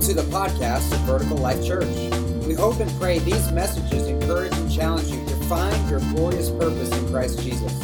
Welcome 0.00 0.16
to 0.16 0.22
the 0.22 0.34
podcast 0.34 0.90
of 0.94 1.00
Vertical 1.00 1.36
Life 1.36 1.62
Church. 1.62 1.86
We 2.46 2.54
hope 2.54 2.80
and 2.80 2.90
pray 2.98 3.18
these 3.18 3.52
messages 3.52 4.06
encourage 4.06 4.54
and 4.54 4.72
challenge 4.72 5.08
you 5.08 5.22
to 5.26 5.34
find 5.44 5.90
your 5.90 6.00
glorious 6.14 6.48
purpose 6.48 6.90
in 6.90 7.06
Christ 7.10 7.42
Jesus. 7.42 7.78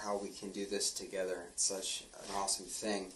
how 0.00 0.18
we 0.18 0.28
can 0.28 0.50
do 0.50 0.66
this 0.66 0.90
together. 0.90 1.44
It's 1.52 1.64
such 1.64 2.04
an 2.28 2.34
awesome 2.36 2.66
thing. 2.66 3.06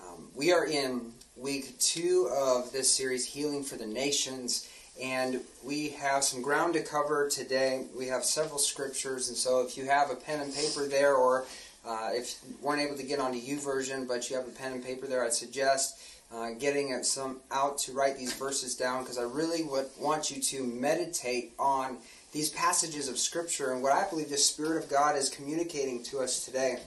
Um, 0.00 0.28
we 0.34 0.52
are 0.52 0.66
in 0.66 1.12
week 1.36 1.78
two 1.78 2.30
of 2.32 2.72
this 2.72 2.90
series, 2.90 3.26
Healing 3.26 3.64
for 3.64 3.76
the 3.76 3.86
Nations, 3.86 4.68
and 5.02 5.40
we 5.64 5.90
have 5.90 6.24
some 6.24 6.42
ground 6.42 6.74
to 6.74 6.82
cover 6.82 7.28
today. 7.28 7.86
We 7.96 8.06
have 8.06 8.24
several 8.24 8.58
scriptures, 8.58 9.28
and 9.28 9.36
so 9.36 9.64
if 9.64 9.76
you 9.76 9.86
have 9.86 10.10
a 10.10 10.14
pen 10.14 10.40
and 10.40 10.54
paper 10.54 10.86
there, 10.86 11.14
or 11.14 11.44
uh, 11.86 12.10
if 12.12 12.36
you 12.46 12.54
weren't 12.60 12.80
able 12.80 12.96
to 12.96 13.02
get 13.02 13.18
onto 13.18 13.38
YouVersion, 13.38 14.06
but 14.06 14.28
you 14.28 14.36
have 14.36 14.46
a 14.46 14.50
pen 14.50 14.72
and 14.72 14.84
paper 14.84 15.06
there, 15.06 15.24
I'd 15.24 15.32
suggest 15.32 15.98
uh, 16.32 16.50
getting 16.58 17.02
some 17.02 17.40
out 17.50 17.78
to 17.78 17.92
write 17.92 18.16
these 18.16 18.32
verses 18.34 18.76
down 18.76 19.02
because 19.02 19.18
I 19.18 19.22
really 19.22 19.64
would 19.64 19.86
want 19.98 20.30
you 20.30 20.40
to 20.40 20.64
meditate 20.64 21.52
on 21.58 21.98
these 22.32 22.50
passages 22.50 23.08
of 23.08 23.18
Scripture 23.18 23.72
and 23.72 23.82
what 23.82 23.92
I 23.92 24.08
believe 24.08 24.30
the 24.30 24.36
Spirit 24.36 24.82
of 24.82 24.88
God 24.88 25.16
is 25.16 25.28
communicating 25.28 26.02
to 26.04 26.20
us 26.20 26.44
today. 26.44 26.78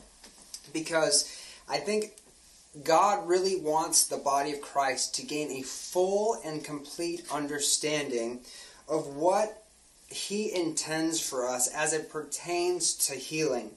Because 0.72 1.38
I 1.68 1.78
think 1.78 2.14
God 2.82 3.28
really 3.28 3.60
wants 3.60 4.08
the 4.08 4.18
body 4.18 4.52
of 4.52 4.62
Christ 4.62 5.14
to 5.16 5.26
gain 5.26 5.52
a 5.52 5.62
full 5.62 6.42
and 6.44 6.64
complete 6.64 7.24
understanding 7.32 8.42
of 8.90 9.16
what 9.16 9.64
He 10.08 10.54
intends 10.54 11.20
for 11.20 11.48
us 11.48 11.68
as 11.68 11.94
it 11.94 12.10
pertains 12.10 12.96
to 13.08 13.14
healing. 13.14 13.72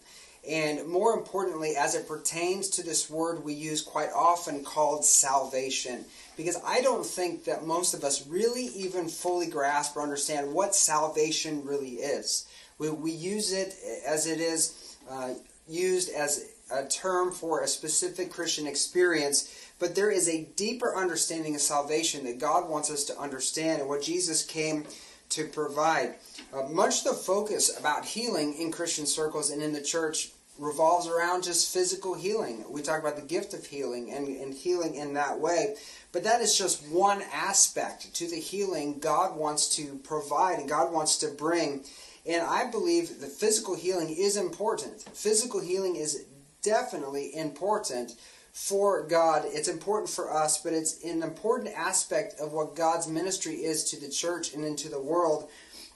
And 0.48 0.86
more 0.86 1.12
importantly, 1.12 1.74
as 1.76 1.94
it 1.94 2.06
pertains 2.06 2.68
to 2.70 2.82
this 2.82 3.10
word 3.10 3.44
we 3.44 3.52
use 3.52 3.82
quite 3.82 4.10
often 4.14 4.64
called 4.64 5.04
salvation. 5.04 6.04
Because 6.36 6.56
I 6.64 6.80
don't 6.80 7.04
think 7.04 7.44
that 7.44 7.66
most 7.66 7.94
of 7.94 8.04
us 8.04 8.26
really 8.26 8.66
even 8.66 9.08
fully 9.08 9.46
grasp 9.46 9.96
or 9.96 10.02
understand 10.02 10.52
what 10.52 10.74
salvation 10.74 11.64
really 11.66 11.94
is. 11.96 12.46
We, 12.78 12.90
we 12.90 13.10
use 13.10 13.52
it 13.52 13.74
as 14.06 14.26
it 14.26 14.40
is 14.40 14.96
uh, 15.10 15.34
used 15.68 16.10
as 16.10 16.48
a 16.70 16.84
term 16.86 17.30
for 17.30 17.60
a 17.60 17.68
specific 17.68 18.30
Christian 18.30 18.66
experience, 18.66 19.70
but 19.78 19.94
there 19.94 20.10
is 20.10 20.28
a 20.28 20.48
deeper 20.56 20.96
understanding 20.96 21.54
of 21.54 21.60
salvation 21.60 22.24
that 22.24 22.38
God 22.38 22.68
wants 22.68 22.90
us 22.90 23.04
to 23.04 23.18
understand 23.18 23.80
and 23.80 23.88
what 23.88 24.02
Jesus 24.02 24.44
came 24.44 24.84
to 25.30 25.46
provide. 25.46 26.16
Uh, 26.52 26.62
much 26.68 27.04
the 27.04 27.12
focus 27.12 27.78
about 27.78 28.04
healing 28.04 28.54
in 28.54 28.72
Christian 28.72 29.06
circles 29.06 29.50
and 29.50 29.62
in 29.62 29.72
the 29.72 29.82
church 29.82 30.30
revolves 30.58 31.06
around 31.06 31.44
just 31.44 31.72
physical 31.72 32.14
healing. 32.14 32.64
We 32.68 32.82
talk 32.82 33.00
about 33.00 33.16
the 33.16 33.22
gift 33.22 33.52
of 33.52 33.66
healing 33.66 34.10
and, 34.12 34.28
and 34.28 34.54
healing 34.54 34.94
in 34.94 35.14
that 35.14 35.38
way. 35.38 35.76
But 36.12 36.24
that 36.24 36.40
is 36.40 36.56
just 36.56 36.86
one 36.88 37.22
aspect 37.32 38.14
to 38.14 38.26
the 38.26 38.40
healing 38.40 38.98
God 38.98 39.36
wants 39.36 39.76
to 39.76 40.00
provide 40.02 40.58
and 40.58 40.68
God 40.68 40.92
wants 40.92 41.18
to 41.18 41.28
bring. 41.28 41.84
And 42.24 42.42
I 42.42 42.70
believe 42.70 43.20
the 43.20 43.26
physical 43.26 43.76
healing 43.76 44.08
is 44.08 44.36
important. 44.36 45.02
Physical 45.12 45.60
healing 45.60 45.96
is 45.96 46.24
definitely 46.66 47.34
important 47.34 48.12
for 48.52 49.06
God. 49.06 49.44
It's 49.46 49.68
important 49.68 50.10
for 50.10 50.32
us, 50.32 50.62
but 50.62 50.72
it's 50.72 51.04
an 51.04 51.22
important 51.22 51.72
aspect 51.76 52.40
of 52.40 52.52
what 52.52 52.74
God's 52.74 53.06
ministry 53.06 53.54
is 53.54 53.84
to 53.90 54.00
the 54.00 54.10
church 54.10 54.52
and 54.52 54.64
into 54.64 54.88
the 54.88 55.00
world. 55.00 55.48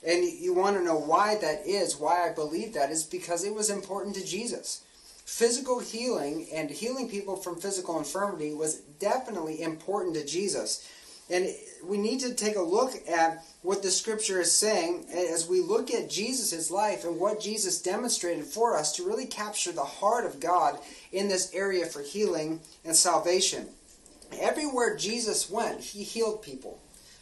And 0.06 0.24
you 0.24 0.54
want 0.54 0.76
to 0.76 0.84
know 0.84 0.98
why 0.98 1.36
that 1.36 1.66
is, 1.66 1.96
why 1.96 2.28
I 2.28 2.32
believe 2.32 2.74
that 2.74 2.90
is 2.90 3.02
because 3.02 3.44
it 3.44 3.54
was 3.54 3.68
important 3.68 4.14
to 4.16 4.24
Jesus. 4.24 4.82
Physical 5.24 5.80
healing 5.80 6.46
and 6.52 6.70
healing 6.70 7.08
people 7.08 7.36
from 7.36 7.60
physical 7.60 7.98
infirmity 7.98 8.54
was 8.54 8.76
definitely 8.98 9.62
important 9.62 10.14
to 10.14 10.24
Jesus. 10.24 10.88
And 11.30 11.48
we 11.84 11.96
need 11.96 12.20
to 12.20 12.34
take 12.34 12.56
a 12.56 12.62
look 12.62 12.92
at 13.08 13.44
what 13.62 13.82
the 13.82 13.90
scripture 13.90 14.40
is 14.40 14.52
saying 14.52 15.06
as 15.12 15.48
we 15.48 15.60
look 15.60 15.92
at 15.92 16.10
Jesus' 16.10 16.70
life 16.70 17.04
and 17.04 17.18
what 17.18 17.40
Jesus 17.40 17.80
demonstrated 17.80 18.44
for 18.44 18.76
us 18.76 18.92
to 18.96 19.06
really 19.06 19.26
capture 19.26 19.72
the 19.72 19.84
heart 19.84 20.24
of 20.26 20.40
God 20.40 20.78
in 21.12 21.28
this 21.28 21.52
area 21.54 21.86
for 21.86 22.02
healing 22.02 22.60
and 22.84 22.96
salvation. 22.96 23.68
Everywhere 24.38 24.96
Jesus 24.96 25.50
went, 25.50 25.80
he 25.80 26.02
healed 26.02 26.42
people. 26.42 26.80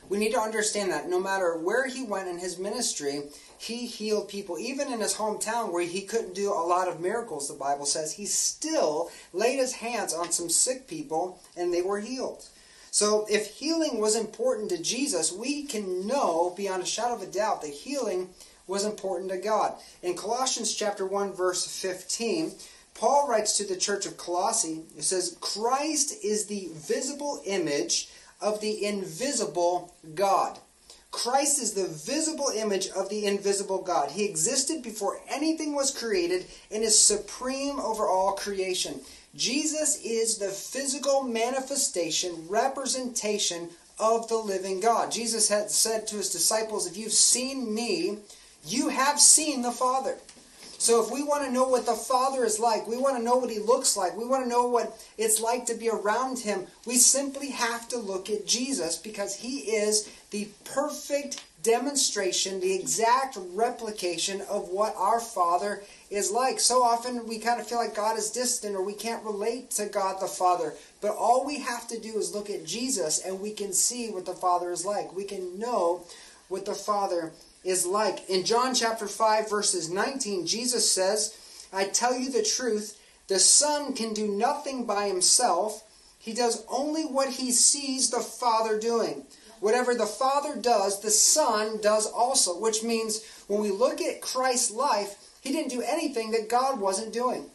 We 0.09 0.19
need 0.19 0.33
to 0.33 0.41
understand 0.41 0.91
that 0.91 1.09
no 1.09 1.21
matter 1.21 1.59
where 1.59 1.87
he 1.87 2.03
went 2.03 2.29
in 2.29 2.39
his 2.39 2.59
ministry, 2.59 3.25
he 3.59 3.87
healed 3.87 4.29
people. 4.29 4.59
Even 4.59 4.91
in 4.91 5.01
his 5.01 5.15
hometown 5.15 5.71
where 5.71 5.85
he 5.85 6.01
couldn't 6.01 6.35
do 6.35 6.51
a 6.51 6.55
lot 6.55 6.89
of 6.89 7.01
miracles, 7.01 7.49
the 7.49 7.55
Bible 7.55 7.85
says, 7.85 8.13
he 8.13 8.25
still 8.25 9.11
laid 9.35 9.59
his 9.59 9.75
hands 9.75 10.15
on 10.15 10.33
some 10.33 10.49
sick 10.49 10.89
people 10.89 11.43
and 11.57 11.75
they 11.75 11.83
were 11.83 12.01
healed. 12.01 12.49
So 12.91 13.27
if 13.31 13.57
healing 13.57 14.01
was 14.01 14.17
important 14.17 14.71
to 14.71 14.83
Jesus, 14.83 15.33
we 15.33 15.65
can 15.65 16.07
know 16.07 16.55
beyond 16.57 16.83
a 16.83 16.87
shadow 16.87 17.15
of 17.15 17.23
a 17.23 17.27
doubt 17.27 17.63
that 17.63 17.71
healing 17.71 18.31
was 18.67 18.85
important 18.85 19.31
to 19.31 19.39
God. 19.39 19.75
In 20.03 20.15
Colossians 20.15 20.75
chapter 20.75 21.07
1 21.07 21.33
verse 21.33 21.67
15, 21.67 22.53
Paul 22.95 23.29
writes 23.29 23.57
to 23.57 23.65
the 23.65 23.77
church 23.77 24.07
of 24.07 24.17
Colossae, 24.17 24.83
it 24.97 25.05
says, 25.05 25.37
Christ 25.41 26.25
is 26.25 26.47
the 26.47 26.69
visible 26.73 27.41
image 27.47 28.09
of 28.41 28.61
the 28.61 28.85
invisible 28.85 29.95
God. 30.15 30.59
Christ 31.11 31.61
is 31.61 31.73
the 31.73 31.89
visible 31.89 32.51
image 32.55 32.89
of 32.89 33.09
the 33.09 33.25
invisible 33.25 33.83
God. 33.83 34.11
He 34.11 34.25
existed 34.25 34.83
before 34.83 35.21
anything 35.29 35.75
was 35.75 35.97
created 35.97 36.47
and 36.71 36.83
is 36.83 36.99
supreme 36.99 37.81
over 37.81 38.07
all 38.07 38.33
creation. 38.33 39.01
Jesus 39.35 40.03
is 40.05 40.39
the 40.39 40.49
physical 40.49 41.23
manifestation, 41.23 42.47
representation 42.49 43.71
of 43.99 44.29
the 44.29 44.37
living 44.37 44.81
God. 44.81 45.11
Jesus 45.11 45.49
had 45.49 45.71
said 45.71 46.07
to 46.07 46.17
his 46.17 46.31
disciples, 46.31 46.87
If 46.87 46.97
you've 46.97 47.13
seen 47.13 47.75
me, 47.75 48.19
you 48.67 48.89
have 48.89 49.21
seen 49.21 49.63
the 49.63 49.73
Father. 49.73 50.19
So 50.81 51.03
if 51.03 51.11
we 51.11 51.25
want 51.25 51.45
to 51.45 51.51
know 51.51 51.69
what 51.69 51.87
the 51.87 51.95
Father 51.95 52.45
is 52.45 52.61
like, 52.61 52.87
we 52.87 52.97
want 52.97 53.17
to 53.17 53.23
know 53.23 53.37
what 53.37 53.51
He 53.51 53.59
looks 53.59 53.97
like, 53.97 54.17
we 54.17 54.25
want 54.25 54.45
to 54.45 54.49
know 54.49 54.69
what 54.69 54.97
it's 55.19 55.41
like 55.41 55.67
to 55.67 55.75
be 55.75 55.91
around 55.91 56.39
Him, 56.39 56.69
we 56.87 56.97
simply 56.97 57.51
have 57.51 57.89
to 57.89 57.99
look 57.99 58.31
at 58.31 58.47
Jesus 58.47 58.97
because 58.97 59.35
He 59.35 59.59
is 59.59 60.09
the 60.31 60.49
perfect 60.65 61.45
demonstration, 61.65 62.61
the 62.61 62.75
exact 62.75 63.37
replication 63.53 64.41
of 64.43 64.69
what 64.69 64.95
our 64.97 65.19
Father 65.19 65.83
is 66.11 66.31
like. 66.31 66.61
So 66.61 66.85
often 66.85 67.27
we 67.27 67.41
kind 67.41 67.61
of 67.61 67.67
feel 67.67 67.79
like 67.79 67.97
God 67.97 68.17
is 68.17 68.31
distant 68.31 68.77
or 68.77 68.83
we 68.83 68.95
can't 68.95 69.25
relate 69.25 69.73
to 69.73 69.87
God 69.87 70.21
the 70.21 70.29
Father. 70.29 70.75
But 71.01 71.17
all 71.17 71.45
we 71.45 71.59
have 71.59 71.89
to 71.89 71.99
do 71.99 72.17
is 72.19 72.35
look 72.35 72.51
at 72.51 72.65
Jesus 72.65 73.25
and 73.27 73.41
we 73.41 73.51
can 73.51 73.73
see 73.73 74.11
what 74.11 74.27
the 74.27 74.33
Father 74.33 74.71
is 74.71 74.87
like. 74.87 75.15
We 75.15 75.25
can 75.25 75.59
know 75.59 76.05
what 76.49 76.65
the 76.65 76.75
Father 76.75 77.33
is 77.65 77.87
like. 77.87 78.29
In 78.29 78.45
John 78.45 78.75
chapter 78.75 79.07
5, 79.07 79.51
verses 79.51 79.91
19, 79.91 80.47
Jesus 80.47 80.91
says, 80.91 81.37
I 81.73 81.85
tell 81.85 82.17
you 82.17 82.31
the 82.31 82.43
truth, 82.43 82.99
the 83.29 83.39
Son 83.39 83.95
can 83.95 84.15
do 84.15 84.29
nothing 84.29 84.85
by 84.87 85.07
himself. 85.07 85.85
He 86.19 86.33
does 86.33 86.65
only 86.69 87.03
what 87.03 87.29
he 87.29 87.53
sees 87.53 88.11
the 88.11 88.21
Father 88.21 88.79
doing. 88.79 89.25
Whatever 89.61 89.95
the 89.95 90.07
Father 90.07 90.57
does, 90.57 91.01
the 91.01 91.11
Son 91.11 91.81
does 91.81 92.07
also, 92.07 92.59
which 92.59 92.83
means 92.83 93.25
when 93.49 93.61
we 93.61 93.71
look 93.71 94.01
at 94.01 94.21
Christ's 94.21 94.71
life, 94.71 95.17
he 95.41 95.53
didn't 95.53 95.71
do 95.71 95.83
anything 95.83 96.31
that 96.31 96.49
God 96.49 96.81
wasn't 96.81 97.13
doing. 97.13 97.51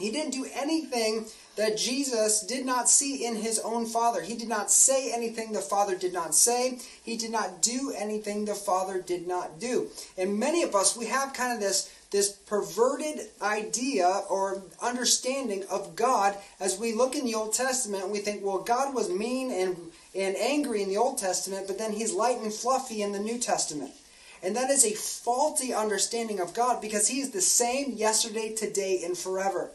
He 0.00 0.10
didn't 0.10 0.32
do 0.32 0.46
anything 0.54 1.26
that 1.56 1.76
Jesus 1.76 2.40
did 2.40 2.64
not 2.64 2.88
see 2.88 3.26
in 3.26 3.36
his 3.36 3.58
own 3.58 3.84
Father. 3.84 4.22
He 4.22 4.34
did 4.34 4.48
not 4.48 4.70
say 4.70 5.12
anything 5.12 5.52
the 5.52 5.60
Father 5.60 5.94
did 5.94 6.12
not 6.12 6.34
say. 6.34 6.78
He 7.04 7.16
did 7.16 7.30
not 7.30 7.60
do 7.60 7.92
anything 7.96 8.44
the 8.44 8.54
Father 8.54 9.00
did 9.00 9.28
not 9.28 9.60
do. 9.60 9.88
And 10.16 10.38
many 10.38 10.62
of 10.62 10.74
us, 10.74 10.96
we 10.96 11.06
have 11.06 11.34
kind 11.34 11.52
of 11.52 11.60
this, 11.60 11.92
this 12.10 12.30
perverted 12.30 13.28
idea 13.42 14.22
or 14.30 14.62
understanding 14.80 15.64
of 15.70 15.94
God 15.96 16.34
as 16.58 16.78
we 16.78 16.94
look 16.94 17.14
in 17.14 17.26
the 17.26 17.34
Old 17.34 17.52
Testament 17.52 18.08
we 18.08 18.20
think, 18.20 18.42
well, 18.42 18.60
God 18.60 18.94
was 18.94 19.10
mean 19.10 19.50
and, 19.50 19.76
and 20.14 20.36
angry 20.36 20.82
in 20.82 20.88
the 20.88 20.96
Old 20.96 21.18
Testament, 21.18 21.66
but 21.66 21.78
then 21.78 21.92
he's 21.92 22.14
light 22.14 22.38
and 22.38 22.52
fluffy 22.52 23.02
in 23.02 23.12
the 23.12 23.20
New 23.20 23.38
Testament. 23.38 23.92
And 24.42 24.56
that 24.56 24.70
is 24.70 24.84
a 24.84 24.94
faulty 24.94 25.74
understanding 25.74 26.40
of 26.40 26.54
God 26.54 26.80
because 26.80 27.08
He 27.08 27.20
is 27.20 27.30
the 27.30 27.42
same 27.42 27.92
yesterday, 27.92 28.54
today, 28.54 29.02
and 29.04 29.16
forever. 29.16 29.70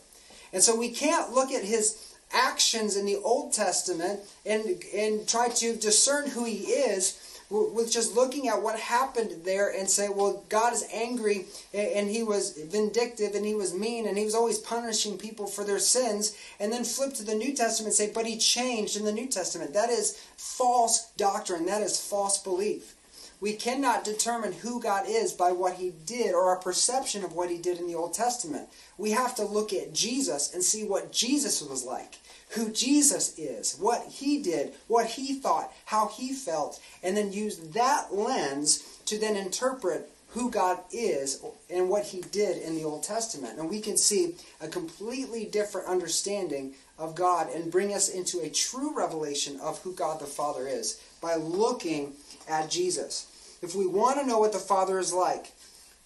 And 0.53 0.61
so 0.63 0.75
we 0.75 0.89
can't 0.89 1.33
look 1.33 1.51
at 1.51 1.63
His 1.63 2.15
actions 2.31 2.97
in 2.97 3.05
the 3.05 3.17
Old 3.17 3.53
Testament 3.53 4.19
and, 4.45 4.83
and 4.93 5.27
try 5.27 5.49
to 5.49 5.75
discern 5.75 6.29
who 6.29 6.45
He 6.45 6.63
is 6.65 7.35
with 7.49 7.91
just 7.91 8.15
looking 8.15 8.47
at 8.47 8.61
what 8.61 8.79
happened 8.79 9.31
there 9.43 9.69
and 9.69 9.89
say, 9.89 10.09
well, 10.09 10.43
God 10.49 10.73
is 10.73 10.85
angry 10.91 11.45
and 11.73 12.09
he 12.09 12.23
was 12.23 12.57
vindictive 12.57 13.35
and 13.35 13.45
he 13.45 13.53
was 13.53 13.73
mean 13.73 14.07
and 14.07 14.17
he 14.17 14.25
was 14.25 14.33
always 14.33 14.57
punishing 14.57 15.17
people 15.17 15.45
for 15.45 15.63
their 15.63 15.79
sins, 15.79 16.35
and 16.59 16.73
then 16.73 16.83
flip 16.83 17.13
to 17.13 17.23
the 17.23 17.35
New 17.35 17.53
Testament 17.53 17.87
and 17.87 17.95
say, 17.95 18.11
but 18.11 18.25
he 18.25 18.37
changed 18.37 18.97
in 18.97 19.05
the 19.05 19.11
New 19.11 19.27
Testament. 19.27 19.73
That 19.73 19.89
is 19.89 20.19
false 20.37 21.11
doctrine, 21.17 21.65
that 21.67 21.81
is 21.81 21.99
false 21.99 22.41
belief. 22.41 22.94
We 23.41 23.53
cannot 23.53 24.03
determine 24.03 24.53
who 24.53 24.81
God 24.81 25.05
is 25.07 25.33
by 25.33 25.51
what 25.51 25.75
he 25.75 25.93
did 26.05 26.33
or 26.33 26.49
our 26.49 26.57
perception 26.57 27.23
of 27.23 27.33
what 27.33 27.49
he 27.49 27.57
did 27.57 27.79
in 27.79 27.87
the 27.87 27.95
Old 27.95 28.13
Testament. 28.13 28.69
We 28.97 29.11
have 29.11 29.35
to 29.35 29.43
look 29.43 29.73
at 29.73 29.93
Jesus 29.93 30.53
and 30.53 30.63
see 30.63 30.83
what 30.83 31.11
Jesus 31.11 31.61
was 31.61 31.83
like 31.83 32.19
who 32.49 32.71
Jesus 32.71 33.37
is, 33.37 33.75
what 33.79 34.05
he 34.07 34.41
did, 34.41 34.73
what 34.87 35.07
he 35.07 35.33
thought, 35.33 35.73
how 35.85 36.07
he 36.07 36.33
felt, 36.33 36.79
and 37.03 37.17
then 37.17 37.33
use 37.33 37.57
that 37.57 38.13
lens 38.13 38.99
to 39.05 39.17
then 39.19 39.35
interpret 39.35 40.09
who 40.29 40.51
God 40.51 40.79
is 40.91 41.41
and 41.69 41.89
what 41.89 42.05
he 42.05 42.21
did 42.21 42.61
in 42.61 42.75
the 42.75 42.83
Old 42.83 43.03
Testament. 43.03 43.57
And 43.57 43.69
we 43.69 43.79
can 43.79 43.97
see 43.97 44.35
a 44.59 44.67
completely 44.67 45.45
different 45.45 45.87
understanding 45.87 46.73
of 46.97 47.15
God 47.15 47.49
and 47.53 47.71
bring 47.71 47.93
us 47.93 48.09
into 48.09 48.41
a 48.41 48.49
true 48.49 48.95
revelation 48.95 49.59
of 49.61 49.81
who 49.81 49.93
God 49.93 50.19
the 50.19 50.25
Father 50.25 50.67
is 50.67 51.01
by 51.21 51.35
looking 51.35 52.13
at 52.47 52.69
Jesus. 52.69 53.27
If 53.61 53.75
we 53.75 53.87
want 53.87 54.19
to 54.19 54.25
know 54.25 54.39
what 54.39 54.53
the 54.53 54.59
Father 54.59 54.99
is 54.99 55.13
like, 55.13 55.51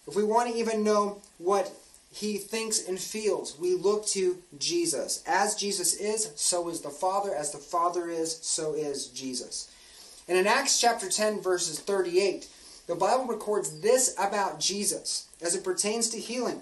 if 0.08 0.16
we 0.16 0.24
want 0.24 0.50
to 0.50 0.58
even 0.58 0.84
know 0.84 1.22
what 1.38 1.72
he 2.12 2.38
thinks 2.38 2.88
and 2.88 3.00
feels. 3.00 3.58
We 3.58 3.76
look 3.76 4.06
to 4.08 4.38
Jesus. 4.58 5.24
As 5.28 5.56
Jesus 5.56 5.94
is, 5.96 6.32
so 6.36 6.70
is 6.70 6.82
the 6.82 6.90
Father. 6.90 7.34
As 7.34 7.52
the 7.52 7.60
Father 7.60 8.10
is, 8.10 8.40
so 8.42 8.74
is 8.74 9.08
Jesus. 9.08 9.72
And 10.28 10.38
in 10.38 10.48
Acts 10.48 10.80
chapter 10.80 11.10
10, 11.10 11.42
verses 11.42 11.80
38, 11.80 12.48
the 12.88 12.96
Bible 12.96 13.26
records 13.26 13.82
this 13.82 14.16
about 14.18 14.60
Jesus 14.60 15.28
as 15.42 15.56
it 15.56 15.64
pertains 15.64 16.10
to 16.10 16.20
healing. 16.20 16.62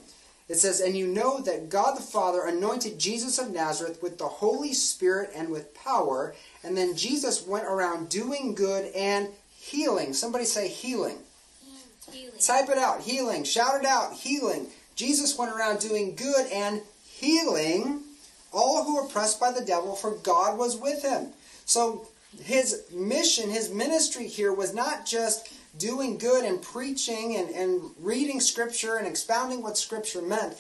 It 0.50 0.56
says, 0.56 0.80
And 0.80 0.98
you 0.98 1.08
know 1.08 1.40
that 1.42 1.70
God 1.70 1.98
the 1.98 2.02
Father 2.02 2.46
anointed 2.46 3.00
Jesus 3.00 3.38
of 3.38 3.52
Nazareth 3.52 4.02
with 4.02 4.18
the 4.18 4.28
Holy 4.28 4.74
Spirit 4.74 5.32
and 5.36 5.50
with 5.50 5.74
power. 5.74 6.36
And 6.64 6.76
then 6.76 6.96
Jesus 6.96 7.46
went 7.46 7.66
around 7.66 8.10
doing 8.10 8.54
good 8.54 8.92
and 8.94 9.30
healing. 9.68 10.14
Somebody 10.14 10.46
say 10.46 10.68
healing. 10.68 11.18
healing. 12.12 12.40
Type 12.40 12.70
it 12.70 12.78
out. 12.78 13.02
Healing. 13.02 13.44
Shout 13.44 13.82
it 13.82 13.86
out. 13.86 14.14
Healing. 14.14 14.68
Jesus 14.96 15.38
went 15.38 15.52
around 15.52 15.80
doing 15.80 16.16
good 16.16 16.48
and 16.52 16.82
healing 17.04 18.02
all 18.54 18.84
who 18.84 18.96
were 18.96 19.06
oppressed 19.08 19.40
by 19.40 19.52
the 19.52 19.64
devil, 19.64 19.96
for 19.96 20.12
God 20.12 20.58
was 20.58 20.78
with 20.78 21.04
him. 21.04 21.28
So 21.66 22.08
his 22.42 22.84
mission, 22.94 23.50
his 23.50 23.70
ministry 23.70 24.28
here 24.28 24.54
was 24.54 24.74
not 24.74 25.06
just 25.06 25.54
doing 25.78 26.18
good 26.18 26.44
and 26.44 26.62
preaching 26.62 27.36
and, 27.36 27.50
and 27.50 27.82
reading 28.00 28.40
scripture 28.40 28.96
and 28.98 29.08
expounding 29.08 29.62
what 29.62 29.78
scripture 29.78 30.22
meant. 30.22 30.58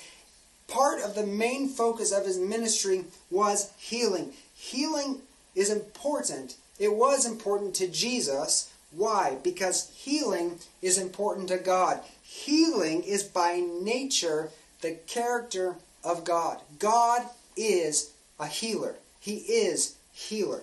Part 0.67 1.01
of 1.01 1.15
the 1.15 1.25
main 1.25 1.69
focus 1.69 2.11
of 2.11 2.25
his 2.25 2.37
ministry 2.37 3.05
was 3.31 3.71
healing. 3.77 4.33
Healing 4.53 5.21
is 5.55 5.71
important. 5.71 6.55
It 6.77 6.93
was 6.93 7.25
important 7.25 7.73
to 7.75 7.87
Jesus. 7.87 8.71
Why? 8.91 9.37
Because 9.43 9.91
healing 9.95 10.59
is 10.81 10.97
important 10.97 11.49
to 11.49 11.57
God. 11.57 12.01
Healing 12.23 13.03
is 13.03 13.23
by 13.23 13.63
nature 13.81 14.49
the 14.81 14.97
character 15.07 15.75
of 16.03 16.23
God. 16.23 16.61
God 16.79 17.23
is 17.55 18.11
a 18.39 18.47
healer. 18.47 18.95
He 19.19 19.37
is 19.37 19.95
healer. 20.13 20.61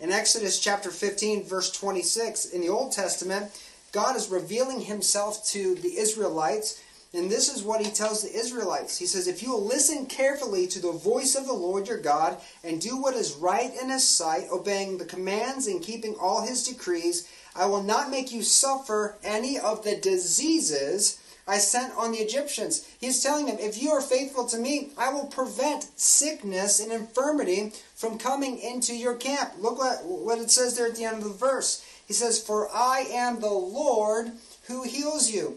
In 0.00 0.12
Exodus 0.12 0.60
chapter 0.60 0.90
15, 0.90 1.44
verse 1.44 1.70
26, 1.72 2.46
in 2.46 2.60
the 2.60 2.68
Old 2.68 2.92
Testament, 2.92 3.50
God 3.90 4.16
is 4.16 4.28
revealing 4.28 4.82
himself 4.82 5.44
to 5.48 5.74
the 5.76 5.98
Israelites, 5.98 6.82
and 7.12 7.30
this 7.30 7.52
is 7.52 7.62
what 7.62 7.84
he 7.84 7.90
tells 7.90 8.22
the 8.22 8.32
Israelites. 8.32 8.98
He 8.98 9.06
says, 9.06 9.26
If 9.26 9.42
you 9.42 9.50
will 9.50 9.64
listen 9.64 10.06
carefully 10.06 10.66
to 10.68 10.80
the 10.80 10.92
voice 10.92 11.34
of 11.34 11.46
the 11.46 11.52
Lord 11.52 11.88
your 11.88 11.98
God, 11.98 12.36
and 12.62 12.80
do 12.80 12.96
what 12.96 13.14
is 13.14 13.32
right 13.34 13.72
in 13.80 13.88
his 13.88 14.06
sight, 14.06 14.46
obeying 14.52 14.98
the 14.98 15.04
commands 15.04 15.66
and 15.66 15.82
keeping 15.82 16.14
all 16.20 16.46
his 16.46 16.62
decrees, 16.62 17.28
I 17.58 17.66
will 17.66 17.82
not 17.82 18.10
make 18.10 18.30
you 18.30 18.42
suffer 18.42 19.16
any 19.24 19.58
of 19.58 19.82
the 19.82 19.96
diseases 19.96 21.20
I 21.48 21.58
sent 21.58 21.94
on 21.96 22.12
the 22.12 22.18
Egyptians. 22.18 22.86
He's 23.00 23.22
telling 23.22 23.46
them, 23.46 23.56
if 23.58 23.82
you 23.82 23.90
are 23.90 24.02
faithful 24.02 24.46
to 24.46 24.58
me, 24.58 24.90
I 24.96 25.12
will 25.12 25.26
prevent 25.26 25.88
sickness 25.98 26.78
and 26.78 26.92
infirmity 26.92 27.72
from 27.96 28.18
coming 28.18 28.58
into 28.58 28.94
your 28.94 29.14
camp. 29.14 29.54
Look 29.58 29.78
what, 29.78 30.04
what 30.04 30.38
it 30.38 30.50
says 30.50 30.76
there 30.76 30.86
at 30.86 30.96
the 30.96 31.04
end 31.04 31.18
of 31.18 31.24
the 31.24 31.30
verse. 31.30 31.84
He 32.06 32.12
says, 32.12 32.38
For 32.38 32.68
I 32.72 33.06
am 33.10 33.40
the 33.40 33.48
Lord 33.48 34.30
who 34.66 34.84
heals 34.84 35.30
you. 35.30 35.56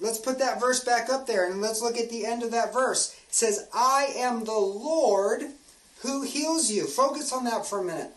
Let's 0.00 0.18
put 0.18 0.38
that 0.40 0.58
verse 0.58 0.82
back 0.82 1.10
up 1.10 1.26
there 1.26 1.48
and 1.48 1.60
let's 1.60 1.80
look 1.80 1.96
at 1.96 2.10
the 2.10 2.26
end 2.26 2.42
of 2.42 2.50
that 2.50 2.72
verse. 2.72 3.14
It 3.28 3.34
says, 3.34 3.68
I 3.72 4.08
am 4.16 4.44
the 4.44 4.52
Lord 4.52 5.42
who 6.00 6.22
heals 6.22 6.70
you. 6.70 6.86
Focus 6.86 7.32
on 7.32 7.44
that 7.44 7.66
for 7.66 7.80
a 7.80 7.84
minute. 7.84 8.10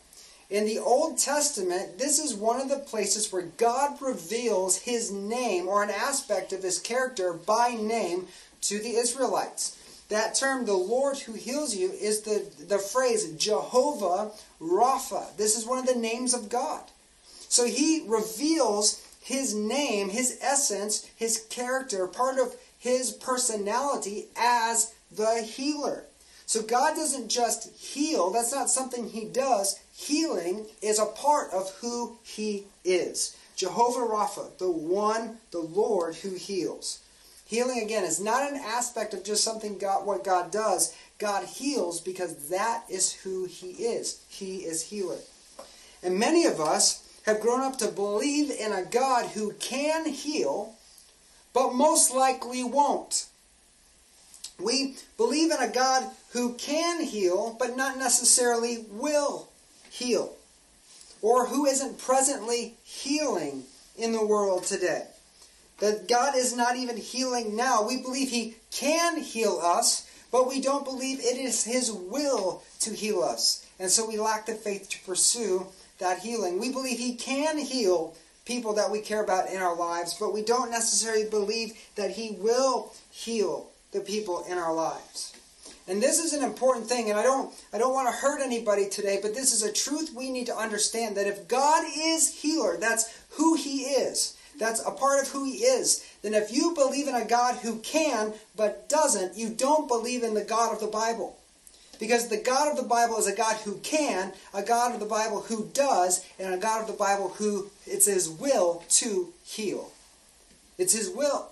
In 0.49 0.65
the 0.65 0.79
Old 0.79 1.17
Testament, 1.17 1.97
this 1.99 2.19
is 2.19 2.33
one 2.33 2.61
of 2.61 2.69
the 2.69 2.79
places 2.79 3.31
where 3.33 3.49
God 3.57 4.01
reveals 4.01 4.77
his 4.77 5.11
name 5.11 5.67
or 5.67 5.83
an 5.83 5.89
aspect 5.89 6.53
of 6.53 6.63
his 6.63 6.79
character 6.79 7.33
by 7.33 7.75
name 7.75 8.27
to 8.61 8.79
the 8.79 8.95
Israelites. 8.95 9.77
That 10.07 10.35
term, 10.35 10.65
the 10.65 10.73
Lord 10.73 11.17
who 11.17 11.33
heals 11.33 11.75
you, 11.75 11.91
is 11.91 12.21
the, 12.21 12.45
the 12.65 12.79
phrase 12.79 13.29
Jehovah 13.33 14.31
Rapha. 14.61 15.35
This 15.35 15.57
is 15.57 15.65
one 15.65 15.79
of 15.79 15.85
the 15.85 15.99
names 15.99 16.33
of 16.33 16.47
God. 16.47 16.83
So 17.49 17.65
he 17.65 18.05
reveals 18.07 19.05
his 19.19 19.53
name, 19.53 20.07
his 20.07 20.39
essence, 20.41 21.09
his 21.13 21.45
character, 21.49 22.07
part 22.07 22.39
of 22.39 22.55
his 22.79 23.11
personality 23.11 24.27
as 24.37 24.93
the 25.11 25.41
healer. 25.41 26.05
So 26.45 26.61
God 26.61 26.95
doesn't 26.95 27.27
just 27.27 27.75
heal, 27.75 28.29
that's 28.29 28.53
not 28.53 28.69
something 28.69 29.09
he 29.09 29.25
does. 29.25 29.77
Healing 29.97 30.67
is 30.79 30.99
a 30.99 31.07
part 31.07 31.51
of 31.51 31.71
who 31.81 32.19
he 32.23 32.65
is. 32.85 33.35
Jehovah 33.55 34.05
Rapha, 34.05 34.55
the 34.59 34.69
one, 34.69 35.39
the 35.49 35.59
Lord 35.59 36.13
who 36.17 36.35
heals. 36.35 36.99
Healing 37.45 37.81
again 37.81 38.03
is 38.03 38.19
not 38.19 38.49
an 38.49 38.61
aspect 38.63 39.15
of 39.15 39.23
just 39.23 39.43
something 39.43 39.79
God 39.79 40.05
what 40.05 40.23
God 40.23 40.51
does. 40.51 40.95
God 41.17 41.45
heals 41.45 41.99
because 41.99 42.49
that 42.49 42.83
is 42.87 43.11
who 43.11 43.45
he 43.45 43.71
is. 43.71 44.21
He 44.29 44.57
is 44.57 44.83
healer. 44.83 45.17
And 46.03 46.19
many 46.19 46.45
of 46.45 46.61
us 46.61 47.03
have 47.25 47.41
grown 47.41 47.61
up 47.61 47.79
to 47.79 47.87
believe 47.87 48.51
in 48.51 48.71
a 48.71 48.85
God 48.85 49.31
who 49.31 49.53
can 49.53 50.05
heal, 50.05 50.75
but 51.53 51.73
most 51.73 52.13
likely 52.13 52.63
won't. 52.63 53.25
We 54.59 54.97
believe 55.17 55.49
in 55.49 55.59
a 55.59 55.73
God 55.73 56.11
who 56.33 56.53
can 56.53 57.03
heal, 57.03 57.55
but 57.57 57.75
not 57.75 57.97
necessarily 57.97 58.85
will 58.91 59.49
heal, 59.97 60.33
or 61.21 61.47
who 61.47 61.65
isn't 61.65 61.97
presently 61.97 62.75
healing 62.83 63.63
in 63.97 64.11
the 64.11 64.25
world 64.25 64.63
today. 64.63 65.07
That 65.79 66.07
God 66.07 66.35
is 66.35 66.55
not 66.55 66.75
even 66.75 66.97
healing 66.97 67.55
now. 67.55 67.85
We 67.87 68.01
believe 68.01 68.29
He 68.29 68.55
can 68.71 69.21
heal 69.21 69.59
us, 69.63 70.09
but 70.31 70.47
we 70.47 70.61
don't 70.61 70.85
believe 70.85 71.19
it 71.19 71.37
is 71.37 71.63
His 71.63 71.91
will 71.91 72.63
to 72.79 72.93
heal 72.93 73.21
us. 73.21 73.65
And 73.79 73.89
so 73.89 74.07
we 74.07 74.17
lack 74.17 74.45
the 74.45 74.53
faith 74.53 74.89
to 74.89 75.03
pursue 75.05 75.67
that 75.99 76.19
healing. 76.19 76.59
We 76.59 76.71
believe 76.71 76.97
He 76.97 77.15
can 77.15 77.57
heal 77.57 78.15
people 78.45 78.73
that 78.73 78.89
we 78.91 79.01
care 79.01 79.23
about 79.23 79.51
in 79.51 79.61
our 79.61 79.75
lives, 79.75 80.15
but 80.19 80.33
we 80.33 80.41
don't 80.41 80.71
necessarily 80.71 81.29
believe 81.29 81.73
that 81.95 82.11
He 82.11 82.37
will 82.39 82.93
heal 83.11 83.69
the 83.91 83.99
people 83.99 84.45
in 84.49 84.57
our 84.57 84.73
lives. 84.73 85.36
And 85.87 86.03
this 86.03 86.19
is 86.19 86.33
an 86.33 86.43
important 86.43 86.87
thing, 86.87 87.09
and 87.09 87.17
I 87.17 87.23
don't 87.23 87.53
I 87.71 87.77
don't 87.77 87.93
want 87.93 88.09
to 88.09 88.21
hurt 88.21 88.41
anybody 88.41 88.89
today, 88.89 89.19
but 89.21 89.33
this 89.33 89.53
is 89.53 89.63
a 89.63 89.71
truth 89.71 90.11
we 90.13 90.31
need 90.31 90.47
to 90.47 90.55
understand 90.55 91.15
that 91.15 91.27
if 91.27 91.47
God 91.47 91.85
is 91.97 92.41
healer, 92.41 92.77
that's 92.77 93.23
who 93.31 93.55
he 93.55 93.83
is. 93.83 94.35
That's 94.59 94.85
a 94.85 94.91
part 94.91 95.21
of 95.21 95.29
who 95.29 95.45
he 95.45 95.59
is. 95.59 96.03
Then 96.23 96.33
if 96.33 96.51
you 96.51 96.73
believe 96.73 97.07
in 97.07 97.15
a 97.15 97.25
God 97.25 97.57
who 97.57 97.79
can 97.79 98.33
but 98.55 98.89
doesn't, 98.89 99.37
you 99.37 99.49
don't 99.49 99.87
believe 99.87 100.23
in 100.23 100.33
the 100.33 100.43
God 100.43 100.73
of 100.73 100.79
the 100.81 100.87
Bible. 100.87 101.37
Because 101.99 102.27
the 102.27 102.37
God 102.37 102.71
of 102.71 102.77
the 102.77 102.87
Bible 102.87 103.17
is 103.17 103.27
a 103.27 103.35
God 103.35 103.55
who 103.57 103.77
can, 103.77 104.33
a 104.53 104.61
God 104.61 104.93
of 104.93 104.99
the 104.99 105.05
Bible 105.05 105.41
who 105.41 105.69
does, 105.73 106.25
and 106.39 106.53
a 106.53 106.57
God 106.57 106.81
of 106.81 106.87
the 106.87 106.93
Bible 106.93 107.29
who 107.29 107.69
it's 107.85 108.05
his 108.05 108.29
will 108.29 108.83
to 108.89 109.33
heal. 109.43 109.91
It's 110.77 110.93
his 110.93 111.09
will. 111.09 111.49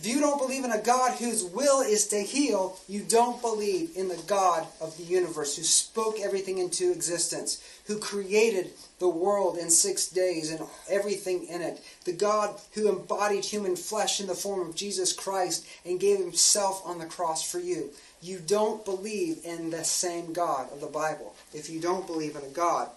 If 0.00 0.06
you 0.06 0.18
don't 0.18 0.38
believe 0.38 0.64
in 0.64 0.72
a 0.72 0.80
God 0.80 1.18
whose 1.18 1.44
will 1.44 1.82
is 1.82 2.06
to 2.06 2.20
heal, 2.20 2.78
you 2.88 3.02
don't 3.02 3.42
believe 3.42 3.90
in 3.94 4.08
the 4.08 4.22
God 4.26 4.66
of 4.80 4.96
the 4.96 5.02
universe 5.02 5.56
who 5.58 5.62
spoke 5.62 6.18
everything 6.18 6.56
into 6.56 6.90
existence, 6.90 7.62
who 7.84 7.98
created 7.98 8.70
the 8.98 9.10
world 9.10 9.58
in 9.58 9.68
six 9.68 10.08
days 10.08 10.50
and 10.50 10.66
everything 10.88 11.44
in 11.44 11.60
it. 11.60 11.84
The 12.06 12.14
God 12.14 12.58
who 12.72 12.88
embodied 12.88 13.44
human 13.44 13.76
flesh 13.76 14.22
in 14.22 14.26
the 14.26 14.34
form 14.34 14.66
of 14.66 14.74
Jesus 14.74 15.12
Christ 15.12 15.66
and 15.84 16.00
gave 16.00 16.18
himself 16.18 16.80
on 16.86 16.98
the 16.98 17.04
cross 17.04 17.42
for 17.42 17.58
you. 17.58 17.90
You 18.22 18.38
don't 18.38 18.82
believe 18.86 19.44
in 19.44 19.68
the 19.68 19.84
same 19.84 20.32
God 20.32 20.72
of 20.72 20.80
the 20.80 20.86
Bible 20.86 21.34
if 21.52 21.68
you 21.68 21.78
don't 21.78 22.06
believe 22.06 22.36
in 22.36 22.42
a 22.42 22.54
God 22.54 22.88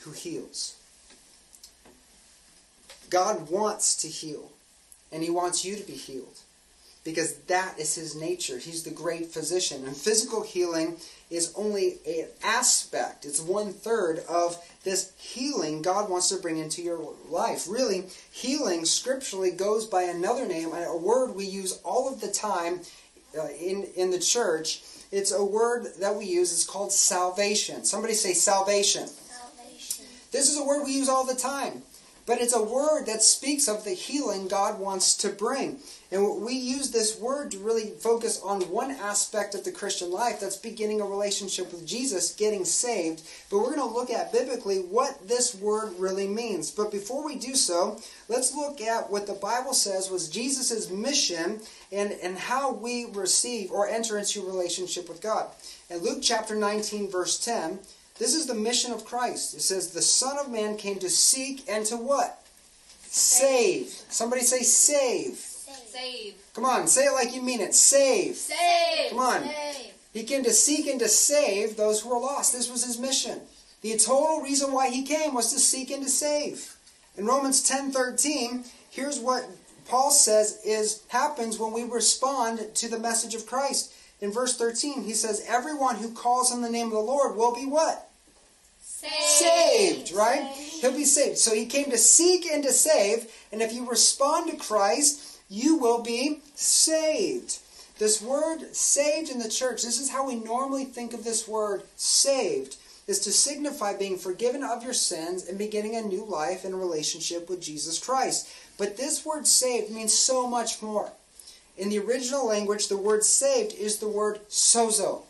who 0.00 0.10
heals. 0.10 0.74
God 3.08 3.48
wants 3.48 3.94
to 3.98 4.08
heal, 4.08 4.50
and 5.12 5.22
He 5.22 5.30
wants 5.30 5.64
you 5.64 5.76
to 5.76 5.86
be 5.86 5.92
healed 5.92 6.38
because 7.04 7.34
that 7.42 7.78
is 7.78 7.94
His 7.94 8.14
nature. 8.14 8.58
He's 8.58 8.82
the 8.82 8.90
great 8.90 9.26
physician. 9.26 9.84
And 9.84 9.96
physical 9.96 10.42
healing 10.42 10.96
is 11.30 11.52
only 11.56 11.98
an 12.06 12.26
aspect, 12.42 13.24
it's 13.24 13.40
one 13.40 13.72
third 13.72 14.18
of 14.28 14.56
this 14.82 15.12
healing 15.16 15.80
God 15.80 16.10
wants 16.10 16.28
to 16.30 16.36
bring 16.36 16.58
into 16.58 16.82
your 16.82 17.00
life. 17.28 17.66
Really, 17.68 18.06
healing 18.32 18.84
scripturally 18.84 19.52
goes 19.52 19.86
by 19.86 20.02
another 20.02 20.46
name, 20.46 20.72
a 20.72 20.96
word 20.96 21.34
we 21.34 21.46
use 21.46 21.78
all 21.84 22.12
of 22.12 22.20
the 22.20 22.32
time 22.32 22.80
uh, 23.38 23.46
in, 23.60 23.86
in 23.94 24.10
the 24.10 24.18
church. 24.18 24.82
It's 25.12 25.32
a 25.32 25.44
word 25.44 25.86
that 26.00 26.16
we 26.16 26.24
use. 26.24 26.52
It's 26.52 26.64
called 26.64 26.92
salvation. 26.92 27.84
Somebody 27.84 28.14
say 28.14 28.32
salvation. 28.32 29.06
Salvation. 29.06 30.06
This 30.32 30.50
is 30.50 30.58
a 30.58 30.64
word 30.64 30.84
we 30.84 30.92
use 30.92 31.08
all 31.08 31.24
the 31.24 31.34
time. 31.34 31.82
But 32.26 32.40
it's 32.40 32.54
a 32.54 32.62
word 32.62 33.06
that 33.06 33.22
speaks 33.22 33.68
of 33.68 33.84
the 33.84 33.90
healing 33.90 34.48
God 34.48 34.78
wants 34.78 35.16
to 35.18 35.30
bring. 35.30 35.80
And 36.12 36.42
we 36.42 36.54
use 36.54 36.90
this 36.90 37.18
word 37.18 37.52
to 37.52 37.58
really 37.58 37.90
focus 37.90 38.40
on 38.42 38.62
one 38.62 38.90
aspect 38.90 39.54
of 39.54 39.64
the 39.64 39.72
Christian 39.72 40.10
life 40.10 40.40
that's 40.40 40.56
beginning 40.56 41.00
a 41.00 41.04
relationship 41.04 41.72
with 41.72 41.86
Jesus, 41.86 42.34
getting 42.34 42.64
saved. 42.64 43.22
But 43.48 43.58
we're 43.58 43.76
going 43.76 43.88
to 43.88 43.94
look 43.94 44.10
at 44.10 44.32
biblically 44.32 44.78
what 44.78 45.28
this 45.28 45.54
word 45.54 45.94
really 45.98 46.26
means. 46.26 46.70
But 46.70 46.90
before 46.90 47.24
we 47.24 47.36
do 47.36 47.54
so, 47.54 48.00
let's 48.28 48.54
look 48.54 48.80
at 48.80 49.10
what 49.10 49.26
the 49.26 49.34
Bible 49.34 49.74
says 49.74 50.10
was 50.10 50.28
Jesus' 50.28 50.90
mission 50.90 51.60
and, 51.92 52.12
and 52.22 52.36
how 52.36 52.72
we 52.72 53.06
receive 53.12 53.70
or 53.70 53.88
enter 53.88 54.18
into 54.18 54.42
a 54.42 54.46
relationship 54.46 55.08
with 55.08 55.22
God. 55.22 55.46
In 55.88 55.98
Luke 55.98 56.20
chapter 56.22 56.56
19, 56.56 57.10
verse 57.10 57.38
10, 57.44 57.78
this 58.20 58.34
is 58.34 58.46
the 58.46 58.54
mission 58.54 58.92
of 58.92 59.06
Christ. 59.06 59.54
It 59.54 59.62
says, 59.62 59.90
The 59.90 60.02
Son 60.02 60.36
of 60.36 60.50
Man 60.50 60.76
came 60.76 60.98
to 60.98 61.08
seek 61.08 61.64
and 61.66 61.86
to 61.86 61.96
what? 61.96 62.46
Save. 63.00 63.86
Somebody 64.10 64.42
say 64.42 64.60
save. 64.60 65.36
Save. 65.36 66.34
Come 66.54 66.66
on, 66.66 66.86
say 66.86 67.06
it 67.06 67.12
like 67.12 67.34
you 67.34 67.40
mean 67.40 67.62
it. 67.62 67.74
Save. 67.74 68.36
Save. 68.36 69.10
Come 69.10 69.18
on. 69.20 69.42
Save. 69.42 69.92
He 70.12 70.24
came 70.24 70.44
to 70.44 70.52
seek 70.52 70.86
and 70.86 71.00
to 71.00 71.08
save 71.08 71.76
those 71.76 72.02
who 72.02 72.12
are 72.12 72.20
lost. 72.20 72.52
This 72.52 72.70
was 72.70 72.84
his 72.84 72.98
mission. 72.98 73.40
The 73.80 73.96
total 73.96 74.42
reason 74.42 74.72
why 74.72 74.90
he 74.90 75.02
came 75.02 75.32
was 75.32 75.50
to 75.54 75.58
seek 75.58 75.90
and 75.90 76.02
to 76.02 76.10
save. 76.10 76.76
In 77.16 77.24
Romans 77.24 77.66
10:13, 77.66 78.66
here's 78.90 79.18
what 79.18 79.48
Paul 79.88 80.10
says 80.10 80.60
is 80.62 81.04
happens 81.08 81.58
when 81.58 81.72
we 81.72 81.84
respond 81.84 82.74
to 82.74 82.88
the 82.88 82.98
message 82.98 83.34
of 83.34 83.46
Christ. 83.46 83.94
In 84.20 84.30
verse 84.30 84.58
13, 84.58 85.04
he 85.04 85.14
says, 85.14 85.42
Everyone 85.48 85.96
who 85.96 86.12
calls 86.12 86.52
on 86.52 86.60
the 86.60 86.70
name 86.70 86.88
of 86.88 86.92
the 86.92 87.00
Lord 87.00 87.34
will 87.34 87.54
be 87.54 87.64
what? 87.64 88.09
Saved, 89.02 90.12
right? 90.12 90.46
He'll 90.80 90.92
be 90.92 91.04
saved. 91.04 91.38
So 91.38 91.54
he 91.54 91.66
came 91.66 91.90
to 91.90 91.98
seek 91.98 92.46
and 92.46 92.62
to 92.64 92.72
save, 92.72 93.30
and 93.52 93.62
if 93.62 93.72
you 93.72 93.88
respond 93.88 94.50
to 94.50 94.56
Christ, 94.56 95.38
you 95.48 95.76
will 95.76 96.02
be 96.02 96.40
saved. 96.54 97.58
This 97.98 98.22
word 98.22 98.74
saved 98.74 99.30
in 99.30 99.38
the 99.38 99.48
church, 99.48 99.82
this 99.82 100.00
is 100.00 100.10
how 100.10 100.26
we 100.26 100.36
normally 100.36 100.84
think 100.84 101.12
of 101.12 101.24
this 101.24 101.46
word 101.46 101.82
saved, 101.96 102.76
is 103.06 103.18
to 103.20 103.32
signify 103.32 103.96
being 103.96 104.16
forgiven 104.16 104.62
of 104.62 104.82
your 104.82 104.94
sins 104.94 105.46
and 105.46 105.58
beginning 105.58 105.96
a 105.96 106.02
new 106.02 106.24
life 106.24 106.64
in 106.64 106.72
a 106.72 106.76
relationship 106.76 107.50
with 107.50 107.60
Jesus 107.60 107.98
Christ. 107.98 108.48
But 108.78 108.96
this 108.96 109.26
word 109.26 109.46
saved 109.46 109.90
means 109.90 110.12
so 110.12 110.46
much 110.46 110.80
more. 110.80 111.12
In 111.76 111.90
the 111.90 111.98
original 111.98 112.46
language, 112.46 112.88
the 112.88 112.96
word 112.96 113.24
saved 113.24 113.74
is 113.74 113.98
the 113.98 114.08
word 114.08 114.40
sozo. 114.48 115.22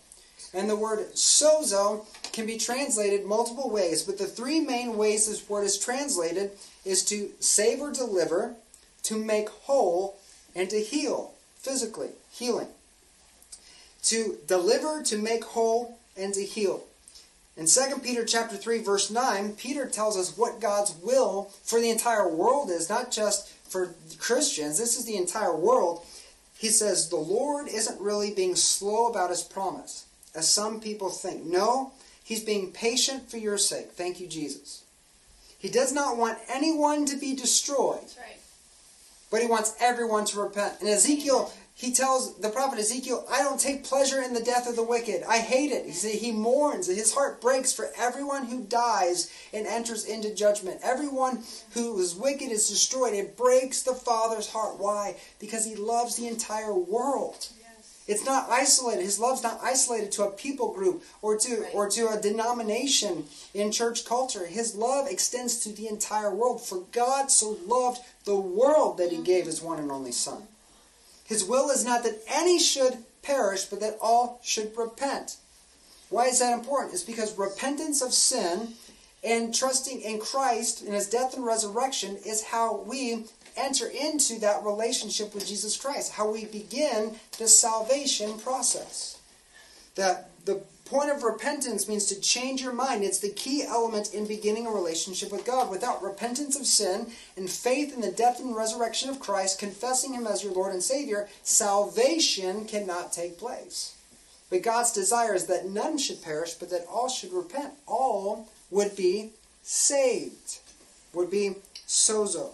And 0.52 0.68
the 0.68 0.76
word 0.76 1.12
sozo 1.14 2.06
can 2.40 2.46
be 2.46 2.56
translated 2.56 3.26
multiple 3.26 3.68
ways, 3.68 4.02
but 4.02 4.16
the 4.16 4.26
three 4.26 4.60
main 4.60 4.96
ways 4.96 5.26
this 5.26 5.46
word 5.46 5.64
is 5.64 5.78
translated 5.78 6.50
is 6.86 7.04
to 7.04 7.30
save 7.38 7.82
or 7.82 7.92
deliver, 7.92 8.54
to 9.02 9.22
make 9.22 9.50
whole, 9.50 10.16
and 10.56 10.70
to 10.70 10.80
heal 10.80 11.32
physically, 11.56 12.08
healing. 12.32 12.68
To 14.04 14.38
deliver, 14.46 15.02
to 15.02 15.18
make 15.18 15.44
whole, 15.44 15.98
and 16.16 16.32
to 16.32 16.42
heal. 16.42 16.84
In 17.58 17.66
2 17.66 17.98
Peter 18.02 18.24
chapter 18.24 18.56
3 18.56 18.78
verse 18.78 19.10
9, 19.10 19.52
Peter 19.52 19.86
tells 19.86 20.16
us 20.16 20.38
what 20.38 20.62
God's 20.62 20.94
will 21.02 21.50
for 21.62 21.78
the 21.78 21.90
entire 21.90 22.26
world 22.26 22.70
is, 22.70 22.88
not 22.88 23.10
just 23.10 23.50
for 23.68 23.94
Christians. 24.18 24.78
This 24.78 24.96
is 24.96 25.04
the 25.04 25.18
entire 25.18 25.54
world. 25.54 26.06
He 26.56 26.68
says 26.68 27.10
the 27.10 27.16
Lord 27.16 27.68
isn't 27.68 28.00
really 28.00 28.32
being 28.32 28.56
slow 28.56 29.08
about 29.08 29.28
his 29.28 29.42
promise, 29.42 30.06
as 30.34 30.48
some 30.48 30.80
people 30.80 31.10
think. 31.10 31.44
No, 31.44 31.92
he's 32.30 32.44
being 32.44 32.70
patient 32.70 33.28
for 33.28 33.38
your 33.38 33.58
sake. 33.58 33.90
Thank 33.90 34.20
you, 34.20 34.28
Jesus. 34.28 34.84
He 35.58 35.68
does 35.68 35.92
not 35.92 36.16
want 36.16 36.38
anyone 36.48 37.04
to 37.06 37.16
be 37.16 37.34
destroyed, 37.34 38.02
That's 38.02 38.16
right. 38.18 38.38
but 39.32 39.40
he 39.42 39.48
wants 39.48 39.74
everyone 39.80 40.24
to 40.26 40.40
repent. 40.40 40.74
And 40.78 40.88
Ezekiel, 40.88 41.52
he 41.74 41.92
tells 41.92 42.38
the 42.38 42.48
prophet 42.50 42.78
Ezekiel, 42.78 43.26
I 43.28 43.42
don't 43.42 43.58
take 43.58 43.82
pleasure 43.82 44.22
in 44.22 44.32
the 44.32 44.42
death 44.44 44.68
of 44.68 44.76
the 44.76 44.84
wicked. 44.84 45.24
I 45.28 45.38
hate 45.38 45.72
it. 45.72 45.86
He 45.86 45.92
said 45.92 46.12
he 46.12 46.30
mourns. 46.30 46.86
His 46.86 47.12
heart 47.12 47.40
breaks 47.40 47.72
for 47.72 47.90
everyone 47.98 48.44
who 48.46 48.62
dies 48.62 49.28
and 49.52 49.66
enters 49.66 50.04
into 50.04 50.32
judgment. 50.32 50.80
Everyone 50.84 51.42
who 51.72 51.98
is 51.98 52.14
wicked 52.14 52.52
is 52.52 52.68
destroyed. 52.68 53.14
It 53.14 53.36
breaks 53.36 53.82
the 53.82 53.94
Father's 53.94 54.48
heart. 54.48 54.78
Why? 54.78 55.16
Because 55.40 55.64
he 55.64 55.74
loves 55.74 56.14
the 56.14 56.28
entire 56.28 56.74
world. 56.74 57.48
It's 58.10 58.26
not 58.26 58.50
isolated. 58.50 59.04
His 59.04 59.20
love's 59.20 59.44
not 59.44 59.60
isolated 59.62 60.10
to 60.12 60.24
a 60.24 60.32
people 60.32 60.72
group 60.72 61.04
or 61.22 61.38
to 61.38 61.60
Right. 61.60 61.74
or 61.74 61.88
to 61.90 62.08
a 62.08 62.20
denomination 62.20 63.28
in 63.54 63.70
church 63.70 64.04
culture. 64.04 64.46
His 64.46 64.74
love 64.74 65.06
extends 65.06 65.60
to 65.60 65.68
the 65.68 65.86
entire 65.86 66.34
world. 66.34 66.60
For 66.60 66.80
God 66.90 67.30
so 67.30 67.56
loved 67.64 68.00
the 68.24 68.34
world 68.34 68.98
that 68.98 69.10
he 69.10 69.18
mm-hmm. 69.18 69.24
gave 69.24 69.46
his 69.46 69.62
one 69.62 69.78
and 69.78 69.92
only 69.92 70.10
son. 70.10 70.42
His 71.24 71.44
will 71.44 71.70
is 71.70 71.84
not 71.84 72.02
that 72.02 72.20
any 72.26 72.58
should 72.58 72.98
perish, 73.22 73.66
but 73.66 73.78
that 73.78 73.96
all 74.00 74.40
should 74.42 74.76
repent. 74.76 75.36
Why 76.08 76.26
is 76.26 76.40
that 76.40 76.52
important? 76.52 76.94
It's 76.94 77.04
because 77.04 77.38
repentance 77.38 78.02
of 78.02 78.12
sin 78.12 78.74
and 79.22 79.54
trusting 79.54 80.00
in 80.00 80.18
Christ 80.18 80.82
in 80.82 80.94
his 80.94 81.08
death 81.08 81.34
and 81.34 81.46
resurrection 81.46 82.18
is 82.26 82.42
how 82.42 82.80
we 82.80 83.26
enter 83.56 83.86
into 83.88 84.38
that 84.40 84.64
relationship 84.64 85.34
with 85.34 85.46
Jesus 85.46 85.76
Christ, 85.76 86.12
how 86.12 86.30
we 86.30 86.44
begin 86.44 87.16
the 87.38 87.48
salvation 87.48 88.38
process. 88.38 89.18
That 89.96 90.30
the 90.44 90.62
point 90.90 91.10
of 91.10 91.22
repentance 91.22 91.88
means 91.88 92.06
to 92.06 92.20
change 92.20 92.62
your 92.62 92.72
mind. 92.72 93.04
It's 93.04 93.20
the 93.20 93.30
key 93.30 93.62
element 93.62 94.12
in 94.12 94.26
beginning 94.26 94.66
a 94.66 94.70
relationship 94.70 95.30
with 95.30 95.44
God. 95.44 95.70
Without 95.70 96.02
repentance 96.02 96.58
of 96.58 96.66
sin 96.66 97.12
and 97.36 97.48
faith 97.48 97.94
in 97.94 98.00
the 98.00 98.10
death 98.10 98.40
and 98.40 98.56
resurrection 98.56 99.08
of 99.08 99.20
Christ, 99.20 99.60
confessing 99.60 100.14
Him 100.14 100.26
as 100.26 100.42
your 100.42 100.52
Lord 100.52 100.72
and 100.72 100.82
Savior, 100.82 101.28
salvation 101.44 102.64
cannot 102.64 103.12
take 103.12 103.38
place. 103.38 103.94
But 104.50 104.62
God's 104.62 104.90
desire 104.90 105.32
is 105.32 105.46
that 105.46 105.68
none 105.70 105.96
should 105.96 106.22
perish, 106.22 106.54
but 106.54 106.70
that 106.70 106.86
all 106.92 107.08
should 107.08 107.32
repent. 107.32 107.74
All 107.86 108.48
would 108.70 108.96
be 108.96 109.30
saved, 109.62 110.58
would 111.12 111.30
be 111.30 111.54
sozo. 111.86 112.50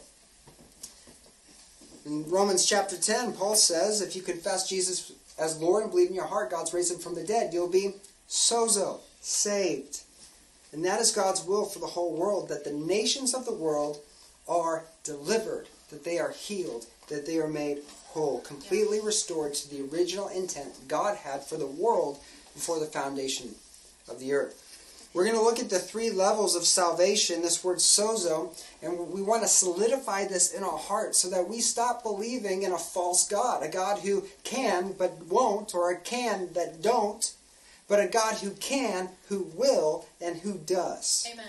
In 2.06 2.30
Romans 2.30 2.64
chapter 2.64 2.96
10, 2.96 3.32
Paul 3.32 3.56
says, 3.56 4.00
if 4.00 4.14
you 4.14 4.22
confess 4.22 4.68
Jesus 4.68 5.10
as 5.40 5.60
Lord 5.60 5.82
and 5.82 5.90
believe 5.90 6.08
in 6.08 6.14
your 6.14 6.26
heart 6.26 6.52
God's 6.52 6.72
raised 6.72 6.92
him 6.92 7.00
from 7.00 7.16
the 7.16 7.24
dead, 7.24 7.52
you'll 7.52 7.66
be 7.66 7.94
sozo, 8.28 9.00
saved. 9.20 10.02
And 10.72 10.84
that 10.84 11.00
is 11.00 11.10
God's 11.10 11.42
will 11.44 11.64
for 11.64 11.80
the 11.80 11.86
whole 11.86 12.16
world, 12.16 12.48
that 12.48 12.62
the 12.62 12.72
nations 12.72 13.34
of 13.34 13.44
the 13.44 13.52
world 13.52 13.98
are 14.46 14.84
delivered, 15.02 15.66
that 15.90 16.04
they 16.04 16.20
are 16.20 16.30
healed, 16.30 16.86
that 17.08 17.26
they 17.26 17.38
are 17.38 17.48
made 17.48 17.78
whole, 18.10 18.40
completely 18.40 19.00
restored 19.00 19.54
to 19.54 19.68
the 19.68 19.82
original 19.92 20.28
intent 20.28 20.86
God 20.86 21.16
had 21.16 21.42
for 21.44 21.56
the 21.56 21.66
world 21.66 22.18
before 22.54 22.78
the 22.78 22.86
foundation 22.86 23.56
of 24.08 24.20
the 24.20 24.32
earth. 24.32 24.62
We're 25.16 25.24
going 25.24 25.36
to 25.36 25.42
look 25.42 25.58
at 25.58 25.70
the 25.70 25.78
three 25.78 26.10
levels 26.10 26.54
of 26.54 26.66
salvation, 26.66 27.40
this 27.40 27.64
word 27.64 27.78
sozo, 27.78 28.54
and 28.82 28.98
we 29.08 29.22
want 29.22 29.40
to 29.44 29.48
solidify 29.48 30.26
this 30.26 30.52
in 30.52 30.62
our 30.62 30.76
hearts 30.76 31.16
so 31.16 31.30
that 31.30 31.48
we 31.48 31.62
stop 31.62 32.02
believing 32.02 32.64
in 32.64 32.72
a 32.72 32.76
false 32.76 33.26
God, 33.26 33.62
a 33.62 33.68
God 33.68 34.00
who 34.00 34.24
can 34.44 34.92
but 34.92 35.24
won't, 35.26 35.74
or 35.74 35.90
a 35.90 35.98
can 35.98 36.52
that 36.52 36.82
don't, 36.82 37.32
but 37.88 37.98
a 37.98 38.06
God 38.06 38.34
who 38.40 38.50
can, 38.50 39.08
who 39.30 39.50
will, 39.54 40.04
and 40.20 40.36
who 40.36 40.58
does. 40.58 41.26
Amen. 41.32 41.46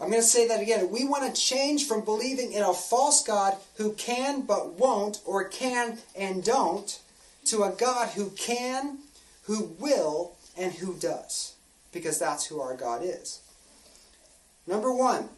I'm 0.00 0.10
going 0.10 0.20
to 0.20 0.22
say 0.22 0.48
that 0.48 0.60
again. 0.60 0.90
We 0.90 1.04
want 1.04 1.32
to 1.32 1.40
change 1.40 1.86
from 1.86 2.04
believing 2.04 2.52
in 2.52 2.64
a 2.64 2.74
false 2.74 3.22
God 3.22 3.56
who 3.76 3.92
can 3.92 4.40
but 4.40 4.72
won't, 4.72 5.20
or 5.24 5.44
can 5.44 5.98
and 6.16 6.42
don't, 6.42 6.98
to 7.44 7.62
a 7.62 7.70
God 7.70 8.08
who 8.08 8.30
can, 8.30 8.98
who 9.44 9.76
will, 9.78 10.32
and 10.58 10.72
who 10.72 10.94
does. 10.94 11.51
Because 11.92 12.18
that's 12.18 12.46
who 12.46 12.60
our 12.60 12.76
God 12.76 13.02
is. 13.04 13.40
Number 14.66 14.92
one, 14.92 15.28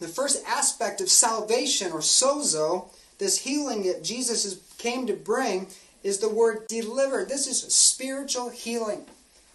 the 0.00 0.08
first 0.08 0.44
aspect 0.46 1.00
of 1.00 1.08
salvation, 1.08 1.92
or 1.92 2.00
sozo, 2.00 2.90
this 3.18 3.38
healing 3.38 3.84
that 3.84 4.04
Jesus 4.04 4.58
came 4.78 5.06
to 5.06 5.14
bring, 5.14 5.68
is 6.02 6.18
the 6.18 6.28
word 6.28 6.66
delivered. 6.68 7.28
This 7.28 7.46
is 7.46 7.74
spiritual 7.74 8.50
healing. 8.50 9.06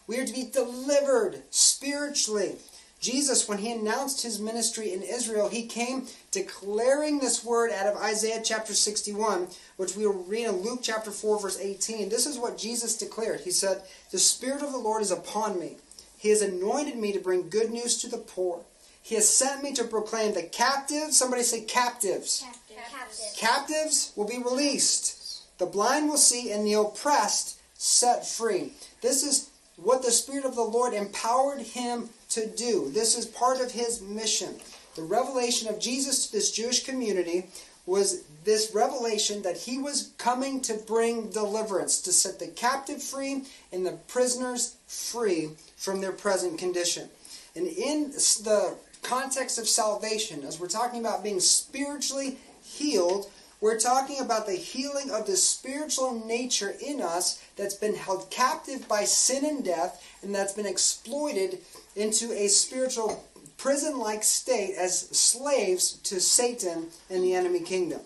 We 0.08 0.20
are 0.20 0.26
to 0.26 0.34
be 0.34 0.50
delivered 0.52 1.42
spiritually. 1.52 2.56
Jesus, 3.00 3.48
when 3.48 3.58
he 3.58 3.72
announced 3.72 4.22
his 4.22 4.40
ministry 4.40 4.94
in 4.94 5.02
Israel, 5.02 5.50
he 5.50 5.66
came 5.66 6.06
declaring 6.30 7.20
this 7.20 7.44
word 7.44 7.72
out 7.72 7.88
of 7.88 7.98
Isaiah 7.98 8.42
chapter 8.44 8.76
61, 8.76 9.48
which 9.78 9.96
we 9.96 10.06
read 10.06 10.46
in 10.46 10.62
Luke 10.62 10.82
chapter 10.84 11.10
4, 11.10 11.40
verse 11.40 11.60
18. 11.60 12.10
This 12.10 12.28
is 12.28 12.38
what 12.38 12.60
Jesus 12.60 12.98
declared. 12.98 13.42
He 13.42 13.50
said, 13.50 13.82
The 14.12 14.20
Spirit 14.20 14.62
of 14.62 14.72
the 14.72 14.78
Lord 14.78 15.02
is 15.02 15.10
upon 15.10 15.60
me. 15.60 15.78
He 16.22 16.30
has 16.30 16.44
anointed 16.44 16.98
me 16.98 17.12
to 17.14 17.20
bring 17.20 17.50
good 17.50 17.72
news 17.72 17.98
to 17.98 18.08
the 18.08 18.20
poor. 18.20 18.62
He 19.02 19.16
has 19.16 19.28
sent 19.28 19.64
me 19.64 19.74
to 19.74 19.84
proclaim 19.84 20.36
the 20.36 20.44
captives. 20.44 21.18
Somebody 21.18 21.42
say 21.42 21.62
captives. 21.62 22.46
Captive. 22.70 23.36
Captives 23.36 24.14
will 24.16 24.28
be 24.28 24.38
released. 24.38 25.58
The 25.58 25.66
blind 25.66 26.10
will 26.10 26.18
see, 26.18 26.52
and 26.52 26.64
the 26.64 26.74
oppressed 26.74 27.58
set 27.74 28.28
free. 28.28 28.74
This 29.02 29.24
is 29.24 29.50
what 29.78 30.04
the 30.04 30.12
Spirit 30.12 30.46
of 30.46 30.54
the 30.54 30.62
Lord 30.62 30.94
empowered 30.94 31.62
him 31.62 32.10
to 32.30 32.46
do. 32.46 32.92
This 32.92 33.18
is 33.18 33.26
part 33.26 33.60
of 33.60 33.72
his 33.72 34.00
mission. 34.00 34.60
The 34.96 35.02
revelation 35.02 35.70
of 35.70 35.80
Jesus 35.80 36.28
to 36.28 36.34
this 36.34 36.52
Jewish 36.52 36.84
community 36.84 37.48
was 37.86 38.24
this 38.44 38.74
revelation 38.74 39.42
that 39.42 39.58
he 39.58 39.78
was 39.78 40.12
coming 40.18 40.62
to 40.62 40.74
bring 40.74 41.30
deliverance, 41.30 42.02
to 42.02 42.12
set 42.12 42.40
the 42.40 42.48
captive 42.48 43.02
free 43.02 43.44
and 43.72 43.86
the 43.86 43.98
prisoners 44.08 44.76
free 44.88 45.50
from 45.78 46.02
their 46.02 46.12
present 46.12 46.58
condition. 46.58 47.10
And 47.56 47.68
in 47.68 48.12
the 48.12 48.76
context 49.02 49.58
of 49.58 49.68
salvation, 49.68 50.44
as 50.44 50.60
we're 50.60 50.68
talking 50.68 51.00
about 51.00 51.24
being 51.24 51.40
spiritually 51.40 52.38
healed, 52.64 53.30
we're 53.60 53.80
talking 53.80 54.20
about 54.20 54.48
the 54.48 54.54
healing 54.54 55.12
of 55.12 55.28
the 55.28 55.38
spiritual 55.38 56.26
nature 56.26 56.74
in 56.84 57.00
us 57.00 57.44
that's 57.56 57.76
been 57.76 57.96
held 57.96 58.32
captive 58.32 58.88
by 58.88 59.04
sin 59.04 59.46
and 59.46 59.64
death 59.64 60.04
and 60.24 60.34
that's 60.34 60.54
been 60.54 60.66
exploited 60.66 61.60
into 61.96 62.32
a 62.32 62.48
spiritual 62.48 63.24
prison 63.62 64.00
like 64.00 64.24
state 64.24 64.74
as 64.76 65.08
slaves 65.10 65.94
to 65.94 66.20
Satan 66.20 66.88
and 67.12 67.24
the 67.24 67.36
enemy 67.36 67.60
kingdom. 67.60 68.02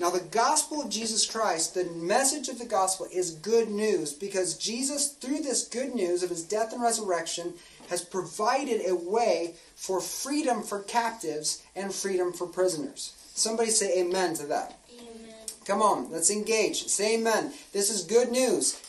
Now, 0.00 0.10
the 0.10 0.20
gospel 0.20 0.82
of 0.82 0.90
Jesus 0.90 1.24
Christ, 1.24 1.74
the 1.74 1.84
message 1.84 2.48
of 2.48 2.58
the 2.58 2.64
gospel 2.64 3.06
is 3.12 3.30
good 3.30 3.68
news 3.68 4.12
because 4.12 4.58
Jesus, 4.58 5.12
through 5.12 5.40
this 5.42 5.68
good 5.68 5.94
news 5.94 6.24
of 6.24 6.30
his 6.30 6.42
death 6.42 6.72
and 6.72 6.82
resurrection, 6.82 7.52
has 7.88 8.04
provided 8.04 8.80
a 8.84 8.96
way 8.96 9.54
for 9.76 10.00
freedom 10.00 10.64
for 10.64 10.82
captives 10.82 11.62
and 11.76 11.94
freedom 11.94 12.32
for 12.32 12.48
prisoners. 12.48 13.12
Somebody 13.34 13.70
say 13.70 14.00
amen 14.00 14.34
to 14.34 14.46
that. 14.46 14.78
Amen. 14.98 15.34
Come 15.64 15.82
on, 15.82 16.10
let's 16.10 16.30
engage. 16.30 16.88
Say 16.88 17.14
amen. 17.14 17.52
This 17.72 17.88
is 17.88 18.02
good 18.02 18.32
news. 18.32 18.80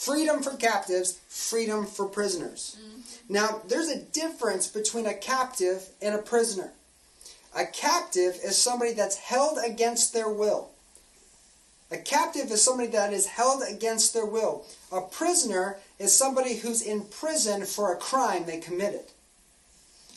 Freedom 0.00 0.42
for 0.42 0.56
captives, 0.56 1.20
freedom 1.28 1.84
for 1.84 2.06
prisoners. 2.06 2.78
Mm-hmm. 2.80 3.34
Now, 3.34 3.60
there's 3.68 3.88
a 3.88 4.00
difference 4.00 4.66
between 4.66 5.04
a 5.04 5.12
captive 5.12 5.90
and 6.00 6.14
a 6.14 6.22
prisoner. 6.22 6.72
A 7.54 7.66
captive 7.66 8.38
is 8.42 8.56
somebody 8.56 8.94
that's 8.94 9.16
held 9.16 9.58
against 9.62 10.14
their 10.14 10.30
will. 10.30 10.70
A 11.90 11.98
captive 11.98 12.50
is 12.50 12.64
somebody 12.64 12.88
that 12.92 13.12
is 13.12 13.26
held 13.26 13.62
against 13.68 14.14
their 14.14 14.24
will. 14.24 14.64
A 14.90 15.02
prisoner 15.02 15.76
is 15.98 16.16
somebody 16.16 16.56
who's 16.56 16.80
in 16.80 17.02
prison 17.02 17.66
for 17.66 17.92
a 17.92 17.98
crime 17.98 18.46
they 18.46 18.56
committed. 18.58 19.04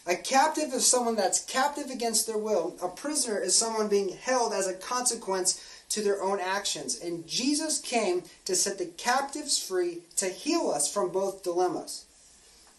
A 0.08 0.16
captive 0.16 0.72
is 0.74 0.88
someone 0.88 1.18
that's 1.18 1.44
captive 1.44 1.90
against 1.90 2.26
their 2.26 2.38
will. 2.38 2.78
A 2.82 2.88
prisoner 2.88 3.38
is 3.38 3.54
someone 3.54 3.90
being 3.90 4.16
held 4.16 4.54
as 4.54 4.66
a 4.66 4.74
consequence 4.74 5.62
to 5.94 6.02
their 6.02 6.24
own 6.24 6.40
actions. 6.40 7.00
And 7.00 7.28
Jesus 7.28 7.80
came 7.80 8.24
to 8.46 8.56
set 8.56 8.80
the 8.80 8.88
captives 8.88 9.60
free 9.60 10.00
to 10.16 10.26
heal 10.26 10.72
us 10.74 10.92
from 10.92 11.12
both 11.12 11.44
dilemmas. 11.44 12.06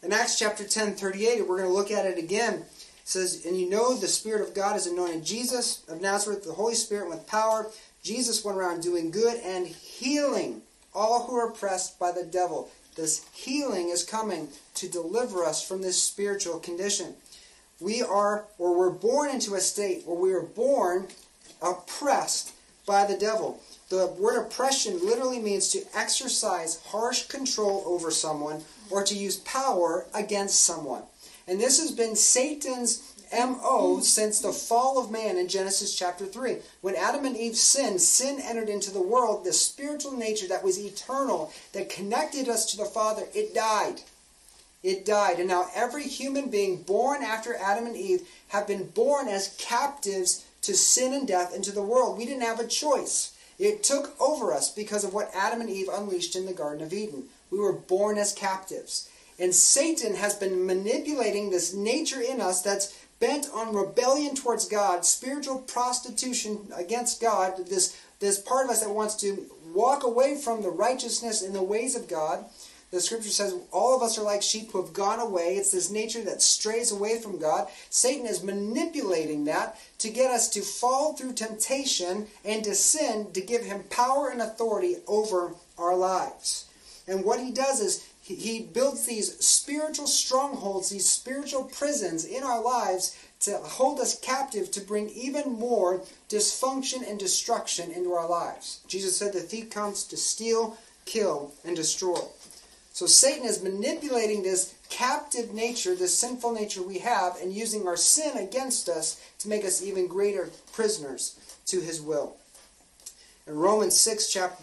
In 0.02 0.12
Acts 0.12 0.36
chapter 0.36 0.64
10, 0.64 0.96
38, 0.96 1.46
we're 1.46 1.58
going 1.58 1.68
to 1.68 1.74
look 1.74 1.92
at 1.92 2.06
it 2.06 2.18
again. 2.18 2.54
It 2.54 2.64
says, 3.04 3.46
And 3.46 3.56
you 3.56 3.70
know 3.70 3.94
the 3.94 4.08
Spirit 4.08 4.42
of 4.42 4.52
God 4.52 4.72
has 4.72 4.88
anointed 4.88 5.24
Jesus 5.24 5.84
of 5.88 6.00
Nazareth, 6.00 6.44
the 6.44 6.54
Holy 6.54 6.74
Spirit 6.74 7.08
with 7.08 7.26
power. 7.28 7.70
Jesus 8.02 8.44
went 8.44 8.58
around 8.58 8.82
doing 8.82 9.12
good 9.12 9.40
and 9.44 9.68
healing 9.68 10.62
all 10.92 11.26
who 11.26 11.36
are 11.36 11.48
oppressed 11.48 12.00
by 12.00 12.10
the 12.10 12.24
devil. 12.24 12.68
This 12.96 13.26
healing 13.32 13.90
is 13.90 14.02
coming 14.02 14.48
to 14.74 14.88
deliver 14.88 15.44
us 15.44 15.66
from 15.66 15.82
this 15.82 16.02
spiritual 16.02 16.58
condition. 16.58 17.14
We 17.80 18.02
are, 18.02 18.46
or 18.58 18.76
we're 18.76 18.90
born 18.90 19.30
into 19.30 19.54
a 19.54 19.60
state 19.60 20.02
where 20.04 20.18
we 20.18 20.32
are 20.32 20.42
born 20.42 21.08
oppressed 21.62 22.53
by 22.86 23.04
the 23.06 23.16
devil. 23.16 23.60
The 23.88 24.06
word 24.18 24.38
oppression 24.40 25.04
literally 25.04 25.38
means 25.38 25.68
to 25.70 25.84
exercise 25.94 26.80
harsh 26.86 27.26
control 27.26 27.82
over 27.86 28.10
someone 28.10 28.64
or 28.90 29.04
to 29.04 29.14
use 29.14 29.36
power 29.36 30.06
against 30.14 30.64
someone. 30.64 31.02
And 31.46 31.60
this 31.60 31.80
has 31.80 31.92
been 31.92 32.16
Satan's 32.16 33.14
MO 33.32 34.00
since 34.00 34.40
the 34.40 34.52
fall 34.52 34.98
of 34.98 35.10
man 35.10 35.36
in 35.36 35.48
Genesis 35.48 35.94
chapter 35.94 36.26
3. 36.26 36.58
When 36.80 36.94
Adam 36.94 37.24
and 37.24 37.36
Eve 37.36 37.56
sinned, 37.56 38.00
sin 38.00 38.40
entered 38.40 38.68
into 38.68 38.90
the 38.90 39.02
world, 39.02 39.44
the 39.44 39.52
spiritual 39.52 40.12
nature 40.12 40.46
that 40.48 40.64
was 40.64 40.78
eternal, 40.78 41.52
that 41.72 41.90
connected 41.90 42.48
us 42.48 42.70
to 42.70 42.76
the 42.76 42.84
Father, 42.84 43.24
it 43.34 43.54
died. 43.54 44.00
It 44.82 45.04
died. 45.04 45.38
And 45.38 45.48
now 45.48 45.66
every 45.74 46.04
human 46.04 46.50
being 46.50 46.82
born 46.82 47.22
after 47.22 47.56
Adam 47.56 47.86
and 47.86 47.96
Eve 47.96 48.28
have 48.48 48.66
been 48.66 48.88
born 48.88 49.28
as 49.28 49.56
captives 49.58 50.44
to 50.64 50.74
sin 50.74 51.12
and 51.14 51.26
death 51.26 51.54
into 51.54 51.72
the 51.72 51.82
world. 51.82 52.18
We 52.18 52.26
didn't 52.26 52.42
have 52.42 52.60
a 52.60 52.66
choice. 52.66 53.32
It 53.58 53.82
took 53.82 54.20
over 54.20 54.52
us 54.52 54.70
because 54.70 55.04
of 55.04 55.14
what 55.14 55.30
Adam 55.34 55.60
and 55.60 55.70
Eve 55.70 55.88
unleashed 55.92 56.34
in 56.36 56.46
the 56.46 56.52
Garden 56.52 56.84
of 56.84 56.92
Eden. 56.92 57.24
We 57.50 57.58
were 57.58 57.72
born 57.72 58.18
as 58.18 58.32
captives. 58.32 59.08
And 59.38 59.54
Satan 59.54 60.14
has 60.14 60.34
been 60.34 60.66
manipulating 60.66 61.50
this 61.50 61.74
nature 61.74 62.20
in 62.20 62.40
us 62.40 62.62
that's 62.62 62.96
bent 63.20 63.48
on 63.54 63.74
rebellion 63.74 64.34
towards 64.34 64.66
God, 64.66 65.04
spiritual 65.04 65.60
prostitution 65.60 66.68
against 66.74 67.20
God, 67.20 67.66
this, 67.68 67.96
this 68.20 68.38
part 68.38 68.66
of 68.66 68.70
us 68.70 68.82
that 68.82 68.90
wants 68.90 69.14
to 69.16 69.46
walk 69.72 70.04
away 70.04 70.36
from 70.36 70.62
the 70.62 70.70
righteousness 70.70 71.42
and 71.42 71.54
the 71.54 71.62
ways 71.62 71.96
of 71.96 72.08
God. 72.08 72.44
The 72.94 73.00
scripture 73.00 73.30
says 73.30 73.56
all 73.72 73.96
of 73.96 74.02
us 74.02 74.18
are 74.18 74.22
like 74.22 74.40
sheep 74.40 74.70
who 74.70 74.80
have 74.80 74.92
gone 74.92 75.18
away. 75.18 75.56
It's 75.56 75.72
this 75.72 75.90
nature 75.90 76.22
that 76.22 76.40
strays 76.40 76.92
away 76.92 77.20
from 77.20 77.40
God. 77.40 77.66
Satan 77.90 78.24
is 78.24 78.44
manipulating 78.44 79.46
that 79.46 79.80
to 79.98 80.10
get 80.10 80.30
us 80.30 80.48
to 80.50 80.60
fall 80.60 81.14
through 81.14 81.32
temptation 81.32 82.28
and 82.44 82.62
to 82.62 82.76
sin 82.76 83.32
to 83.32 83.40
give 83.40 83.64
him 83.64 83.82
power 83.90 84.28
and 84.28 84.40
authority 84.40 84.98
over 85.08 85.56
our 85.76 85.96
lives. 85.96 86.66
And 87.08 87.24
what 87.24 87.40
he 87.40 87.50
does 87.50 87.80
is 87.80 88.06
he 88.22 88.60
builds 88.60 89.06
these 89.06 89.44
spiritual 89.44 90.06
strongholds, 90.06 90.90
these 90.90 91.08
spiritual 91.08 91.64
prisons 91.64 92.24
in 92.24 92.44
our 92.44 92.62
lives 92.62 93.18
to 93.40 93.58
hold 93.58 93.98
us 93.98 94.20
captive 94.20 94.70
to 94.70 94.80
bring 94.80 95.08
even 95.10 95.50
more 95.50 96.02
dysfunction 96.28 97.10
and 97.10 97.18
destruction 97.18 97.90
into 97.90 98.12
our 98.12 98.28
lives. 98.28 98.82
Jesus 98.86 99.16
said 99.16 99.32
the 99.32 99.40
thief 99.40 99.68
comes 99.68 100.04
to 100.04 100.16
steal, 100.16 100.76
kill, 101.06 101.52
and 101.64 101.74
destroy. 101.74 102.20
So 102.94 103.06
Satan 103.06 103.44
is 103.44 103.60
manipulating 103.60 104.44
this 104.44 104.76
captive 104.88 105.52
nature, 105.52 105.96
this 105.96 106.16
sinful 106.16 106.52
nature 106.52 106.80
we 106.80 106.98
have, 106.98 107.36
and 107.42 107.52
using 107.52 107.88
our 107.88 107.96
sin 107.96 108.36
against 108.36 108.88
us 108.88 109.20
to 109.40 109.48
make 109.48 109.64
us 109.64 109.82
even 109.82 110.06
greater 110.06 110.50
prisoners 110.72 111.36
to 111.66 111.80
his 111.80 112.00
will. 112.00 112.36
In 113.48 113.56
Romans 113.56 113.98
6 113.98 114.32
chapter 114.32 114.62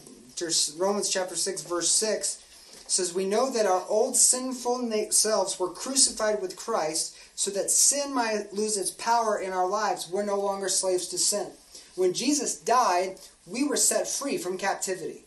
Romans 0.78 1.10
chapter 1.10 1.36
6 1.36 1.63
verse 1.63 1.91
6 1.91 2.41
says 2.88 3.13
we 3.13 3.26
know 3.26 3.52
that 3.52 3.65
our 3.65 3.84
old 3.89 4.15
sinful 4.15 4.89
selves 5.12 5.60
were 5.60 5.70
crucified 5.70 6.41
with 6.41 6.56
Christ 6.56 7.17
so 7.36 7.52
that 7.52 7.70
sin 7.70 8.13
might 8.13 8.54
lose 8.54 8.78
its 8.78 8.91
power 8.91 9.39
in 9.39 9.52
our 9.52 9.67
lives. 9.67 10.10
We're 10.10 10.24
no 10.24 10.39
longer 10.39 10.70
slaves 10.70 11.10
to 11.10 11.17
sin. 11.17 11.48
When 11.96 12.13
Jesus 12.13 12.58
died, 12.58 13.17
we 13.46 13.65
were 13.65 13.76
set 13.76 14.08
free 14.08 14.38
from 14.38 14.58
captivity. 14.58 15.26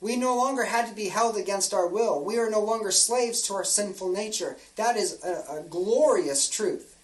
We 0.00 0.16
no 0.16 0.36
longer 0.36 0.64
had 0.64 0.88
to 0.88 0.94
be 0.94 1.08
held 1.08 1.36
against 1.36 1.74
our 1.74 1.88
will. 1.88 2.24
We 2.24 2.38
are 2.38 2.50
no 2.50 2.60
longer 2.60 2.90
slaves 2.90 3.42
to 3.42 3.54
our 3.54 3.64
sinful 3.64 4.12
nature. 4.12 4.56
That 4.76 4.96
is 4.96 5.22
a, 5.24 5.58
a 5.58 5.62
glorious 5.68 6.48
truth. 6.48 6.96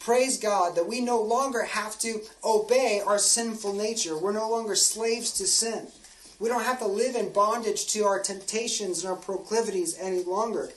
Praise 0.00 0.36
God 0.36 0.74
that 0.74 0.88
we 0.88 1.00
no 1.00 1.20
longer 1.20 1.62
have 1.62 1.98
to 2.00 2.20
obey 2.44 3.00
our 3.06 3.18
sinful 3.18 3.72
nature. 3.72 4.18
We're 4.18 4.32
no 4.32 4.50
longer 4.50 4.74
slaves 4.74 5.30
to 5.32 5.46
sin. 5.46 5.86
We 6.40 6.48
don't 6.48 6.64
have 6.64 6.80
to 6.80 6.86
live 6.86 7.14
in 7.14 7.32
bondage 7.32 7.86
to 7.92 8.04
our 8.04 8.20
temptations 8.20 9.04
and 9.04 9.10
our 9.10 9.16
proclivities 9.18 9.96
any 9.98 10.24
longer. 10.24 10.70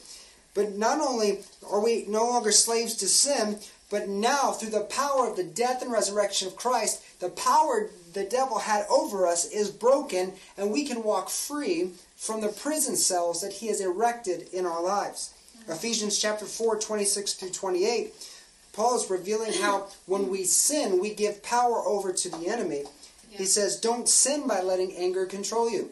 But 0.54 0.78
not 0.78 1.02
only 1.02 1.40
are 1.70 1.84
we 1.84 2.06
no 2.08 2.24
longer 2.26 2.52
slaves 2.52 2.96
to 2.96 3.08
sin, 3.08 3.60
But 3.90 4.10
now, 4.10 4.52
through 4.52 4.72
the 4.72 4.82
power 4.82 5.30
of 5.30 5.38
the 5.38 5.44
death 5.44 5.82
and 5.82 5.92
resurrection 5.92 6.48
of 6.48 6.58
Christ, 6.58 7.20
the 7.22 7.30
power 7.30 7.90
the 8.18 8.24
devil 8.24 8.58
had 8.58 8.84
over 8.90 9.28
us 9.28 9.46
is 9.46 9.70
broken, 9.70 10.34
and 10.58 10.72
we 10.72 10.86
can 10.86 11.04
walk 11.04 11.30
free 11.30 11.92
from 12.16 12.42
the 12.42 12.48
prison 12.48 12.96
cells 12.96 13.42
that 13.42 13.54
he 13.54 13.68
has 13.68 13.80
erected 13.80 14.50
in 14.52 14.66
our 14.66 14.82
lives. 14.82 15.34
Ephesians 15.70 16.18
chapter 16.18 16.46
4, 16.46 16.80
26 16.80 17.34
through 17.34 17.52
28, 17.52 18.14
Paul 18.74 18.96
is 18.96 19.10
revealing 19.12 19.54
how 19.54 19.88
when 20.08 20.30
we 20.30 20.46
sin, 20.46 21.00
we 21.00 21.14
give 21.14 21.44
power 21.44 21.78
over 21.86 22.12
to 22.12 22.30
the 22.30 22.48
enemy. 22.48 22.86
He 23.30 23.46
says, 23.46 23.80
Don't 23.80 24.10
sin 24.10 24.48
by 24.48 24.62
letting 24.62 24.96
anger 24.96 25.28
control 25.28 25.70
you. 25.70 25.92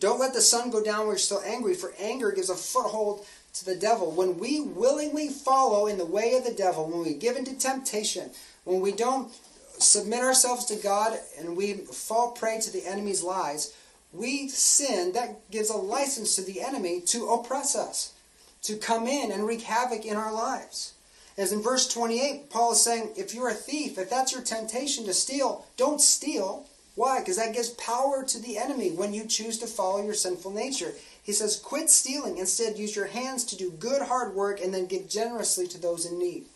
Don't 0.00 0.18
let 0.18 0.34
the 0.34 0.40
sun 0.40 0.70
go 0.70 0.82
down 0.82 1.00
when 1.00 1.08
you're 1.08 1.18
still 1.18 1.42
angry, 1.46 1.74
for 1.74 1.92
anger 2.00 2.32
gives 2.32 2.50
a 2.50 2.56
foothold 2.56 3.24
to 3.54 3.64
the 3.64 3.76
devil. 3.76 4.10
When 4.10 4.38
we 4.38 4.60
willingly 4.60 5.28
follow 5.28 5.86
in 5.86 5.98
the 5.98 6.04
way 6.04 6.34
of 6.34 6.44
the 6.44 6.52
devil, 6.52 6.88
when 6.88 7.02
we 7.02 7.14
give 7.14 7.36
into 7.36 7.56
temptation, 7.56 8.30
when 8.64 8.80
we 8.80 8.92
don't 8.92 9.32
submit 9.78 10.20
ourselves 10.20 10.64
to 10.66 10.76
God 10.76 11.18
and 11.38 11.56
we 11.56 11.74
fall 11.74 12.32
prey 12.32 12.60
to 12.60 12.72
the 12.72 12.86
enemy's 12.86 13.22
lies, 13.22 13.74
we 14.12 14.48
sin. 14.48 15.12
That 15.12 15.50
gives 15.50 15.70
a 15.70 15.76
license 15.76 16.36
to 16.36 16.42
the 16.42 16.60
enemy 16.60 17.00
to 17.06 17.28
oppress 17.28 17.76
us, 17.76 18.14
to 18.62 18.76
come 18.76 19.06
in 19.06 19.30
and 19.30 19.46
wreak 19.46 19.62
havoc 19.62 20.04
in 20.04 20.16
our 20.16 20.32
lives. 20.32 20.94
As 21.36 21.52
in 21.52 21.62
verse 21.62 21.86
28, 21.86 22.50
Paul 22.50 22.72
is 22.72 22.82
saying, 22.82 23.10
if 23.16 23.32
you're 23.32 23.48
a 23.48 23.54
thief, 23.54 23.96
if 23.96 24.10
that's 24.10 24.32
your 24.32 24.42
temptation 24.42 25.04
to 25.04 25.14
steal, 25.14 25.64
don't 25.76 26.00
steal. 26.00 26.66
Why? 26.96 27.20
Because 27.20 27.36
that 27.36 27.54
gives 27.54 27.68
power 27.70 28.24
to 28.24 28.42
the 28.42 28.58
enemy 28.58 28.90
when 28.90 29.14
you 29.14 29.24
choose 29.24 29.56
to 29.60 29.68
follow 29.68 30.02
your 30.02 30.14
sinful 30.14 30.50
nature. 30.50 30.94
He 31.22 31.32
says, 31.32 31.56
quit 31.56 31.90
stealing. 31.90 32.38
Instead, 32.38 32.76
use 32.76 32.96
your 32.96 33.06
hands 33.06 33.44
to 33.44 33.56
do 33.56 33.70
good, 33.70 34.02
hard 34.02 34.34
work 34.34 34.60
and 34.60 34.74
then 34.74 34.86
give 34.86 35.08
generously 35.08 35.68
to 35.68 35.78
those 35.80 36.06
in 36.06 36.18
need. 36.18 36.46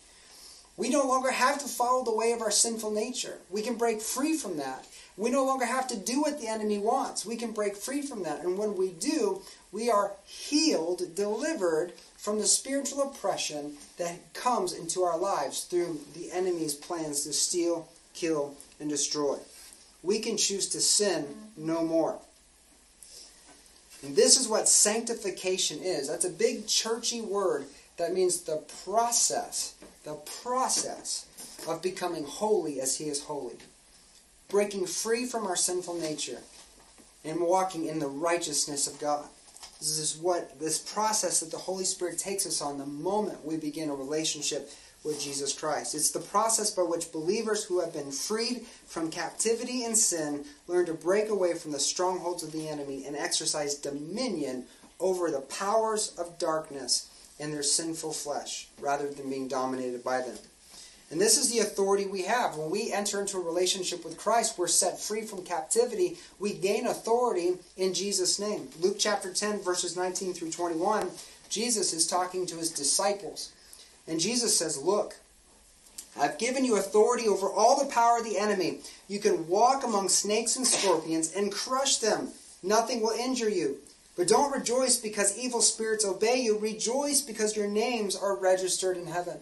We 0.75 0.89
no 0.89 1.03
longer 1.07 1.31
have 1.31 1.59
to 1.59 1.67
follow 1.67 2.03
the 2.03 2.15
way 2.15 2.31
of 2.31 2.41
our 2.41 2.51
sinful 2.51 2.91
nature. 2.91 3.37
We 3.49 3.61
can 3.61 3.75
break 3.75 4.01
free 4.01 4.35
from 4.35 4.57
that. 4.57 4.87
We 5.15 5.29
no 5.29 5.45
longer 5.45 5.65
have 5.65 5.87
to 5.89 5.97
do 5.97 6.21
what 6.21 6.39
the 6.39 6.47
enemy 6.47 6.79
wants. 6.79 7.25
We 7.25 7.35
can 7.35 7.51
break 7.51 7.75
free 7.75 8.01
from 8.01 8.23
that. 8.23 8.43
And 8.43 8.57
when 8.57 8.75
we 8.75 8.89
do, 8.89 9.41
we 9.71 9.91
are 9.91 10.13
healed, 10.25 11.15
delivered 11.15 11.93
from 12.17 12.39
the 12.39 12.47
spiritual 12.47 13.03
oppression 13.03 13.73
that 13.97 14.33
comes 14.33 14.73
into 14.73 15.03
our 15.03 15.17
lives 15.17 15.65
through 15.65 15.99
the 16.15 16.31
enemy's 16.31 16.73
plans 16.73 17.21
to 17.23 17.33
steal, 17.33 17.87
kill, 18.13 18.55
and 18.79 18.89
destroy 18.89 19.37
we 20.03 20.19
can 20.19 20.37
choose 20.37 20.67
to 20.69 20.81
sin 20.81 21.25
no 21.57 21.83
more. 21.83 22.19
And 24.03 24.15
this 24.15 24.39
is 24.39 24.49
what 24.49 24.67
sanctification 24.67 25.79
is. 25.81 26.09
That's 26.09 26.25
a 26.25 26.29
big 26.29 26.67
churchy 26.67 27.21
word 27.21 27.65
that 27.95 28.13
means 28.13 28.41
the 28.41 28.61
process, 28.83 29.75
the 30.03 30.15
process 30.43 31.25
of 31.67 31.81
becoming 31.81 32.25
holy 32.25 32.81
as 32.81 32.97
He 32.97 33.05
is 33.05 33.23
holy. 33.23 33.55
Breaking 34.49 34.85
free 34.85 35.25
from 35.25 35.47
our 35.47 35.55
sinful 35.55 35.95
nature 35.95 36.39
and 37.25 37.39
walking 37.39 37.85
in 37.85 37.99
the 37.99 38.07
righteousness 38.07 38.87
of 38.87 38.99
God. 38.99 39.25
This 39.79 39.97
is 39.97 40.17
what 40.17 40.59
this 40.59 40.79
process 40.79 41.39
that 41.39 41.51
the 41.51 41.57
Holy 41.57 41.85
Spirit 41.85 42.17
takes 42.17 42.45
us 42.45 42.61
on 42.61 42.77
the 42.77 42.85
moment 42.85 43.45
we 43.45 43.57
begin 43.57 43.89
a 43.89 43.95
relationship 43.95 44.69
with 45.03 45.19
Jesus 45.19 45.53
Christ. 45.53 45.95
It's 45.95 46.11
the 46.11 46.19
process 46.19 46.71
by 46.71 46.83
which 46.83 47.11
believers 47.11 47.65
who 47.65 47.81
have 47.81 47.93
been 47.93 48.11
freed 48.11 48.65
from 48.85 49.11
captivity 49.11 49.83
and 49.83 49.97
sin 49.97 50.45
learn 50.67 50.85
to 50.85 50.93
break 50.93 51.29
away 51.29 51.55
from 51.55 51.71
the 51.71 51.79
strongholds 51.79 52.43
of 52.43 52.51
the 52.51 52.69
enemy 52.69 53.05
and 53.05 53.15
exercise 53.15 53.75
dominion 53.75 54.65
over 54.99 55.29
the 55.29 55.41
powers 55.41 56.15
of 56.17 56.37
darkness 56.39 57.09
and 57.39 57.53
their 57.53 57.63
sinful 57.63 58.13
flesh 58.13 58.67
rather 58.79 59.09
than 59.09 59.29
being 59.29 59.47
dominated 59.47 60.03
by 60.03 60.21
them. 60.21 60.37
And 61.11 61.21
this 61.21 61.37
is 61.37 61.51
the 61.51 61.59
authority 61.59 62.07
we 62.07 62.23
have. 62.23 62.57
When 62.57 62.71
we 62.71 62.91
enter 62.91 63.21
into 63.21 63.37
a 63.37 63.41
relationship 63.41 64.03
with 64.03 64.17
Christ, 64.17 64.57
we're 64.57 64.67
set 64.67 64.99
free 64.99 65.21
from 65.21 65.43
captivity. 65.43 66.17
We 66.39 66.53
gain 66.53 66.87
authority 66.87 67.57
in 67.77 67.93
Jesus' 67.93 68.39
name. 68.39 68.69
Luke 68.79 68.95
chapter 68.97 69.31
10, 69.31 69.61
verses 69.61 69.95
19 69.95 70.33
through 70.33 70.49
21, 70.51 71.11
Jesus 71.49 71.93
is 71.93 72.07
talking 72.07 72.47
to 72.47 72.55
his 72.55 72.71
disciples. 72.71 73.51
And 74.07 74.19
Jesus 74.19 74.57
says, 74.57 74.81
Look, 74.81 75.17
I've 76.19 76.39
given 76.39 76.65
you 76.65 76.77
authority 76.77 77.27
over 77.27 77.47
all 77.47 77.77
the 77.77 77.91
power 77.91 78.17
of 78.17 78.23
the 78.23 78.39
enemy. 78.39 78.79
You 79.07 79.19
can 79.19 79.47
walk 79.47 79.83
among 79.83 80.09
snakes 80.09 80.55
and 80.55 80.65
scorpions 80.65 81.33
and 81.35 81.51
crush 81.51 81.97
them. 81.97 82.29
Nothing 82.63 83.01
will 83.01 83.11
injure 83.11 83.49
you. 83.49 83.77
But 84.15 84.27
don't 84.27 84.53
rejoice 84.53 84.97
because 84.97 85.37
evil 85.37 85.61
spirits 85.61 86.05
obey 86.05 86.41
you. 86.41 86.57
Rejoice 86.57 87.21
because 87.21 87.55
your 87.55 87.67
names 87.67 88.15
are 88.15 88.35
registered 88.37 88.97
in 88.97 89.07
heaven. 89.07 89.39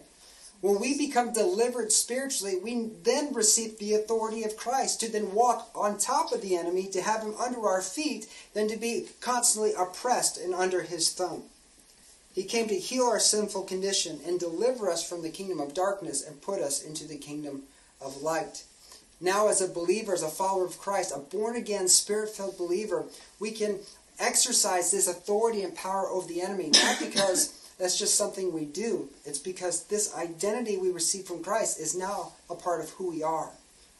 When 0.62 0.80
we 0.80 0.96
become 0.96 1.32
delivered 1.32 1.90
spiritually, 1.90 2.56
we 2.56 2.90
then 3.02 3.34
receive 3.34 3.78
the 3.78 3.94
authority 3.94 4.44
of 4.44 4.56
Christ 4.56 5.00
to 5.00 5.10
then 5.10 5.34
walk 5.34 5.68
on 5.74 5.98
top 5.98 6.32
of 6.32 6.40
the 6.40 6.56
enemy, 6.56 6.86
to 6.88 7.02
have 7.02 7.22
him 7.22 7.34
under 7.34 7.66
our 7.66 7.82
feet, 7.82 8.28
than 8.54 8.68
to 8.68 8.76
be 8.76 9.08
constantly 9.20 9.72
oppressed 9.76 10.38
and 10.38 10.54
under 10.54 10.82
his 10.82 11.12
thumb. 11.12 11.42
He 12.32 12.44
came 12.44 12.68
to 12.68 12.78
heal 12.78 13.04
our 13.04 13.18
sinful 13.18 13.64
condition 13.64 14.20
and 14.24 14.38
deliver 14.38 14.88
us 14.88 15.06
from 15.06 15.22
the 15.22 15.30
kingdom 15.30 15.60
of 15.60 15.74
darkness 15.74 16.24
and 16.24 16.40
put 16.40 16.60
us 16.60 16.82
into 16.82 17.06
the 17.06 17.18
kingdom 17.18 17.64
of 18.00 18.22
light. 18.22 18.62
Now, 19.20 19.48
as 19.48 19.60
a 19.60 19.68
believer, 19.68 20.14
as 20.14 20.22
a 20.22 20.28
follower 20.28 20.64
of 20.64 20.78
Christ, 20.78 21.12
a 21.14 21.18
born 21.18 21.56
again, 21.56 21.88
spirit 21.88 22.30
filled 22.30 22.56
believer, 22.56 23.04
we 23.38 23.50
can 23.50 23.80
exercise 24.22 24.90
this 24.90 25.08
authority 25.08 25.62
and 25.62 25.74
power 25.74 26.08
over 26.08 26.26
the 26.26 26.40
enemy, 26.40 26.70
not 26.72 26.98
because 27.00 27.58
that's 27.78 27.98
just 27.98 28.14
something 28.14 28.52
we 28.52 28.64
do, 28.64 29.08
it's 29.24 29.38
because 29.38 29.84
this 29.84 30.14
identity 30.14 30.76
we 30.76 30.90
receive 30.90 31.24
from 31.24 31.42
Christ 31.42 31.80
is 31.80 31.96
now 31.96 32.32
a 32.48 32.54
part 32.54 32.80
of 32.80 32.90
who 32.90 33.10
we 33.10 33.22
are. 33.22 33.50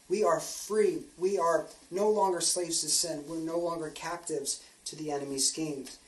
We 0.09 0.25
are 0.25 0.41
free. 0.41 1.01
We 1.19 1.39
are 1.39 1.67
no 1.91 2.09
longer 2.11 2.41
slaves 2.41 2.83
to 2.83 2.89
sin. 2.89 3.25
We're 3.27 3.39
no 3.39 3.59
longer 3.59 3.91
captives 3.91 4.63
to 4.87 4.97
the 4.97 5.11
enemy's 5.11 5.49
schemes. 5.49 5.99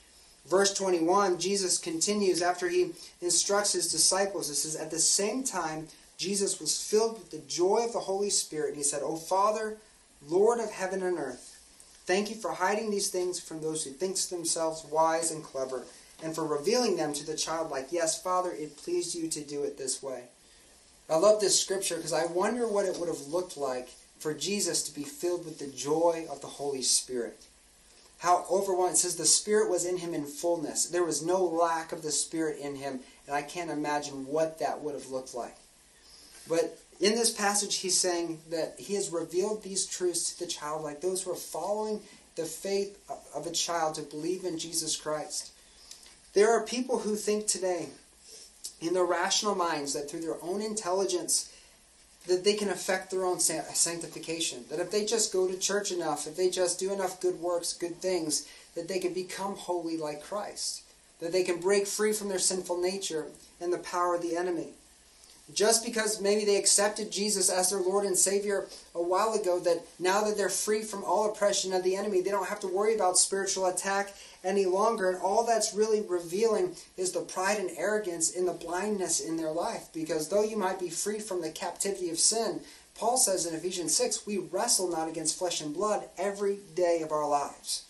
Verse 0.46 0.74
21, 0.74 1.38
Jesus 1.38 1.79
continues 1.79 2.42
after 2.42 2.68
he 2.68 2.90
instructs 3.22 3.72
his 3.72 3.90
disciples. 3.90 4.50
It 4.50 4.57
says, 4.57 4.77
At 4.77 4.90
the 4.90 4.98
same 4.98 5.42
time, 5.42 5.88
Jesus 6.18 6.61
was 6.61 6.81
filled 6.81 7.14
with 7.14 7.31
the 7.31 7.38
joy 7.48 7.85
of 7.87 7.94
the 7.94 8.00
Holy 8.00 8.31
Spirit, 8.31 8.68
and 8.68 8.77
he 8.77 8.83
said, 8.83 9.03
O 9.03 9.16
Father, 9.16 9.79
Lord 10.29 10.61
of 10.61 10.70
heaven 10.70 11.03
and 11.03 11.18
earth, 11.18 11.53
thank 12.06 12.30
you 12.30 12.36
for 12.36 12.52
hiding 12.52 12.90
these 12.90 13.10
things 13.10 13.40
from 13.40 13.60
those 13.60 13.84
who 13.84 13.90
think 13.90 14.16
themselves 14.16 14.84
wise 14.84 15.30
and 15.30 15.42
clever, 15.42 15.84
and 16.22 16.34
for 16.34 16.44
revealing 16.44 16.96
them 16.96 17.12
to 17.12 17.26
the 17.26 17.36
childlike. 17.36 17.88
Yes, 17.90 18.20
Father, 18.20 18.50
it 18.52 18.76
pleased 18.76 19.14
you 19.14 19.28
to 19.28 19.40
do 19.40 19.64
it 19.64 19.76
this 19.76 20.02
way. 20.02 20.24
I 21.10 21.16
love 21.16 21.40
this 21.40 21.60
scripture 21.60 21.96
because 21.96 22.12
I 22.12 22.26
wonder 22.26 22.66
what 22.66 22.86
it 22.86 22.98
would 22.98 23.08
have 23.08 23.26
looked 23.28 23.56
like 23.56 23.88
for 24.18 24.32
Jesus 24.32 24.82
to 24.84 24.94
be 24.94 25.04
filled 25.04 25.44
with 25.44 25.58
the 25.58 25.66
joy 25.66 26.26
of 26.30 26.40
the 26.40 26.46
Holy 26.46 26.82
Spirit 26.82 27.44
how 28.24 28.46
overwhelming. 28.50 28.94
It 28.94 28.96
says 28.96 29.16
the 29.16 29.26
Spirit 29.26 29.70
was 29.70 29.84
in 29.84 29.98
him 29.98 30.14
in 30.14 30.24
fullness. 30.24 30.86
There 30.86 31.04
was 31.04 31.22
no 31.22 31.44
lack 31.44 31.92
of 31.92 32.02
the 32.02 32.10
Spirit 32.10 32.58
in 32.58 32.76
him, 32.76 33.00
and 33.26 33.36
I 33.36 33.42
can't 33.42 33.70
imagine 33.70 34.26
what 34.26 34.58
that 34.60 34.80
would 34.80 34.94
have 34.94 35.10
looked 35.10 35.34
like. 35.34 35.56
But 36.48 36.78
in 37.00 37.14
this 37.14 37.30
passage, 37.30 37.76
he's 37.76 37.98
saying 37.98 38.40
that 38.50 38.74
he 38.78 38.94
has 38.94 39.11
revealed 39.11 39.62
these 39.62 39.87
truths 39.87 40.33
to 40.33 40.38
the 40.38 40.50
child, 40.50 40.83
like 40.83 41.00
those 41.00 41.22
who 41.22 41.33
are 41.33 41.37
following 41.37 42.00
the 42.37 42.44
faith 42.44 42.98
of 43.35 43.46
a 43.46 43.52
child 43.52 43.94
to 43.94 44.02
believe 44.02 44.44
in 44.44 44.59
Jesus 44.59 44.96
Christ. 44.96 45.52
There 46.33 46.50
are 46.50 46.64
people 46.64 47.00
who 47.00 47.14
think 47.14 47.46
today, 47.46 47.88
in 48.80 48.94
their 48.94 49.04
rational 49.04 49.54
minds, 49.54 49.92
that 49.92 50.11
through 50.11 50.20
their 50.20 50.42
own 50.42 50.61
intelligence, 50.61 51.52
that 52.26 52.42
they 52.42 52.54
can 52.54 52.70
affect 52.70 53.11
their 53.11 53.24
own 53.24 53.38
sanctification. 53.38 54.64
That 54.70 54.80
if 54.80 54.90
they 54.90 55.04
just 55.04 55.33
go 55.33 55.46
to 55.46 55.59
church 55.59 55.92
enough, 55.92 56.26
if 56.26 56.37
they 56.37 56.48
just 56.48 56.80
do 56.80 56.92
enough 56.92 57.20
good 57.20 57.40
works, 57.40 57.72
good 57.72 57.96
things, 57.96 58.48
that 58.74 58.88
they 58.88 58.98
can 58.98 59.12
become 59.12 59.57
holy 59.57 59.96
like 59.96 60.22
Christ. 60.22 60.83
That 61.20 61.33
they 61.33 61.44
can 61.44 61.61
break 61.61 61.87
free 61.87 62.12
from 62.12 62.28
their 62.28 62.38
sinful 62.38 62.80
nature 62.80 63.26
and 63.61 63.72
the 63.72 63.78
power 63.78 64.16
of 64.16 64.22
the 64.22 64.37
enemy. 64.37 64.70
Just 65.52 65.85
because 65.85 66.22
maybe 66.22 66.46
they 66.46 66.57
accepted 66.57 67.12
Jesus 67.12 67.50
as 67.50 67.68
their 67.68 67.78
Lord 67.78 68.07
and 68.07 68.16
Savior 68.16 68.66
a 68.94 69.02
while 69.02 69.35
ago, 69.35 69.61
that 69.61 69.85
now 69.98 70.24
that 70.24 70.38
they're 70.38 70.48
free 70.48 70.83
from 70.83 71.04
all 71.04 71.30
oppression 71.30 71.74
of 71.74 71.85
the 71.85 71.96
enemy, 71.96 72.22
they 72.22 72.30
don't 72.30 72.48
have 72.48 72.61
to 72.61 72.66
worry 72.66 72.94
about 72.94 73.18
spiritual 73.18 73.66
attack 73.66 74.14
any 74.42 74.64
longer. 74.64 75.11
And 75.11 75.20
all 75.20 75.44
that's 75.44 75.74
really 75.74 76.00
revealing 76.00 76.74
is 76.96 77.12
the 77.12 77.20
pride 77.20 77.59
and 77.59 77.70
arrogance 77.76 78.30
in 78.30 78.46
the 78.46 78.52
blindness 78.52 79.20
in 79.20 79.37
their 79.37 79.52
life. 79.52 79.88
Because 79.92 80.28
though 80.28 80.44
you 80.44 80.57
might 80.57 80.80
be 80.80 80.88
free 80.88 81.20
from 81.20 81.42
the 81.42 81.50
captivity 81.50 82.09
of 82.09 82.18
sin, 82.18 82.61
Paul 82.94 83.18
says 83.18 83.44
in 83.44 83.54
Ephesians 83.54 83.94
6, 83.96 84.26
we 84.26 84.38
wrestle 84.38 84.88
not 84.88 85.09
against 85.09 85.38
flesh 85.38 85.61
and 85.61 85.74
blood 85.74 86.09
every 86.16 86.61
day 86.74 87.02
of 87.02 87.12
our 87.12 87.28
lives. 87.28 87.85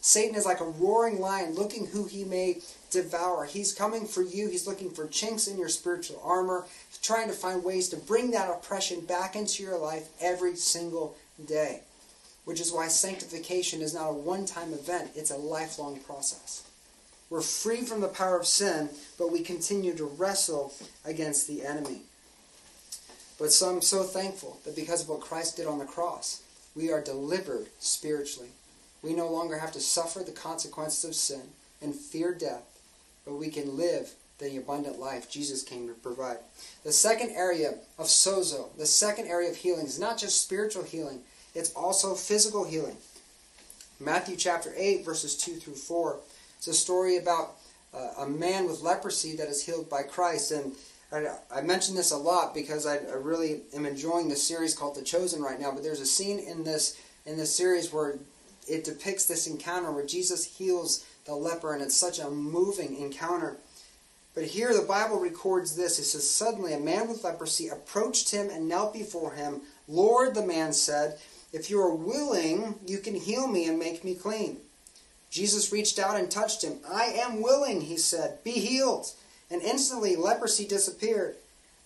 Satan 0.00 0.34
is 0.36 0.44
like 0.44 0.60
a 0.60 0.64
roaring 0.64 1.20
lion 1.20 1.54
looking 1.54 1.86
who 1.86 2.04
he 2.04 2.24
may 2.24 2.58
devour. 2.90 3.44
He's 3.44 3.74
coming 3.74 4.06
for 4.06 4.22
you. 4.22 4.48
He's 4.48 4.66
looking 4.66 4.90
for 4.90 5.06
chinks 5.06 5.46
in 5.46 5.58
your 5.58 5.68
spiritual 5.68 6.20
armor, 6.24 6.66
trying 7.02 7.28
to 7.28 7.34
find 7.34 7.62
ways 7.62 7.88
to 7.90 7.96
bring 7.96 8.30
that 8.32 8.50
oppression 8.50 9.00
back 9.00 9.36
into 9.36 9.62
your 9.62 9.78
life 9.78 10.08
every 10.20 10.56
single 10.56 11.16
day 11.46 11.82
which 12.48 12.62
is 12.62 12.72
why 12.72 12.88
sanctification 12.88 13.82
is 13.82 13.92
not 13.92 14.08
a 14.08 14.12
one 14.14 14.46
time 14.46 14.72
event, 14.72 15.10
it's 15.14 15.30
a 15.30 15.36
lifelong 15.36 16.00
process. 16.00 16.66
We're 17.28 17.42
free 17.42 17.82
from 17.82 18.00
the 18.00 18.08
power 18.08 18.38
of 18.40 18.46
sin, 18.46 18.88
but 19.18 19.30
we 19.30 19.40
continue 19.40 19.94
to 19.94 20.06
wrestle 20.06 20.72
against 21.04 21.46
the 21.46 21.62
enemy. 21.62 22.00
But 23.38 23.52
so 23.52 23.68
I'm 23.68 23.82
so 23.82 24.02
thankful 24.02 24.60
that 24.64 24.74
because 24.74 25.02
of 25.02 25.10
what 25.10 25.20
Christ 25.20 25.58
did 25.58 25.66
on 25.66 25.78
the 25.78 25.84
cross, 25.84 26.42
we 26.74 26.90
are 26.90 27.02
delivered 27.02 27.66
spiritually. 27.80 28.48
We 29.02 29.12
no 29.12 29.30
longer 29.30 29.58
have 29.58 29.72
to 29.72 29.80
suffer 29.80 30.20
the 30.20 30.32
consequences 30.32 31.04
of 31.04 31.14
sin 31.14 31.50
and 31.82 31.94
fear 31.94 32.32
death, 32.32 32.62
but 33.28 33.36
we 33.36 33.50
can 33.50 33.76
live 33.76 34.14
the 34.38 34.56
abundant 34.56 34.98
life 34.98 35.30
Jesus 35.30 35.62
came 35.62 35.86
to 35.86 35.94
provide. 35.94 36.38
The 36.82 36.92
second 36.92 37.30
area 37.32 37.74
of 37.98 38.06
sozo, 38.06 38.74
the 38.78 38.86
second 38.86 39.26
area 39.26 39.50
of 39.50 39.56
healing, 39.56 39.86
is 39.86 40.00
not 40.00 40.16
just 40.16 40.42
spiritual 40.42 40.84
healing, 40.84 41.20
it's 41.54 41.72
also 41.74 42.14
physical 42.14 42.64
healing. 42.64 42.96
Matthew 44.00 44.36
chapter 44.36 44.72
8, 44.76 45.04
verses 45.04 45.36
2 45.36 45.56
through 45.56 45.74
4. 45.74 46.20
It's 46.56 46.68
a 46.68 46.72
story 46.72 47.16
about 47.16 47.56
uh, 47.92 48.10
a 48.18 48.26
man 48.28 48.66
with 48.66 48.80
leprosy 48.80 49.36
that 49.36 49.48
is 49.48 49.64
healed 49.64 49.90
by 49.90 50.02
Christ. 50.02 50.52
And 50.52 50.72
I, 51.12 51.58
I 51.58 51.60
mention 51.62 51.96
this 51.96 52.12
a 52.12 52.16
lot 52.16 52.54
because 52.54 52.86
I, 52.86 52.96
I 52.96 53.14
really 53.14 53.62
am 53.74 53.86
enjoying 53.86 54.28
the 54.28 54.36
series 54.36 54.74
called 54.74 54.94
The 54.94 55.02
Chosen 55.02 55.42
right 55.42 55.60
now. 55.60 55.72
But 55.72 55.82
there's 55.82 56.00
a 56.00 56.06
scene 56.06 56.38
in 56.38 56.64
this 56.64 57.00
in 57.26 57.36
this 57.36 57.54
series 57.54 57.92
where 57.92 58.18
it 58.68 58.84
depicts 58.84 59.26
this 59.26 59.46
encounter 59.46 59.90
where 59.90 60.06
Jesus 60.06 60.44
heals 60.44 61.04
the 61.28 61.36
leper, 61.36 61.72
and 61.72 61.80
it's 61.80 61.96
such 61.96 62.18
a 62.18 62.28
moving 62.28 62.96
encounter. 62.96 63.58
But 64.34 64.44
here 64.44 64.74
the 64.74 64.82
Bible 64.82 65.20
records 65.20 65.76
this. 65.76 66.00
It 66.00 66.04
says, 66.04 66.28
Suddenly 66.28 66.74
a 66.74 66.80
man 66.80 67.08
with 67.08 67.22
leprosy 67.22 67.68
approached 67.68 68.32
him 68.32 68.50
and 68.50 68.68
knelt 68.68 68.92
before 68.92 69.34
him. 69.34 69.60
Lord, 69.86 70.34
the 70.34 70.44
man 70.44 70.72
said, 70.72 71.18
if 71.52 71.70
you 71.70 71.80
are 71.80 71.94
willing, 71.94 72.74
you 72.86 72.98
can 72.98 73.14
heal 73.14 73.46
me 73.46 73.66
and 73.66 73.78
make 73.78 74.04
me 74.04 74.14
clean. 74.14 74.58
Jesus 75.30 75.72
reached 75.72 75.98
out 75.98 76.18
and 76.18 76.30
touched 76.30 76.62
him. 76.62 76.78
I 76.90 77.04
am 77.04 77.42
willing, 77.42 77.82
he 77.82 77.96
said. 77.96 78.42
Be 78.44 78.52
healed. 78.52 79.12
And 79.50 79.62
instantly 79.62 80.14
leprosy 80.14 80.66
disappeared. 80.66 81.36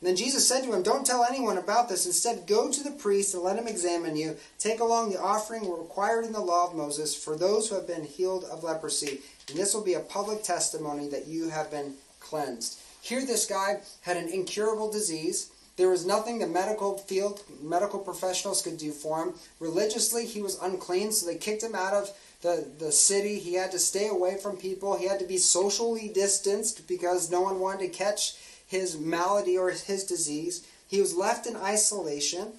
And 0.00 0.08
then 0.08 0.16
Jesus 0.16 0.46
said 0.46 0.64
to 0.64 0.72
him, 0.72 0.82
Don't 0.82 1.06
tell 1.06 1.24
anyone 1.24 1.58
about 1.58 1.88
this. 1.88 2.06
Instead, 2.06 2.48
go 2.48 2.72
to 2.72 2.82
the 2.82 2.90
priest 2.90 3.34
and 3.34 3.42
let 3.44 3.56
him 3.56 3.68
examine 3.68 4.16
you. 4.16 4.36
Take 4.58 4.80
along 4.80 5.10
the 5.10 5.20
offering 5.20 5.70
required 5.70 6.24
in 6.24 6.32
the 6.32 6.40
law 6.40 6.66
of 6.66 6.74
Moses 6.74 7.14
for 7.14 7.36
those 7.36 7.68
who 7.68 7.76
have 7.76 7.86
been 7.86 8.04
healed 8.04 8.44
of 8.44 8.64
leprosy. 8.64 9.20
And 9.48 9.58
this 9.58 9.74
will 9.74 9.84
be 9.84 9.94
a 9.94 10.00
public 10.00 10.42
testimony 10.42 11.08
that 11.08 11.26
you 11.26 11.48
have 11.50 11.70
been 11.70 11.94
cleansed. 12.20 12.80
Here, 13.00 13.26
this 13.26 13.46
guy 13.46 13.80
had 14.02 14.16
an 14.16 14.28
incurable 14.28 14.90
disease. 14.90 15.50
There 15.76 15.88
was 15.88 16.06
nothing 16.06 16.38
the 16.38 16.46
medical 16.46 16.98
field, 16.98 17.42
medical 17.62 17.98
professionals 17.98 18.62
could 18.62 18.78
do 18.78 18.92
for 18.92 19.22
him. 19.22 19.34
Religiously, 19.58 20.26
he 20.26 20.42
was 20.42 20.60
unclean, 20.60 21.12
so 21.12 21.26
they 21.26 21.36
kicked 21.36 21.62
him 21.62 21.74
out 21.74 21.94
of 21.94 22.10
the, 22.42 22.68
the 22.78 22.92
city. 22.92 23.38
He 23.38 23.54
had 23.54 23.72
to 23.72 23.78
stay 23.78 24.08
away 24.08 24.36
from 24.36 24.56
people. 24.56 24.96
He 24.96 25.08
had 25.08 25.18
to 25.18 25.26
be 25.26 25.38
socially 25.38 26.08
distanced 26.08 26.86
because 26.86 27.30
no 27.30 27.40
one 27.40 27.58
wanted 27.58 27.92
to 27.92 27.98
catch 27.98 28.36
his 28.66 28.98
malady 28.98 29.58
or 29.58 29.70
his 29.70 30.04
disease. 30.04 30.66
He 30.86 31.00
was 31.00 31.14
left 31.14 31.46
in 31.46 31.56
isolation. 31.56 32.52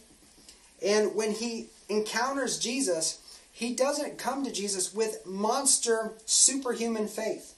And 0.84 1.16
when 1.16 1.32
he 1.32 1.68
encounters 1.88 2.60
Jesus, 2.60 3.20
he 3.54 3.76
doesn't 3.76 4.18
come 4.18 4.44
to 4.44 4.52
Jesus 4.52 4.94
with 4.94 5.28
monster 5.28 6.14
superhuman 6.26 7.08
faith. 7.08 7.54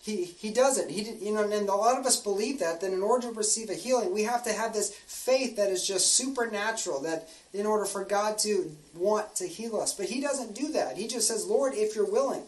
He, 0.00 0.24
he 0.24 0.52
doesn't. 0.52 0.90
He 0.90 1.02
you 1.24 1.34
know, 1.34 1.42
and 1.42 1.68
a 1.68 1.74
lot 1.74 1.98
of 1.98 2.06
us 2.06 2.20
believe 2.20 2.60
that. 2.60 2.80
That 2.80 2.92
in 2.92 3.02
order 3.02 3.28
to 3.28 3.34
receive 3.34 3.68
a 3.68 3.74
healing, 3.74 4.14
we 4.14 4.22
have 4.22 4.44
to 4.44 4.52
have 4.52 4.72
this 4.72 4.90
faith 4.90 5.56
that 5.56 5.70
is 5.70 5.86
just 5.86 6.14
supernatural. 6.14 7.00
That 7.00 7.28
in 7.52 7.66
order 7.66 7.84
for 7.84 8.04
God 8.04 8.38
to 8.38 8.70
want 8.94 9.34
to 9.36 9.46
heal 9.46 9.76
us, 9.76 9.92
but 9.92 10.06
He 10.06 10.20
doesn't 10.20 10.54
do 10.54 10.72
that. 10.72 10.96
He 10.96 11.08
just 11.08 11.28
says, 11.28 11.46
"Lord, 11.46 11.74
if 11.74 11.94
you're 11.94 12.10
willing." 12.10 12.44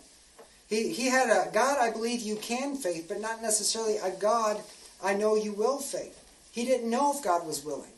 He 0.69 0.93
he 0.93 1.07
had 1.09 1.29
a 1.29 1.51
God. 1.53 1.79
I 1.81 1.91
believe 1.91 2.23
you 2.23 2.37
can 2.37 2.77
faith, 2.77 3.07
but 3.09 3.21
not 3.21 3.43
necessarily 3.43 3.99
a 3.99 4.11
God. 4.11 4.61
I 5.03 5.15
know 5.15 5.37
you 5.37 5.53
will 5.53 5.79
faith. 5.79 6.25
He 6.53 6.65
didn't 6.65 6.91
know 6.91 7.15
if 7.17 7.23
God 7.23 7.47
was 7.47 7.65
willing. 7.65 7.94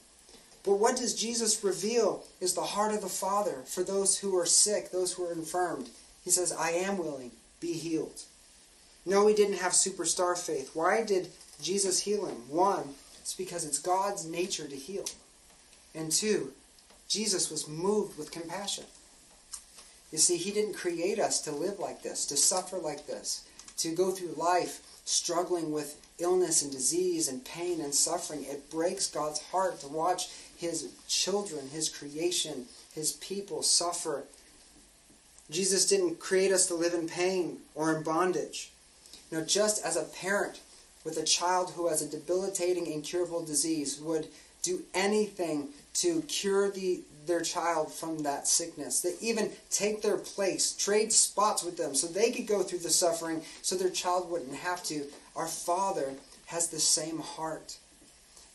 But 0.67 0.75
what 0.75 0.97
does 0.97 1.15
Jesus 1.15 1.63
reveal 1.63 2.25
is 2.41 2.53
the 2.53 2.61
heart 2.63 2.93
of 2.93 3.01
the 3.01 3.09
Father 3.09 3.63
for 3.67 3.85
those 3.85 4.19
who 4.19 4.37
are 4.37 4.45
sick, 4.45 4.91
those 4.91 5.13
who 5.13 5.25
are 5.25 5.33
infirmed. 5.33 5.89
He 6.25 6.31
says, 6.31 6.53
"I 6.53 6.73
am 6.73 6.99
willing. 6.99 7.31
Be 7.61 7.75
healed." 7.75 8.23
No, 9.05 9.29
he 9.29 9.35
didn't 9.35 9.59
have 9.59 9.73
superstar 9.73 10.37
faith. 10.37 10.71
Why 10.75 11.03
did 11.05 11.31
Jesus 11.63 12.01
heal 12.01 12.27
him? 12.27 12.51
One, 12.51 12.97
it's 13.21 13.33
because 13.33 13.65
it's 13.65 13.79
God's 13.79 14.25
nature 14.25 14.67
to 14.67 14.77
heal. 14.77 15.05
And 15.95 16.11
two, 16.11 16.53
Jesus 17.09 17.49
was 17.49 17.69
moved 17.69 18.19
with 18.19 18.33
compassion. 18.33 18.87
You 20.11 20.19
see, 20.19 20.37
he 20.37 20.51
didn't 20.51 20.75
create 20.75 21.21
us 21.21 21.41
to 21.43 21.53
live 21.53 21.79
like 21.79 22.03
this, 22.03 22.27
to 22.27 22.37
suffer 22.37 22.79
like 22.79 23.07
this, 23.07 23.43
to 23.79 23.95
go 23.95 24.11
through 24.11 24.35
life 24.37 24.81
struggling 25.05 25.71
with 25.71 25.97
illness 26.19 26.63
and 26.63 26.73
disease 26.73 27.29
and 27.29 27.45
pain 27.45 27.81
and 27.81 27.95
suffering. 27.95 28.45
It 28.45 28.71
breaks 28.71 29.07
God's 29.07 29.41
heart 29.41 29.81
to 29.81 29.89
watch 29.89 30.29
his 30.57 30.91
children, 31.09 31.69
his 31.69 31.89
creation, 31.89 32.67
his 32.95 33.13
people 33.13 33.63
suffer. 33.63 34.25
Jesus 35.51 35.87
didn't 35.87 36.19
create 36.19 36.53
us 36.53 36.67
to 36.67 36.75
live 36.75 36.95
in 36.95 37.09
pain 37.09 37.59
or 37.75 37.97
in 37.97 38.03
bondage. 38.03 38.73
You 39.31 39.39
know, 39.39 39.45
just 39.45 39.85
as 39.85 39.97
a 39.97 40.03
parent 40.03 40.61
with 41.05 41.19
a 41.19 41.25
child 41.25 41.73
who 41.73 41.89
has 41.89 42.03
a 42.03 42.09
debilitating, 42.09 42.87
incurable 42.87 43.45
disease 43.45 44.01
would 44.01 44.29
do 44.63 44.83
anything 44.95 45.69
to 45.95 46.23
cure 46.23 46.71
the, 46.71 47.01
their 47.27 47.41
child 47.41 47.93
from 47.93 48.25
that 48.25 48.49
sickness. 48.49 49.01
They 49.01 49.15
even 49.21 49.53
take 49.71 50.03
their 50.03 50.17
place, 50.17 50.73
trade 50.73 51.13
spots 51.13 51.63
with 51.63 51.77
them 51.77 51.95
so 51.95 52.07
they 52.09 52.33
could 52.33 52.47
go 52.47 52.63
through 52.63 52.81
the 52.81 52.91
suffering 52.91 53.43
so 53.63 53.77
their 53.77 53.91
child 53.91 54.29
wouldn't 54.31 54.57
have 54.57 54.83
to. 54.85 55.05
Our 55.37 55.47
Father 55.47 56.15
has 56.47 56.69
the 56.69 56.81
same 56.81 57.21
heart. 57.21 57.79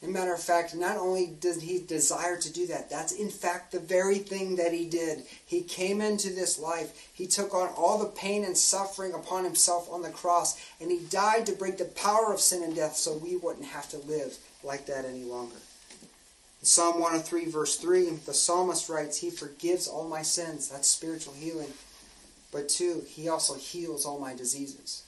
A 0.04 0.08
matter 0.08 0.34
of 0.34 0.42
fact, 0.42 0.74
not 0.74 0.98
only 0.98 1.28
did 1.28 1.62
he 1.62 1.80
desire 1.80 2.36
to 2.36 2.52
do 2.52 2.66
that, 2.68 2.90
that's 2.90 3.12
in 3.12 3.30
fact 3.30 3.72
the 3.72 3.80
very 3.80 4.18
thing 4.18 4.56
that 4.56 4.74
he 4.74 4.90
did. 4.90 5.24
He 5.46 5.62
came 5.62 6.02
into 6.02 6.30
this 6.34 6.58
life. 6.58 7.10
He 7.14 7.28
took 7.28 7.54
on 7.54 7.70
all 7.78 8.00
the 8.00 8.08
pain 8.08 8.44
and 8.44 8.58
suffering 8.58 9.14
upon 9.14 9.44
himself 9.44 9.88
on 9.92 10.02
the 10.02 10.10
cross, 10.10 10.60
and 10.80 10.90
he 10.90 11.00
died 11.12 11.46
to 11.46 11.52
break 11.52 11.78
the 11.78 11.86
power 11.86 12.34
of 12.34 12.40
sin 12.40 12.64
and 12.64 12.76
death 12.76 12.96
so 12.96 13.16
we 13.16 13.36
wouldn't 13.36 13.68
have 13.68 13.90
to 13.90 13.98
live 14.00 14.38
like 14.64 14.88
that 14.88 15.06
any 15.06 15.24
longer. 15.24 15.58
In 16.62 16.66
Psalm 16.66 16.96
103, 16.96 17.46
verse 17.46 17.78
3, 17.78 18.10
the 18.26 18.34
psalmist 18.34 18.90
writes, 18.90 19.20
He 19.20 19.30
forgives 19.30 19.88
all 19.88 20.08
my 20.08 20.24
sins. 20.24 20.68
That's 20.68 20.88
spiritual 20.88 21.34
healing. 21.34 21.74
But 22.52 22.70
two, 22.70 23.04
He 23.08 23.30
also 23.30 23.54
heals 23.54 24.06
all 24.06 24.20
my 24.20 24.34
diseases. 24.34 25.04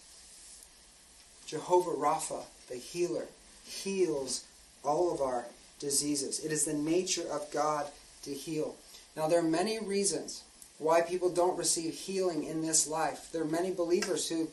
Jehovah 1.48 1.92
Rapha, 1.92 2.44
the 2.70 2.76
healer, 2.76 3.26
heals 3.66 4.46
all 4.84 5.14
of 5.14 5.22
our 5.22 5.46
diseases. 5.80 6.44
It 6.44 6.52
is 6.52 6.66
the 6.66 6.74
nature 6.74 7.26
of 7.32 7.52
God 7.52 7.88
to 8.24 8.34
heal. 8.34 8.76
Now, 9.16 9.28
there 9.28 9.40
are 9.40 9.44
many 9.44 9.80
reasons 9.80 10.44
why 10.80 11.02
people 11.02 11.30
don't 11.30 11.58
receive 11.58 11.94
healing 11.94 12.44
in 12.44 12.62
this 12.62 12.88
life. 12.88 13.30
There 13.32 13.42
are 13.42 13.46
many 13.46 13.72
believers 13.72 14.28
who 14.28 14.50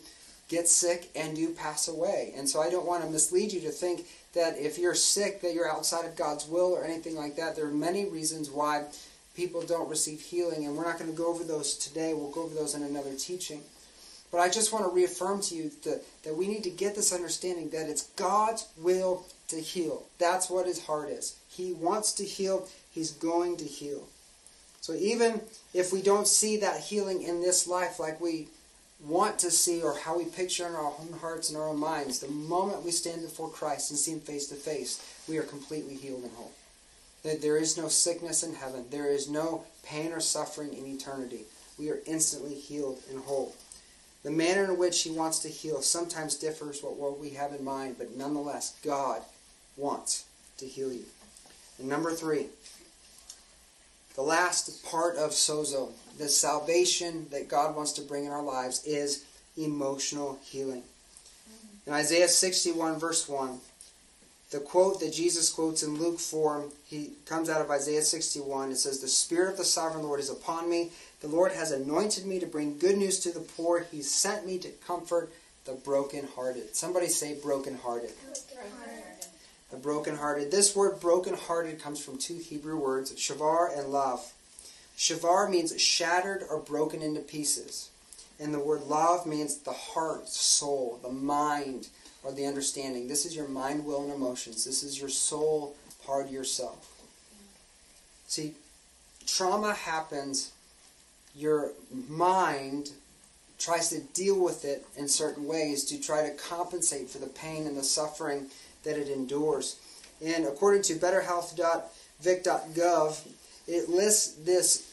get 0.49 0.69
sick 0.69 1.09
and 1.15 1.37
do 1.37 1.51
pass 1.51 1.89
away. 1.89 2.33
And 2.37 2.49
so 2.49 2.61
I 2.61 2.71
don't 2.71 2.87
want 2.87 3.05
to 3.05 3.11
mislead 3.11 3.53
you 3.53 3.61
to 3.63 3.71
think 3.71 4.07
that 4.35 4.59
if 4.59 4.79
you're 4.79 4.95
sick 4.95 5.41
that 5.41 5.55
you're 5.55 5.71
outside 5.71 6.05
of 6.05 6.17
God's 6.17 6.47
will 6.47 6.73
or 6.73 6.85
anything 6.85 7.17
like 7.17 7.37
that. 7.37 7.57
There 7.57 7.67
are 7.67 7.73
many 7.73 8.09
reasons 8.09 8.51
why 8.51 8.85
people 9.35 9.63
don't 9.63 9.89
receive 9.89 10.21
healing 10.21 10.67
and 10.67 10.77
we're 10.77 10.85
not 10.85 10.99
going 10.99 11.11
to 11.11 11.17
go 11.17 11.29
over 11.29 11.45
those 11.45 11.77
today. 11.77 12.15
We'll 12.15 12.31
go 12.31 12.43
over 12.43 12.55
those 12.55 12.75
in 12.75 12.83
another 12.83 13.15
teaching. 13.15 13.63
But 14.31 14.39
I 14.39 14.49
just 14.49 14.73
want 14.73 14.85
to 14.85 14.95
reaffirm 14.95 15.41
to 15.43 15.55
you 15.55 15.71
that, 15.85 16.03
that 16.23 16.37
we 16.37 16.47
need 16.47 16.63
to 16.65 16.71
get 16.71 16.95
this 16.95 17.13
understanding 17.13 17.71
that 17.71 17.89
it's 17.89 18.09
God's 18.11 18.69
will 18.77 19.27
to 19.49 19.57
heal. 19.57 20.05
That's 20.19 20.49
what 20.49 20.67
his 20.67 20.85
heart 20.85 21.09
is. 21.09 21.37
He 21.49 21.73
wants 21.73 22.13
to 22.15 22.25
heal, 22.25 22.69
he's 22.93 23.11
going 23.11 23.57
to 23.57 23.65
heal. 23.65 24.07
So 24.81 24.95
even 24.95 25.41
if 25.75 25.93
we 25.93 26.01
don't 26.01 26.29
see 26.29 26.57
that 26.59 26.81
healing 26.81 27.23
in 27.23 27.41
this 27.41 27.67
life 27.67 27.99
like 27.99 28.21
we 28.21 28.49
want 29.05 29.39
to 29.41 29.51
see 29.51 29.83
or 29.83 29.99
how 29.99 30.19
we 30.19 30.25
picture 30.27 30.67
in 30.67 30.75
our 30.75 30.93
own 31.01 31.19
hearts 31.21 31.49
and 31.49 31.59
our 31.59 31.69
own 31.69 31.79
minds, 31.79 32.21
the 32.21 32.29
moment 32.29 32.85
we 32.85 32.91
stand 32.91 33.23
before 33.23 33.49
Christ 33.49 33.91
and 33.91 33.99
see 33.99 34.13
him 34.13 34.21
face 34.21 34.47
to 34.49 34.55
face, 34.55 35.05
we 35.29 35.39
are 35.39 35.43
completely 35.43 35.97
healed 35.97 36.23
and 36.23 36.33
whole. 36.33 36.53
That 37.23 37.43
there 37.43 37.57
is 37.57 37.77
no 37.77 37.89
sickness 37.89 38.43
in 38.43 38.55
heaven, 38.55 38.87
there 38.91 39.11
is 39.11 39.29
no 39.29 39.65
pain 39.83 40.13
or 40.13 40.21
suffering 40.21 40.73
in 40.73 40.87
eternity. 40.87 41.45
We 41.79 41.91
are 41.91 42.01
instantly 42.07 42.55
healed 42.55 43.01
and 43.11 43.21
whole. 43.21 43.55
The 44.23 44.31
manner 44.31 44.65
in 44.65 44.79
which 44.79 45.03
he 45.03 45.11
wants 45.11 45.39
to 45.41 45.49
heal 45.49 45.81
sometimes 45.81 46.37
differs 46.37 46.83
what, 46.83 46.97
what 46.97 47.19
we 47.19 47.31
have 47.31 47.53
in 47.53 47.65
mind, 47.65 47.97
but 47.99 48.17
nonetheless, 48.17 48.77
God 48.85 49.23
wants 49.77 50.27
to 50.59 50.67
heal 50.67 50.93
you. 50.93 51.05
And 51.79 51.89
number 51.89 52.13
three, 52.13 52.47
the 54.15 54.23
last 54.23 54.85
part 54.85 55.17
of 55.17 55.31
sozo, 55.31 55.93
the 56.19 56.29
salvation 56.29 57.27
that 57.31 57.49
God 57.49 57.75
wants 57.75 57.93
to 57.93 58.03
bring 58.03 58.27
in 58.27 58.33
our 58.33 58.43
lives, 58.43 58.85
is 58.85 59.25
emotional 59.57 60.39
healing. 60.45 60.83
In 61.87 61.95
Isaiah 61.95 62.29
61, 62.29 62.99
verse 62.99 63.27
1, 63.29 63.59
the 64.51 64.59
quote 64.59 65.01
that 65.01 65.13
Jesus 65.13 65.51
quotes 65.51 65.83
in 65.83 65.97
Luke 65.97 66.19
4, 66.19 66.67
he 66.85 67.13
comes 67.25 67.49
out 67.49 67.61
of 67.61 67.71
Isaiah 67.71 68.03
61. 68.03 68.73
It 68.73 68.77
says, 68.77 69.01
The 69.01 69.09
Spirit 69.09 69.53
of 69.53 69.57
the 69.57 69.65
Sovereign 69.65 70.05
Lord 70.05 70.19
is 70.21 70.29
upon 70.29 70.69
me. 70.69 70.91
The 71.21 71.29
Lord 71.29 71.53
has 71.53 71.71
anointed 71.71 72.25
me 72.25 72.41
to 72.41 72.47
bring 72.47 72.79
good 72.79 72.97
news 72.97 73.21
to 73.21 73.31
the 73.31 73.41
poor. 73.41 73.87
He 73.91 74.03
sent 74.03 74.47
me 74.47 74.59
to 74.59 74.69
comfort 74.87 75.33
the 75.65 75.73
brokenhearted. 75.73 76.75
Somebody 76.75 77.09
say 77.09 77.35
brokenhearted. 77.35 78.13
Brokenhearted. 78.19 79.27
The 79.71 79.77
brokenhearted. 79.77 80.51
This 80.51 80.75
word 80.75 80.99
brokenhearted 81.01 81.81
comes 81.81 82.03
from 82.03 82.19
two 82.19 82.39
Hebrew 82.39 82.79
words, 82.79 83.13
shavar 83.13 83.77
and 83.79 83.89
lav. 83.89 84.33
Shavar 84.97 85.51
means 85.51 85.79
shattered 85.81 86.43
or 86.49 86.59
broken 86.59 87.03
into 87.03 87.21
pieces. 87.21 87.91
And 88.39 88.55
the 88.55 88.59
word 88.59 88.83
lav 88.83 89.27
means 89.27 89.59
the 89.59 89.73
heart, 89.73 90.29
soul, 90.29 90.99
the 91.03 91.11
mind, 91.11 91.89
or 92.23 92.33
the 92.33 92.47
understanding. 92.47 93.09
This 93.09 93.27
is 93.27 93.37
your 93.37 93.49
mind, 93.49 93.85
will, 93.85 94.03
and 94.03 94.13
emotions. 94.13 94.65
This 94.65 94.83
is 94.83 94.99
your 94.99 95.11
soul 95.11 95.77
part 96.05 96.27
of 96.27 96.33
yourself. 96.33 96.87
See, 98.27 98.55
trauma 99.27 99.75
happens, 99.75 100.53
your 101.35 101.73
mind 102.09 102.93
tries 103.59 103.91
to 103.91 104.01
deal 104.01 104.43
with 104.43 104.65
it 104.65 104.87
in 104.97 105.07
certain 105.09 105.47
ways 105.47 105.85
to 105.85 106.01
try 106.01 106.23
to 106.23 106.31
compensate 106.35 107.11
for 107.11 107.19
the 107.19 107.27
pain 107.27 107.67
and 107.67 107.77
the 107.77 107.83
suffering 107.83 108.47
that 108.85 108.97
it 108.97 109.09
endures. 109.09 109.77
And 110.25 110.47
according 110.47 110.83
to 110.83 110.95
betterhealth.vic.gov, 110.95 113.29
it 113.69 113.89
lists 113.89 114.35
this 114.45 114.91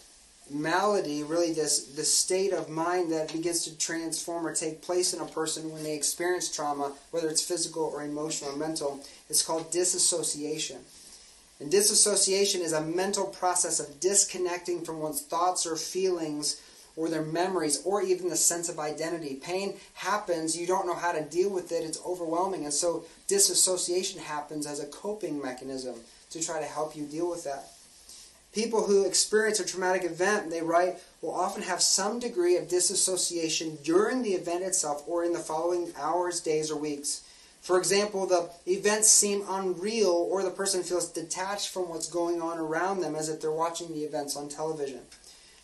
malady, 0.50 1.24
really 1.24 1.54
this, 1.54 1.86
this 1.96 2.14
state 2.14 2.54
of 2.54 2.70
mind 2.70 3.12
that 3.12 3.32
begins 3.32 3.64
to 3.66 3.78
transform 3.78 4.48
or 4.48 4.54
take 4.54 4.82
place 4.82 5.14
in 5.14 5.22
a 5.22 5.26
person 5.26 5.72
when 5.72 5.84
they 5.84 5.96
experience 5.96 6.54
trauma, 6.54 6.94
whether 7.12 7.30
it's 7.30 7.42
physical 7.42 7.84
or 7.84 8.04
emotional 8.04 8.52
or 8.52 8.58
mental. 8.58 9.00
It's 9.30 9.44
called 9.44 9.72
disassociation. 9.72 10.80
And 11.60 11.72
disassociation 11.72 12.62
is 12.62 12.74
a 12.74 12.82
mental 12.82 13.26
process 13.26 13.80
of 13.80 14.00
disconnecting 14.00 14.84
from 14.84 15.00
one's 15.00 15.22
thoughts 15.22 15.66
or 15.66 15.76
feelings 15.76 16.62
or 16.96 17.10
their 17.10 17.24
memories 17.24 17.82
or 17.84 18.02
even 18.02 18.30
the 18.30 18.36
sense 18.36 18.70
of 18.70 18.80
identity. 18.80 19.36
Pain 19.36 19.76
happens, 19.94 20.58
you 20.58 20.68
don't 20.68 20.88
know 20.88 20.96
how 20.96 21.12
to 21.12 21.22
deal 21.22 21.50
with 21.50 21.72
it, 21.72 21.84
it's 21.84 22.04
overwhelming. 22.06 22.66
And 22.66 22.74
so 22.74 23.06
disassociation 23.28 24.22
happens 24.22 24.68
as 24.68 24.80
a 24.80 24.88
coping 24.88 25.42
mechanism 25.42 25.96
to 26.32 26.44
try 26.44 26.60
to 26.60 26.66
help 26.66 26.96
you 26.96 27.06
deal 27.06 27.30
with 27.30 27.44
that. 27.46 27.72
People 28.54 28.84
who 28.86 29.06
experience 29.06 29.60
a 29.60 29.66
traumatic 29.66 30.04
event, 30.04 30.50
they 30.50 30.62
write, 30.62 30.98
will 31.22 31.34
often 31.34 31.62
have 31.62 31.82
some 31.82 32.20
degree 32.20 32.56
of 32.58 32.68
disassociation 32.68 33.78
during 33.84 34.24
the 34.24 34.34
event 34.34 34.64
itself 34.64 35.04
or 35.06 35.24
in 35.24 35.34
the 35.34 35.40
following 35.40 35.92
hours, 35.98 36.40
days, 36.40 36.72
or 36.72 36.80
weeks. 36.80 37.22
For 37.68 37.78
example, 37.78 38.26
the 38.26 38.50
events 38.66 39.10
seem 39.10 39.44
unreal 39.46 40.30
or 40.32 40.42
the 40.42 40.50
person 40.50 40.84
feels 40.84 41.12
detached 41.12 41.68
from 41.68 41.90
what's 41.90 42.10
going 42.10 42.42
on 42.42 42.60
around 42.60 43.02
them 43.02 43.14
as 43.14 43.28
if 43.28 43.42
they're 43.42 43.52
watching 43.52 43.90
the 43.90 44.06
events 44.06 44.38
on 44.38 44.48
television. 44.48 45.02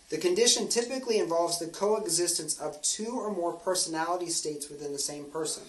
The 0.10 0.18
condition 0.18 0.68
typically 0.68 1.18
involves 1.18 1.60
the 1.60 1.68
coexistence 1.68 2.60
of 2.60 2.82
two 2.82 3.18
or 3.18 3.32
more 3.32 3.54
personality 3.54 4.30
states 4.32 4.70
within 4.70 4.92
the 4.92 5.00
same 5.00 5.24
person. 5.32 5.64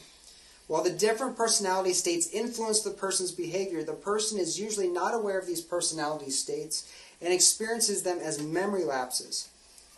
While 0.67 0.83
the 0.83 0.91
different 0.91 1.37
personality 1.37 1.93
states 1.93 2.29
influence 2.33 2.81
the 2.81 2.91
person's 2.91 3.31
behavior, 3.31 3.85
the 3.85 3.93
person 3.93 4.37
is 4.37 4.59
usually 4.59 4.89
not 4.89 5.15
aware 5.15 5.39
of 5.39 5.47
these 5.47 5.61
personality 5.61 6.31
states 6.31 6.93
and 7.23 7.33
experiences 7.33 8.03
them 8.03 8.19
as 8.19 8.43
memory 8.43 8.83
lapses. 8.83 9.51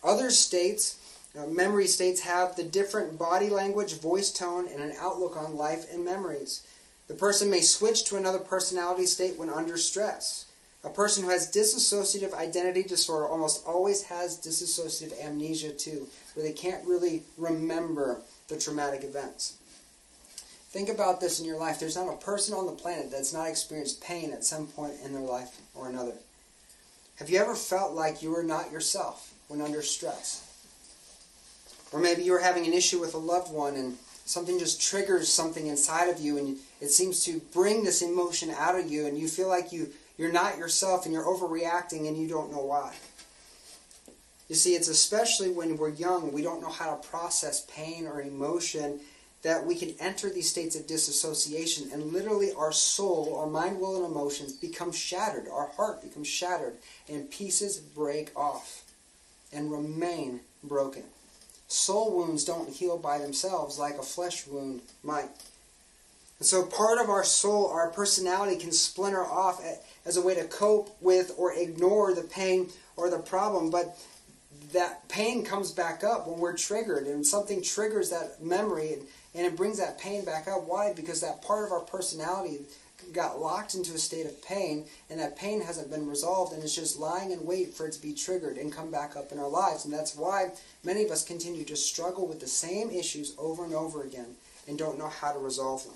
Other 0.05 0.31
states, 0.31 0.99
uh, 1.39 1.47
memory 1.47 1.87
states, 1.87 2.21
have 2.21 2.57
the 2.57 2.65
different 2.65 3.19
body 3.19 3.49
language, 3.51 4.01
voice 4.01 4.31
tone, 4.31 4.67
and 4.69 4.83
an 4.83 4.95
outlook 4.99 5.37
on 5.37 5.57
life 5.57 5.87
and 5.93 6.05
memories. 6.05 6.67
The 7.09 7.15
person 7.15 7.51
may 7.51 7.61
switch 7.61 8.05
to 8.05 8.17
another 8.17 8.39
personality 8.39 9.07
state 9.07 9.39
when 9.39 9.51
under 9.51 9.77
stress. 9.77 10.47
A 10.83 10.89
person 10.89 11.25
who 11.25 11.31
has 11.31 11.51
dissociative 11.51 12.33
identity 12.33 12.83
disorder 12.83 13.27
almost 13.27 13.67
always 13.67 14.05
has 14.05 14.39
dissociative 14.39 15.21
amnesia 15.21 15.73
too, 15.73 16.07
where 16.35 16.47
they 16.47 16.53
can't 16.53 16.87
really 16.87 17.25
remember 17.37 18.21
the 18.49 18.57
traumatic 18.57 19.03
events. 19.03 19.57
Think 20.71 20.89
about 20.89 21.21
this 21.21 21.41
in 21.41 21.47
your 21.47 21.59
life. 21.59 21.81
There's 21.81 21.97
not 21.97 22.13
a 22.13 22.25
person 22.25 22.55
on 22.55 22.67
the 22.67 22.73
planet 22.73 23.11
that's 23.11 23.33
not 23.33 23.49
experienced 23.49 24.03
pain 24.03 24.33
at 24.33 24.45
some 24.45 24.67
point 24.69 24.95
in 25.05 25.13
their 25.13 25.23
life 25.23 25.61
or 25.75 25.89
another. 25.89 26.13
Have 27.17 27.31
you 27.31 27.39
ever 27.39 27.55
felt 27.55 27.93
like 27.93 28.23
you 28.23 28.31
were 28.31 28.43
not 28.43 28.71
yourself 28.71 29.33
when 29.49 29.63
under 29.63 29.83
stress? 29.83 30.46
Or 31.93 32.01
maybe 32.01 32.23
you're 32.23 32.41
having 32.41 32.67
an 32.67 32.73
issue 32.73 33.01
with 33.01 33.15
a 33.15 33.19
loved 33.19 33.53
one 33.53 33.77
and 33.77 33.97
something 34.25 34.59
just 34.59 34.81
triggers 34.83 35.29
something 35.29 35.67
inside 35.67 36.09
of 36.09 36.21
you 36.21 36.37
and 36.37 36.59
it 36.81 36.91
seems 36.91 37.25
to 37.25 37.41
bring 37.53 37.85
this 37.85 38.03
emotion 38.03 38.51
out 38.51 38.79
of 38.79 38.91
you 38.91 39.07
and 39.07 39.17
you 39.17 39.29
feel 39.29 39.49
like 39.49 39.73
you 39.73 39.89
you're 40.19 40.33
not 40.33 40.59
yourself 40.59 41.05
and 41.05 41.13
you're 41.13 41.25
overreacting 41.25 42.09
and 42.09 42.17
you 42.17 42.27
don't 42.27 42.51
know 42.51 42.65
why. 42.65 42.95
You 44.49 44.55
see, 44.55 44.75
it's 44.75 44.89
especially 44.89 45.51
when 45.51 45.77
we're 45.77 45.91
young, 45.91 46.33
we 46.33 46.43
don't 46.43 46.63
know 46.63 46.71
how 46.71 46.95
to 46.95 47.09
process 47.09 47.67
pain 47.69 48.07
or 48.07 48.23
emotion, 48.23 49.01
that 49.43 49.67
we 49.67 49.75
can 49.75 49.95
enter 50.01 50.31
these 50.31 50.49
states 50.49 50.75
of 50.75 50.87
disassociation 50.87 51.91
and 51.93 52.13
literally 52.13 52.53
our 52.57 52.73
soul, 52.73 53.37
our 53.39 53.47
mind, 53.47 53.79
will, 53.79 53.97
and 53.97 54.07
emotions 54.07 54.53
become 54.53 54.91
shattered. 54.91 55.47
Our 55.49 55.69
heart 55.69 56.03
becomes 56.03 56.29
shattered 56.29 56.77
and 57.09 57.31
pieces 57.31 57.77
break 57.79 58.31
off 58.37 58.85
and 59.53 59.71
remain 59.71 60.41
broken. 60.65 61.05
Soul 61.69 62.17
wounds 62.17 62.45
don't 62.45 62.69
heal 62.69 62.97
by 62.97 63.19
themselves 63.19 63.79
like 63.79 63.99
a 63.99 64.03
flesh 64.03 64.47
wound 64.47 64.83
might. 65.03 65.29
And 66.39 66.47
so 66.47 66.65
part 66.65 67.01
of 67.01 67.09
our 67.09 67.25
soul, 67.25 67.69
our 67.69 67.91
personality 67.91 68.57
can 68.57 68.73
splinter 68.73 69.25
off 69.25 69.61
as 70.05 70.17
a 70.17 70.23
way 70.23 70.35
to 70.35 70.45
cope 70.45 70.97
with 71.01 71.33
or 71.37 71.53
ignore 71.55 72.15
the 72.15 72.23
pain 72.23 72.69
or 72.97 73.11
the 73.11 73.19
problem. 73.19 73.71
But 73.71 73.99
that 74.73 75.09
pain 75.09 75.45
comes 75.45 75.73
back 75.73 76.05
up 76.05 76.27
when 76.27 76.39
we're 76.39 76.57
triggered 76.57 77.07
and 77.07 77.27
something 77.27 77.63
triggers 77.63 78.11
that 78.11 78.43
memory 78.43 78.93
and, 78.93 79.03
and 79.35 79.47
it 79.47 79.57
brings 79.57 79.79
that 79.79 79.99
pain 79.99 80.25
back 80.25 80.49
up. 80.49 80.65
Why? 80.67 80.93
Because 80.93 81.21
that 81.23 81.43
part 81.43 81.65
of 81.65 81.73
our 81.73 81.81
personality 81.81 82.61
got 83.13 83.41
locked 83.41 83.75
into 83.75 83.95
a 83.95 83.99
state 83.99 84.27
of 84.27 84.43
pain 84.43 84.85
and 85.11 85.21
that 85.21 85.37
pain 85.37 85.61
hasn't 85.61 85.91
been 85.91 86.09
resolved 86.09 86.53
and 86.53 86.63
it's 86.63 86.75
just 86.75 86.99
lying 86.99 87.31
in 87.31 87.45
wait 87.47 87.75
for 87.75 87.87
it 87.87 87.93
to 87.93 88.03
be 88.03 88.13
triggered 88.13 88.57
and 88.57 88.73
come 88.73 88.91
back 88.91 89.17
up 89.17 89.33
in 89.33 89.39
our 89.39 89.49
lives. 89.49 89.85
And 89.85 89.95
that's 89.95 90.17
why 90.17 90.53
many 90.85 91.05
of 91.05 91.11
us 91.11 91.25
continue 91.25 91.65
to 91.65 91.77
struggle 91.77 92.27
with 92.27 92.41
the 92.41 92.47
same 92.47 92.91
issues 92.91 93.35
over 93.39 93.65
and 93.65 93.75
over 93.75 94.03
again 94.03 94.37
and 94.69 94.79
don't 94.79 94.99
know 94.99 95.09
how 95.09 95.33
to 95.33 95.39
resolve 95.39 95.85
them. 95.85 95.95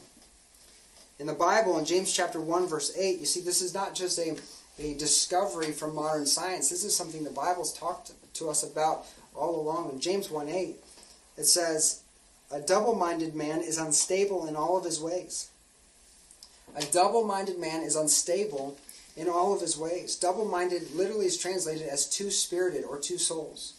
In 1.19 1.27
the 1.27 1.35
Bible, 1.35 1.79
in 1.79 1.85
James 1.85 2.13
chapter 2.13 2.41
1, 2.41 2.67
verse 2.67 2.97
8, 2.97 3.21
you 3.21 3.27
see 3.27 3.41
this 3.41 3.61
is 3.61 3.75
not 3.75 3.95
just 3.95 4.19
a, 4.19 4.37
a 4.79 4.95
discovery 4.95 5.71
from 5.71 5.95
modern 5.95 6.25
science. 6.25 6.71
This 6.71 6.83
is 6.83 6.97
something 6.97 7.25
the 7.25 7.31
Bible's 7.31 7.77
talked 7.77 8.13
to 8.35 8.49
us 8.49 8.63
about 8.63 9.05
all 9.35 9.61
along. 9.61 9.91
In 9.93 10.01
James 10.01 10.31
1 10.31 10.49
8, 10.49 10.77
it 11.37 11.45
says, 11.45 12.03
A 12.51 12.61
double 12.61 12.95
minded 12.95 13.35
man 13.35 13.61
is 13.61 13.77
unstable 13.77 14.47
in 14.47 14.57
all 14.57 14.79
of 14.79 14.85
his 14.85 14.99
ways. 14.99 15.51
A 16.77 16.85
double 16.93 17.25
minded 17.25 17.59
man 17.59 17.83
is 17.83 17.97
unstable 17.97 18.77
in 19.17 19.29
all 19.29 19.55
of 19.55 19.61
his 19.61 19.77
ways. 19.77 20.17
Double 20.17 20.45
minded 20.45 20.95
literally 20.95 21.27
is 21.27 21.37
translated 21.37 21.89
as 21.89 22.09
two 22.09 22.31
spirited 22.31 22.85
or 22.85 22.99
two 22.99 23.19
souls 23.19 23.75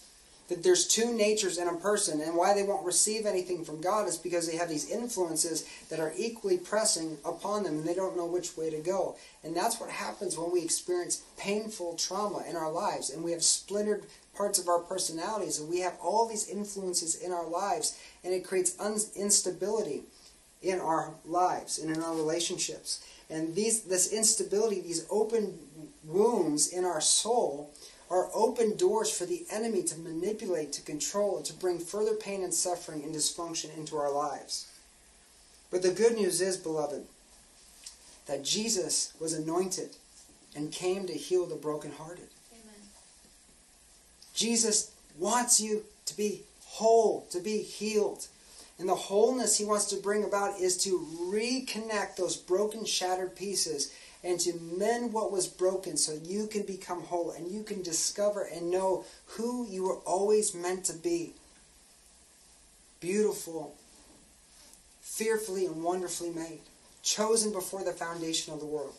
that 0.52 0.64
there's 0.64 0.86
two 0.86 1.14
natures 1.14 1.58
in 1.58 1.70
a 1.70 1.74
person, 1.76 2.20
and 2.20 2.36
why 2.36 2.54
they 2.54 2.64
won't 2.64 2.86
receive 2.86 3.26
anything 3.26 3.64
from 3.64 3.80
God 3.80 4.06
is 4.06 4.18
because 4.18 4.46
they 4.46 4.58
have 4.58 4.68
these 4.68 4.92
influences 4.92 5.66
that 5.90 6.02
are 6.02 6.12
equally 6.18 6.58
pressing 6.58 7.18
upon 7.24 7.64
them, 7.64 7.78
and 7.78 7.86
they 7.86 7.94
don't 7.94 8.18
know 8.18 8.26
which 8.26 8.58
way 8.58 8.70
to 8.70 8.80
go. 8.80 9.16
And 9.46 9.56
that's 9.56 9.80
what 9.80 9.90
happens 9.90 10.38
when 10.38 10.52
we 10.52 10.62
experience 10.62 11.24
painful 11.38 11.96
trauma 11.96 12.44
in 12.50 12.58
our 12.58 12.70
lives, 12.70 13.10
and 13.10 13.24
we 13.24 13.32
have 13.32 13.44
splintered 13.44 14.04
parts 14.36 14.60
of 14.60 14.68
our 14.68 14.80
personalities, 14.80 15.58
and 15.58 15.70
we 15.70 15.80
have 15.80 15.98
all 16.04 16.28
these 16.28 16.50
influences 16.50 17.16
in 17.16 17.32
our 17.32 17.48
lives, 17.48 17.98
and 18.22 18.34
it 18.34 18.44
creates 18.44 18.78
un- 18.78 19.00
instability 19.16 20.04
in 20.62 20.80
our 20.80 21.14
lives 21.26 21.80
and 21.80 21.96
in 21.96 22.02
our 22.02 22.16
relationships. 22.16 23.04
And 23.30 23.56
these, 23.56 23.84
this 23.84 24.12
instability, 24.12 24.82
these 24.82 25.06
open 25.10 25.58
wounds 26.04 26.68
in 26.68 26.86
our 26.86 27.02
soul, 27.02 27.72
are 28.10 28.30
open 28.34 28.76
doors 28.76 29.10
for 29.10 29.26
the 29.26 29.46
enemy 29.50 29.84
to 29.84 29.98
manipulate, 29.98 30.74
to 30.74 30.82
control, 30.82 31.38
and 31.38 31.46
to 31.46 31.54
bring 31.54 31.80
further 31.80 32.14
pain 32.14 32.44
and 32.44 32.54
suffering 32.54 33.04
and 33.04 33.16
dysfunction 33.16 33.76
into 33.78 33.96
our 33.96 34.12
lives. 34.12 34.68
But 35.72 35.82
the 35.82 35.92
good 35.92 36.16
news 36.16 36.42
is, 36.42 36.58
beloved, 36.58 37.04
that 38.28 38.44
Jesus 38.44 39.14
was 39.20 39.34
anointed 39.34 39.96
and 40.56 40.72
came 40.72 41.08
to 41.08 41.14
heal 41.14 41.46
the 41.46 41.56
brokenhearted. 41.56 42.28
Amen. 42.52 42.90
Jesus 44.34 44.92
wants 45.18 45.62
you 45.62 45.86
to 46.06 46.18
be 46.18 46.42
whole, 46.66 47.26
to 47.32 47.40
be 47.40 47.60
healed. 47.60 48.28
And 48.82 48.90
the 48.90 48.96
wholeness 48.96 49.60
he 49.60 49.64
wants 49.64 49.86
to 49.92 49.96
bring 49.98 50.24
about 50.24 50.60
is 50.60 50.76
to 50.86 51.08
reconnect 51.32 52.16
those 52.16 52.36
broken, 52.36 52.84
shattered 52.84 53.36
pieces 53.36 53.94
and 54.24 54.40
to 54.40 54.60
mend 54.60 55.14
what 55.14 55.32
was 55.32 55.48
broken 55.48 55.98
so 55.98 56.20
you 56.26 56.48
can 56.48 56.64
become 56.64 57.04
whole 57.04 57.30
and 57.30 57.52
you 57.52 57.62
can 57.62 57.84
discover 57.84 58.42
and 58.42 58.72
know 58.72 59.06
who 59.28 59.68
you 59.68 59.84
were 59.84 59.98
always 59.98 60.56
meant 60.56 60.86
to 60.86 60.94
be. 60.94 61.36
Beautiful, 63.00 63.76
fearfully 65.00 65.68
and 65.68 65.84
wonderfully 65.84 66.32
made, 66.32 66.62
chosen 67.04 67.52
before 67.52 67.84
the 67.84 67.92
foundation 67.92 68.52
of 68.52 68.60
the 68.60 68.66
world. 68.66 68.96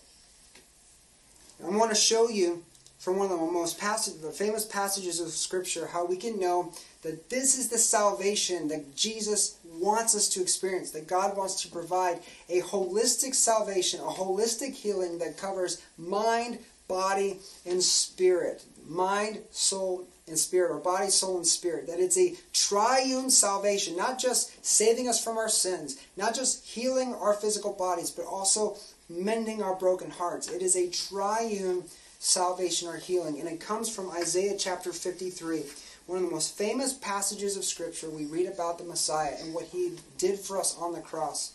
I 1.61 1.70
want 1.70 1.91
to 1.91 1.97
show 1.97 2.28
you 2.28 2.62
from 3.03 3.16
one 3.16 3.32
of 3.32 3.36
the 3.36 3.44
most 3.44 3.80
passage, 3.80 4.22
the 4.22 4.30
famous 4.30 4.64
passages 4.64 5.18
of 5.18 5.28
Scripture 5.30 5.88
how 5.88 6.07
we 6.07 6.16
can 6.16 6.38
know 6.38 6.72
that 7.03 7.28
this 7.28 7.59
is 7.59 7.68
the 7.68 7.76
salvation 7.76 8.68
that 8.68 8.94
Jesus 8.94 9.57
wants 9.64 10.14
us 10.14 10.28
to 10.28 10.40
experience, 10.40 10.92
that 10.92 11.09
God 11.09 11.36
wants 11.36 11.61
to 11.62 11.68
provide 11.68 12.20
a 12.48 12.61
holistic 12.61 13.34
salvation, 13.34 13.98
a 13.98 14.05
holistic 14.05 14.72
healing 14.72 15.18
that 15.18 15.36
covers 15.36 15.82
mind, 15.98 16.61
body, 16.86 17.40
and 17.66 17.82
spirit. 17.82 18.62
Mind, 18.88 19.40
soul, 19.50 20.07
and 20.28 20.38
spirit, 20.38 20.70
or 20.70 20.78
body, 20.78 21.11
soul, 21.11 21.38
and 21.38 21.46
spirit. 21.46 21.88
That 21.88 21.98
it's 21.98 22.18
a 22.18 22.36
triune 22.53 23.30
salvation, 23.30 23.96
not 23.96 24.20
just 24.20 24.64
saving 24.64 25.09
us 25.09 25.22
from 25.22 25.38
our 25.38 25.48
sins, 25.48 25.96
not 26.16 26.36
just 26.36 26.64
healing 26.64 27.14
our 27.14 27.34
physical 27.34 27.72
bodies, 27.72 28.12
but 28.12 28.26
also 28.26 28.76
mending 29.09 29.61
our 29.61 29.74
broken 29.74 30.11
hearts. 30.11 30.48
It 30.48 30.62
is 30.62 30.76
a 30.76 30.88
triune 30.88 31.82
salvation 32.23 32.87
or 32.87 32.97
healing, 32.99 33.41
and 33.41 33.49
it 33.49 33.59
comes 33.59 33.93
from 33.93 34.11
Isaiah 34.11 34.57
chapter 34.57 34.93
53 34.93 35.64
one 36.07 36.18
of 36.18 36.25
the 36.25 36.31
most 36.31 36.57
famous 36.57 36.93
passages 36.93 37.57
of 37.57 37.64
Scripture. 37.64 38.11
We 38.11 38.25
read 38.25 38.47
about 38.47 38.79
the 38.79 38.85
Messiah 38.85 39.35
and 39.41 39.55
what 39.55 39.66
he 39.66 39.93
did 40.18 40.39
for 40.39 40.59
us 40.59 40.77
on 40.79 40.93
the 40.93 41.01
cross. 41.01 41.53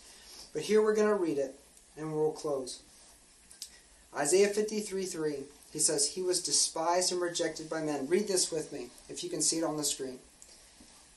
But 0.52 0.62
here 0.62 0.82
we're 0.82 0.94
going 0.94 1.08
to 1.08 1.14
read 1.14 1.38
it, 1.38 1.54
and 1.96 2.12
we'll 2.12 2.32
close. 2.32 2.80
Isaiah 4.16 4.48
53 4.48 5.04
3, 5.04 5.36
he 5.72 5.78
says, 5.78 6.12
He 6.12 6.22
was 6.22 6.42
despised 6.42 7.12
and 7.12 7.20
rejected 7.20 7.68
by 7.68 7.82
men. 7.82 8.08
Read 8.08 8.26
this 8.26 8.50
with 8.50 8.72
me, 8.72 8.88
if 9.08 9.22
you 9.22 9.28
can 9.30 9.42
see 9.42 9.58
it 9.58 9.64
on 9.64 9.76
the 9.76 9.84
screen. 9.84 10.18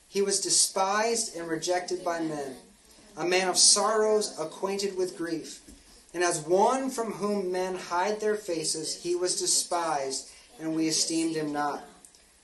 He 0.08 0.20
was 0.20 0.40
despised 0.40 1.34
and 1.36 1.48
rejected 1.48 2.04
by 2.04 2.20
men, 2.20 2.56
a 3.16 3.24
man 3.24 3.48
of 3.48 3.56
sorrows, 3.56 4.38
acquainted 4.38 4.96
with 4.96 5.16
grief. 5.16 5.61
And 6.14 6.22
as 6.22 6.40
one 6.40 6.90
from 6.90 7.12
whom 7.12 7.50
men 7.50 7.74
hide 7.74 8.20
their 8.20 8.36
faces, 8.36 9.02
he 9.02 9.14
was 9.14 9.40
despised, 9.40 10.30
and 10.60 10.74
we 10.74 10.88
esteemed 10.88 11.36
him 11.36 11.52
not. 11.52 11.84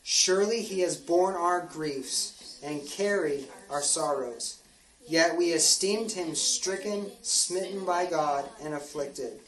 Surely 0.03 0.63
he 0.63 0.81
has 0.81 0.97
borne 0.97 1.35
our 1.35 1.61
griefs 1.61 2.59
and 2.63 2.89
carried 2.89 3.47
our 3.69 3.83
sorrows. 3.83 4.59
Yet 5.07 5.37
we 5.37 5.53
esteemed 5.53 6.13
him 6.13 6.35
stricken, 6.35 7.13
smitten 7.23 7.85
by 7.85 8.07
God, 8.07 8.49
and 8.63 8.75
afflicted. 8.75 9.41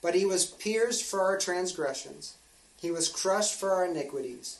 But 0.00 0.14
he 0.14 0.24
was 0.24 0.46
pierced 0.46 1.04
for 1.04 1.22
our 1.22 1.38
transgressions, 1.38 2.34
he 2.80 2.90
was 2.90 3.08
crushed 3.08 3.58
for 3.58 3.72
our 3.72 3.86
iniquities. 3.86 4.58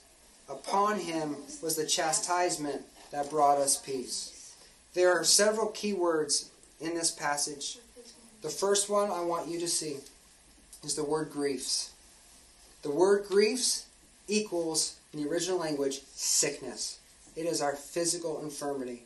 Upon 0.49 1.01
him 1.01 1.37
was 1.63 1.77
the 1.77 1.87
chastisement 1.87 2.83
that 3.11 3.31
brought 3.31 3.59
us 3.59 3.77
peace. 3.77 4.55
There 4.95 5.13
are 5.13 5.25
several 5.25 5.69
key 5.69 5.93
words 5.93 6.51
in 6.81 6.95
this 6.95 7.11
passage. 7.11 7.79
The 8.47 8.53
first 8.53 8.89
one 8.89 9.11
I 9.11 9.23
want 9.23 9.49
you 9.49 9.59
to 9.59 9.67
see 9.67 9.97
is 10.85 10.95
the 10.95 11.03
word 11.03 11.31
griefs. 11.33 11.91
The 12.83 12.93
word 12.93 13.27
griefs 13.27 13.87
equals 14.29 14.95
in 15.13 15.21
the 15.21 15.29
original 15.29 15.59
language, 15.59 16.03
sickness. 16.15 17.01
It 17.35 17.47
is 17.47 17.61
our 17.61 17.75
physical 17.75 18.41
infirmity. 18.41 19.03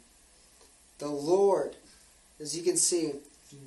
The 0.98 1.08
Lord, 1.08 1.74
as 2.38 2.54
you 2.54 2.62
can 2.62 2.76
see, 2.76 3.12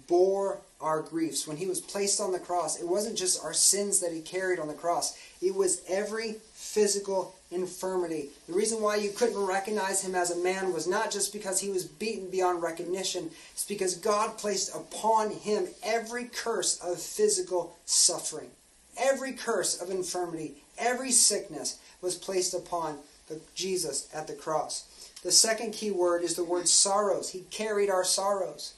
bore 0.07 0.59
our 0.79 1.01
griefs. 1.01 1.47
When 1.47 1.57
he 1.57 1.65
was 1.65 1.81
placed 1.81 2.21
on 2.21 2.33
the 2.33 2.39
cross, 2.39 2.79
it 2.79 2.87
wasn't 2.87 3.17
just 3.17 3.43
our 3.43 3.51
sins 3.51 3.99
that 4.01 4.13
he 4.13 4.21
carried 4.21 4.59
on 4.59 4.67
the 4.67 4.75
cross, 4.75 5.17
it 5.41 5.55
was 5.55 5.81
every 5.87 6.35
physical 6.73 7.35
infirmity. 7.51 8.29
The 8.47 8.53
reason 8.53 8.81
why 8.81 8.95
you 8.95 9.11
couldn't 9.11 9.45
recognize 9.45 10.03
him 10.03 10.15
as 10.15 10.31
a 10.31 10.43
man 10.43 10.73
was 10.73 10.87
not 10.87 11.11
just 11.11 11.31
because 11.31 11.59
he 11.59 11.69
was 11.69 11.85
beaten 11.85 12.31
beyond 12.31 12.63
recognition, 12.63 13.29
it's 13.51 13.63
because 13.63 13.93
God 13.95 14.39
placed 14.39 14.75
upon 14.75 15.29
him 15.29 15.67
every 15.83 16.25
curse 16.25 16.79
of 16.79 16.99
physical 16.99 17.77
suffering, 17.85 18.49
every 18.97 19.33
curse 19.33 19.79
of 19.79 19.91
infirmity, 19.91 20.55
every 20.79 21.11
sickness 21.11 21.77
was 22.01 22.15
placed 22.15 22.55
upon 22.55 22.97
the, 23.27 23.39
Jesus 23.53 24.09
at 24.11 24.25
the 24.25 24.33
cross. 24.33 24.85
The 25.21 25.31
second 25.31 25.73
key 25.73 25.91
word 25.91 26.23
is 26.23 26.35
the 26.35 26.43
word 26.43 26.67
sorrows. 26.67 27.29
He 27.29 27.41
carried 27.51 27.91
our 27.91 28.03
sorrows. 28.03 28.73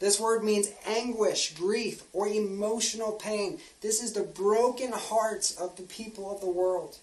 This 0.00 0.20
word 0.20 0.44
means 0.44 0.68
anguish, 0.84 1.54
grief, 1.54 2.02
or 2.12 2.28
emotional 2.28 3.12
pain. 3.12 3.58
This 3.80 4.02
is 4.02 4.12
the 4.12 4.22
broken 4.22 4.92
hearts 4.92 5.56
of 5.56 5.76
the 5.76 5.84
people 5.84 6.30
of 6.30 6.40
the 6.40 6.50
world. 6.50 6.98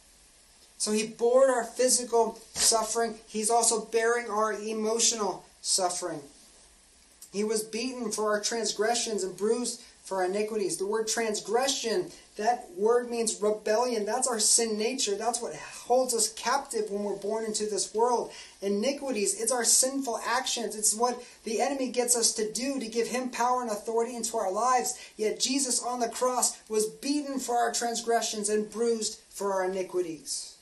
So 0.79 0.91
he 0.91 1.07
bore 1.07 1.51
our 1.51 1.63
physical 1.63 2.39
suffering. 2.53 3.15
He's 3.27 3.51
also 3.51 3.85
bearing 3.85 4.29
our 4.29 4.53
emotional 4.53 5.45
suffering. 5.61 6.21
He 7.31 7.43
was 7.43 7.61
beaten 7.61 8.11
for 8.11 8.31
our 8.31 8.41
transgressions 8.41 9.23
and 9.23 9.37
bruised 9.37 9.81
for 10.03 10.17
our 10.17 10.25
iniquities. 10.25 10.77
The 10.77 10.87
word 10.87 11.07
transgression 11.07 12.11
that 12.39 12.69
word 12.77 13.09
means 13.09 13.41
rebellion. 13.41 14.05
That's 14.05 14.27
our 14.27 14.39
sin 14.39 14.77
nature. 14.77 15.15
That's 15.15 15.41
what 15.41 15.57
holds 15.57 16.15
us 16.15 16.31
captive 16.31 16.89
when 16.89 17.03
we're 17.03 17.17
born 17.17 17.43
into 17.43 17.65
this 17.65 17.93
world. 17.93 18.31
Iniquities, 18.61 19.41
it's 19.41 19.51
our 19.51 19.65
sinful 19.65 20.21
actions. 20.25 20.77
It's 20.77 20.95
what 20.95 21.21
the 21.43 21.59
enemy 21.59 21.89
gets 21.89 22.15
us 22.15 22.33
to 22.35 22.49
do 22.49 22.79
to 22.79 22.87
give 22.87 23.09
him 23.09 23.29
power 23.29 23.61
and 23.61 23.69
authority 23.69 24.15
into 24.15 24.37
our 24.37 24.53
lives. 24.53 24.97
Yet 25.17 25.41
Jesus 25.41 25.83
on 25.83 25.99
the 25.99 26.07
cross 26.07 26.57
was 26.69 26.87
beaten 26.87 27.39
for 27.39 27.57
our 27.57 27.73
transgressions 27.73 28.47
and 28.47 28.71
bruised 28.71 29.19
for 29.29 29.51
our 29.51 29.69
iniquities. 29.69 30.55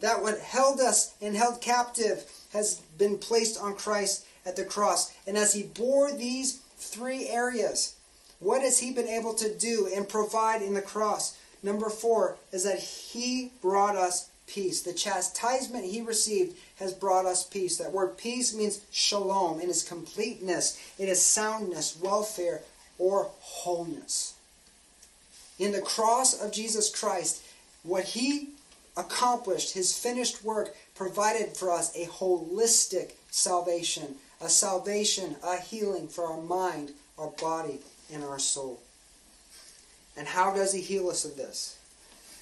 That 0.00 0.22
what 0.22 0.38
held 0.38 0.80
us 0.80 1.14
and 1.20 1.36
held 1.36 1.60
captive 1.60 2.24
has 2.52 2.76
been 2.96 3.18
placed 3.18 3.60
on 3.60 3.74
Christ 3.74 4.24
at 4.46 4.56
the 4.56 4.64
cross. 4.64 5.12
And 5.26 5.36
as 5.36 5.52
he 5.52 5.64
bore 5.64 6.12
these 6.12 6.60
three 6.76 7.28
areas, 7.28 7.96
what 8.40 8.62
has 8.62 8.78
he 8.78 8.92
been 8.92 9.08
able 9.08 9.34
to 9.34 9.52
do 9.52 9.90
and 9.94 10.08
provide 10.08 10.62
in 10.62 10.74
the 10.74 10.82
cross? 10.82 11.36
Number 11.62 11.90
four 11.90 12.36
is 12.52 12.64
that 12.64 12.78
he 12.78 13.50
brought 13.60 13.96
us 13.96 14.30
peace. 14.46 14.82
The 14.82 14.92
chastisement 14.92 15.84
he 15.84 16.00
received 16.00 16.56
has 16.76 16.92
brought 16.92 17.26
us 17.26 17.44
peace. 17.44 17.76
That 17.76 17.92
word 17.92 18.16
peace 18.16 18.54
means 18.54 18.80
shalom 18.90 19.60
in 19.60 19.68
its 19.68 19.82
completeness, 19.82 20.80
it 20.98 21.08
is 21.08 21.20
soundness, 21.20 21.98
welfare, 22.00 22.62
or 22.98 23.30
wholeness. 23.40 24.34
In 25.58 25.72
the 25.72 25.80
cross 25.80 26.40
of 26.40 26.52
Jesus 26.52 26.88
Christ, 26.94 27.42
what 27.82 28.04
he 28.04 28.50
accomplished, 28.98 29.72
his 29.72 29.96
finished 29.96 30.44
work, 30.44 30.74
provided 30.94 31.56
for 31.56 31.70
us 31.70 31.94
a 31.96 32.06
holistic 32.06 33.12
salvation, 33.30 34.16
a 34.40 34.48
salvation, 34.48 35.36
a 35.42 35.58
healing 35.58 36.08
for 36.08 36.24
our 36.24 36.42
mind, 36.42 36.90
our 37.16 37.30
body, 37.40 37.78
and 38.12 38.24
our 38.24 38.38
soul. 38.38 38.80
And 40.16 40.26
how 40.26 40.52
does 40.52 40.72
he 40.72 40.80
heal 40.80 41.08
us 41.08 41.24
of 41.24 41.36
this? 41.36 41.78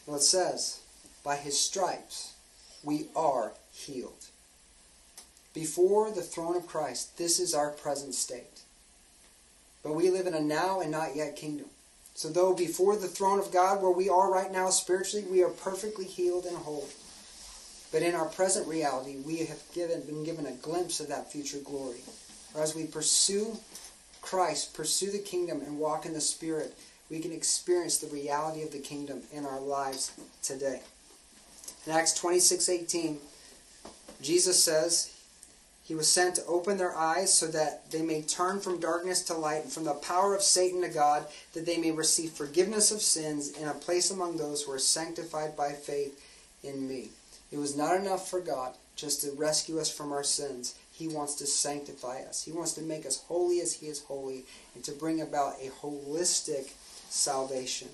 Well, 0.07 0.17
it 0.17 0.23
says, 0.23 0.81
by 1.23 1.37
his 1.37 1.61
stripes 1.61 2.33
we 2.83 3.09
are 3.15 3.53
healed. 3.73 4.27
Before 5.53 6.11
the 6.11 6.23
throne 6.23 6.57
of 6.57 6.67
Christ, 6.67 7.19
this 7.19 7.39
is 7.39 7.55
our 7.55 7.71
present 7.71 8.15
state. 8.15 8.63
But 9.83 9.95
we 9.95 10.11
live 10.11 10.27
in 10.27 10.35
a 10.35 10.41
now 10.41 10.81
and 10.81 10.91
not 10.91 11.17
yet 11.17 11.37
kingdom. 11.37 11.67
So, 12.17 12.31
though 12.31 12.55
before 12.55 12.97
the 12.97 13.09
throne 13.09 13.39
of 13.39 13.53
God, 13.53 13.83
where 13.83 13.91
we 13.91 14.09
are 14.09 14.33
right 14.33 14.51
now 14.51 14.71
spiritually, 14.71 15.27
we 15.31 15.43
are 15.43 15.51
perfectly 15.51 16.07
healed 16.07 16.47
and 16.47 16.57
whole. 16.57 16.89
But 17.93 18.01
in 18.01 18.15
our 18.15 18.25
present 18.25 18.67
reality, 18.67 19.17
we 19.17 19.41
have 19.41 19.63
given, 19.75 20.01
been 20.01 20.25
given 20.25 20.47
a 20.47 20.53
glimpse 20.53 20.99
of 20.99 21.09
that 21.09 21.31
future 21.31 21.59
glory. 21.63 22.01
Or 22.55 22.63
as 22.63 22.75
we 22.75 22.87
pursue 22.87 23.59
Christ, 24.23 24.73
pursue 24.73 25.11
the 25.11 25.19
kingdom, 25.19 25.61
and 25.61 25.79
walk 25.79 26.07
in 26.07 26.15
the 26.15 26.21
Spirit, 26.23 26.75
we 27.11 27.21
can 27.21 27.33
experience 27.33 27.99
the 27.99 28.07
reality 28.07 28.63
of 28.63 28.73
the 28.73 28.79
kingdom 28.79 29.21
in 29.31 29.45
our 29.45 29.61
lives 29.61 30.13
today. 30.43 30.81
In 31.85 31.93
Acts 31.93 32.15
26 32.15 32.71
18, 32.71 33.19
Jesus 34.23 34.65
says, 34.65 35.15
He 35.87 35.95
was 35.95 36.09
sent 36.09 36.35
to 36.35 36.45
open 36.47 36.79
their 36.79 36.97
eyes 36.97 37.33
so 37.33 37.47
that 37.47 37.93
they 37.93 38.03
may 38.03 38.21
turn 38.21 38.59
from 38.61 38.81
darkness 38.81 39.23
to 39.23 39.35
light 39.35 39.63
and 39.63 39.73
from 39.73 39.85
the 39.85 39.95
power 39.95 40.35
of 40.35 40.43
Satan 40.43 40.83
to 40.83 40.89
God, 40.89 41.27
that 41.53 41.65
they 41.65 41.77
may 41.77 41.93
receive 41.93 42.33
forgiveness 42.33 42.91
of 42.91 43.01
sins 43.01 43.53
and 43.57 43.71
a 43.71 43.75
place 43.75 44.11
among 44.11 44.37
those 44.37 44.63
who 44.63 44.73
are 44.73 44.81
sanctified 44.81 45.57
by 45.57 45.71
faith 45.71 46.21
in 46.65 46.89
me. 46.89 47.11
It 47.53 47.59
was 47.59 47.77
not 47.77 47.95
enough 47.95 48.29
for 48.29 48.41
God 48.41 48.75
just 48.97 49.23
to 49.23 49.31
rescue 49.37 49.79
us 49.79 49.89
from 49.89 50.11
our 50.11 50.25
sins. 50.25 50.75
He 50.91 51.07
wants 51.07 51.37
to 51.37 51.47
sanctify 51.47 52.23
us. 52.23 52.43
He 52.43 52.51
wants 52.51 52.73
to 52.73 52.83
make 52.83 53.07
us 53.07 53.23
holy 53.29 53.61
as 53.61 53.75
He 53.75 53.87
is 53.87 54.03
holy 54.03 54.45
and 54.75 54.83
to 54.83 54.93
bring 54.93 55.21
about 55.21 55.55
a 55.63 55.69
holistic 55.69 56.73
salvation. 57.11 57.89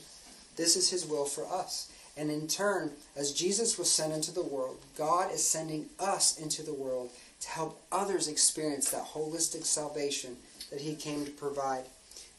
This 0.56 0.76
is 0.76 0.88
His 0.88 1.04
will 1.04 1.26
for 1.26 1.46
us. 1.46 1.92
And 2.16 2.30
in 2.30 2.46
turn, 2.46 2.92
as 3.16 3.32
Jesus 3.32 3.78
was 3.78 3.90
sent 3.90 4.14
into 4.14 4.32
the 4.32 4.42
world, 4.42 4.78
God 4.96 5.30
is 5.32 5.46
sending 5.46 5.86
us 5.98 6.38
into 6.38 6.62
the 6.62 6.74
world 6.74 7.10
to 7.42 7.48
help 7.48 7.82
others 7.92 8.28
experience 8.28 8.90
that 8.90 9.04
holistic 9.04 9.64
salvation 9.64 10.36
that 10.70 10.80
He 10.80 10.94
came 10.94 11.24
to 11.24 11.30
provide. 11.30 11.84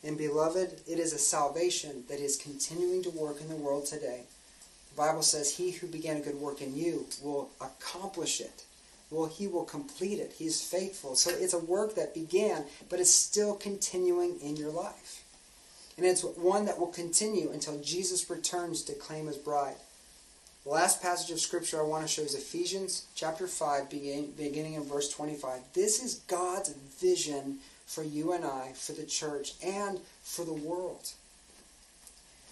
And 0.04 0.18
beloved, 0.18 0.82
it 0.88 1.00
is 1.00 1.14
a 1.14 1.18
salvation 1.18 2.04
that 2.10 2.20
is 2.20 2.36
continuing 2.36 3.04
to 3.04 3.10
work 3.10 3.40
in 3.40 3.48
the 3.48 3.56
world 3.56 3.86
today. 3.86 4.24
The 4.92 4.98
Bible 4.98 5.22
says, 5.22 5.56
He 5.56 5.72
who 5.72 5.88
began 5.88 6.18
a 6.18 6.22
good 6.22 6.36
work 6.36 6.62
in 6.62 6.76
you 6.76 7.06
will 7.22 7.50
accomplish 7.62 8.42
it 8.42 8.66
well, 9.14 9.28
he 9.28 9.48
will 9.48 9.64
complete 9.64 10.20
it. 10.20 10.34
He's 10.38 10.62
faithful. 10.62 11.16
So 11.16 11.30
it's 11.30 11.54
a 11.54 11.60
work 11.60 11.96
that 11.96 12.16
began, 12.16 12.66
but 12.90 13.00
it's 13.00 13.14
still 13.14 13.54
continuing 13.54 14.40
in 14.40 14.56
your 14.56 14.72
life. 14.72 15.24
And 15.98 16.06
it's 16.06 16.24
one 16.24 16.66
that 16.66 16.80
will 16.80 16.88
continue 16.88 17.52
until 17.52 17.80
Jesus 17.80 18.28
returns 18.30 18.82
to 18.84 18.94
claim 18.94 19.28
his 19.28 19.38
bride. 19.38 19.76
The 20.64 20.70
last 20.70 21.02
passage 21.02 21.30
of 21.30 21.42
Scripture 21.42 21.82
I 21.82 21.84
want 21.84 22.04
to 22.04 22.08
show 22.08 22.22
is 22.22 22.36
Ephesians 22.36 23.06
chapter 23.16 23.48
5, 23.48 23.90
begin, 23.90 24.32
beginning 24.38 24.76
in 24.76 24.84
verse 24.86 25.10
25. 25.10 25.60
This 25.74 26.02
is 26.02 26.22
God's 26.30 26.70
vision 27.02 27.58
for 27.86 28.02
you 28.02 28.32
and 28.32 28.46
I, 28.46 28.72
for 28.74 28.94
the 28.94 29.04
church, 29.04 29.56
and 29.62 30.00
for 30.22 30.46
the 30.46 30.54
world. 30.54 31.12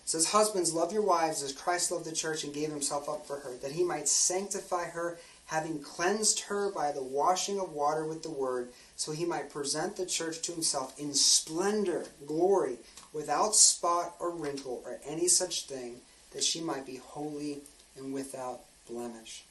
It 0.03 0.09
says, 0.09 0.31
Husbands, 0.31 0.73
love 0.73 0.91
your 0.91 1.03
wives 1.03 1.41
as 1.41 1.53
Christ 1.53 1.89
loved 1.89 2.03
the 2.03 2.11
church 2.11 2.43
and 2.43 2.53
gave 2.53 2.69
himself 2.69 3.07
up 3.07 3.25
for 3.25 3.37
her, 3.37 3.55
that 3.61 3.71
he 3.71 3.83
might 3.85 4.09
sanctify 4.09 4.89
her, 4.89 5.17
having 5.45 5.81
cleansed 5.81 6.41
her 6.41 6.69
by 6.69 6.91
the 6.91 7.01
washing 7.01 7.61
of 7.61 7.71
water 7.71 8.05
with 8.05 8.23
the 8.23 8.29
word, 8.29 8.73
so 8.97 9.13
he 9.13 9.23
might 9.23 9.49
present 9.49 9.95
the 9.95 10.05
church 10.05 10.41
to 10.41 10.51
himself 10.51 10.99
in 10.99 11.13
splendor, 11.13 12.07
glory, 12.27 12.75
without 13.13 13.55
spot 13.55 14.15
or 14.19 14.31
wrinkle 14.31 14.83
or 14.85 14.99
any 15.07 15.29
such 15.29 15.65
thing, 15.65 16.01
that 16.31 16.43
she 16.43 16.59
might 16.59 16.85
be 16.85 16.97
holy 16.97 17.61
and 18.01 18.13
without 18.13 18.61
blemish. 18.89 19.43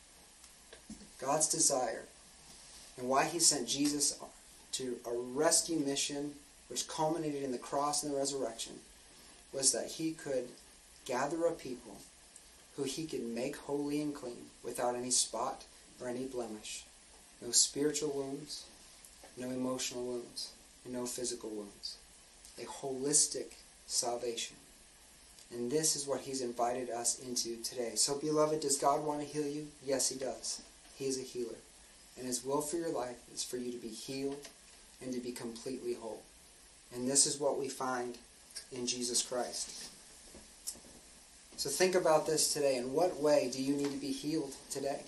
God's 1.21 1.49
desire 1.49 2.05
and 2.99 3.09
why 3.09 3.25
he 3.25 3.39
sent 3.39 3.69
Jesus 3.69 4.19
to 4.73 4.97
a 5.07 5.13
rescue 5.13 5.79
mission 5.79 6.35
which 6.69 6.89
culminated 6.89 7.43
in 7.43 7.53
the 7.53 7.59
cross 7.59 8.03
and 8.03 8.13
the 8.13 8.17
resurrection 8.17 8.75
was 9.53 9.73
that 9.73 9.87
he 9.87 10.13
could 10.13 10.49
gather 11.05 11.45
a 11.47 11.53
people 11.53 11.97
who 12.77 12.85
he 12.85 13.05
could 13.05 13.25
make 13.25 13.57
holy 13.57 14.01
and 14.01 14.15
clean 14.15 14.47
without 14.63 14.95
any 14.95 15.11
spot 15.11 15.65
or 16.01 16.09
any 16.09 16.25
blemish. 16.25 16.85
No 17.43 17.51
spiritual 17.51 18.11
wounds, 18.11 18.65
no 19.37 19.49
emotional 19.49 20.05
wounds, 20.05 20.53
and 20.85 20.95
no 20.95 21.07
physical 21.07 21.51
wounds. 21.51 21.97
A 22.59 22.65
holistic 22.65 23.55
salvation. 23.87 24.57
And 25.53 25.71
this 25.71 25.97
is 25.97 26.07
what 26.07 26.21
he's 26.21 26.43
invited 26.43 26.91
us 26.91 27.21
into 27.21 27.57
today. 27.63 27.93
So, 27.97 28.17
beloved, 28.19 28.61
does 28.61 28.79
God 28.79 29.05
want 29.05 29.21
to 29.21 29.27
heal 29.27 29.47
you? 29.47 29.67
Yes, 29.85 30.09
he 30.09 30.19
does. 30.19 30.63
He 30.97 31.07
is 31.07 31.19
a 31.19 31.23
healer. 31.23 31.59
And 32.17 32.27
his 32.27 32.45
will 32.45 32.61
for 32.61 32.77
your 32.77 32.93
life 32.93 33.19
is 33.35 33.43
for 33.43 33.57
you 33.57 33.73
to 33.73 33.79
be 33.79 33.89
healed 33.89 34.47
and 35.03 35.13
to 35.13 35.21
be 35.21 35.33
completely 35.33 35.95
whole. 35.95 36.23
And 36.95 37.09
this 37.09 37.27
is 37.27 37.41
what 37.41 37.59
we 37.59 37.69
find 37.69 38.17
in 38.71 38.87
Jesus 38.87 39.23
Christ. 39.23 39.91
So 41.57 41.69
think 41.69 41.95
about 41.95 42.27
this 42.27 42.53
today. 42.53 42.77
In 42.77 42.93
what 42.93 43.21
way 43.21 43.51
do 43.53 43.63
you 43.63 43.75
need 43.75 43.91
to 43.91 43.99
be 43.99 44.13
healed 44.13 44.55
today? 44.71 45.03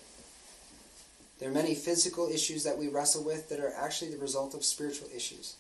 There 1.39 1.49
are 1.49 1.55
many 1.55 1.75
physical 1.75 2.29
issues 2.29 2.65
that 2.65 2.79
we 2.79 2.89
wrestle 2.89 3.25
with 3.25 3.49
that 3.49 3.61
are 3.61 3.75
actually 3.77 4.11
the 4.11 4.19
result 4.19 4.55
of 4.55 4.65
spiritual 4.65 5.09
issues 5.15 5.57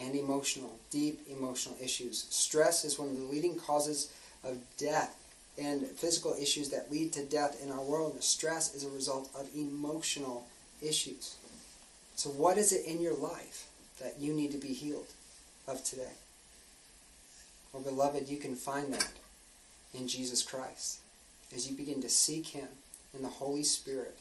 and 0.00 0.14
emotional, 0.14 0.78
deep 0.90 1.20
emotional 1.28 1.76
issues. 1.82 2.26
Stress 2.30 2.84
is 2.84 2.98
one 2.98 3.08
of 3.08 3.16
the 3.16 3.24
leading 3.24 3.56
causes 3.56 4.12
of 4.44 4.58
death 4.76 5.16
and 5.60 5.86
physical 5.86 6.34
issues 6.40 6.68
that 6.70 6.90
lead 6.90 7.12
to 7.12 7.24
death 7.24 7.62
in 7.62 7.72
our 7.72 7.82
world. 7.82 8.14
And 8.14 8.22
stress 8.22 8.74
is 8.74 8.84
a 8.84 8.90
result 8.90 9.30
of 9.38 9.48
emotional 9.56 10.46
issues. 10.80 11.36
So, 12.14 12.30
what 12.30 12.58
is 12.58 12.72
it 12.72 12.86
in 12.86 13.00
your 13.00 13.14
life 13.14 13.68
that 14.00 14.18
you 14.18 14.32
need 14.32 14.52
to 14.52 14.58
be 14.58 14.72
healed 14.72 15.08
of 15.66 15.84
today? 15.84 16.14
Well, 17.72 17.82
beloved, 17.82 18.28
you 18.28 18.38
can 18.38 18.54
find 18.54 18.92
that 18.94 19.12
in 19.94 20.08
Jesus 20.08 20.42
Christ 20.42 21.00
as 21.54 21.68
you 21.68 21.76
begin 21.76 22.00
to 22.02 22.08
seek 22.08 22.48
Him 22.48 22.68
in 23.14 23.22
the 23.22 23.28
Holy 23.28 23.62
Spirit 23.62 24.18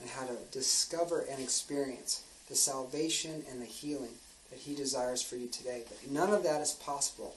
and 0.00 0.10
how 0.10 0.26
to 0.26 0.36
discover 0.52 1.24
and 1.30 1.40
experience 1.40 2.22
the 2.48 2.54
salvation 2.54 3.42
and 3.50 3.60
the 3.60 3.66
healing 3.66 4.14
that 4.50 4.58
He 4.60 4.74
desires 4.74 5.22
for 5.22 5.36
you 5.36 5.48
today. 5.48 5.82
But 5.88 6.10
none 6.10 6.32
of 6.32 6.42
that 6.44 6.60
is 6.60 6.72
possible 6.72 7.36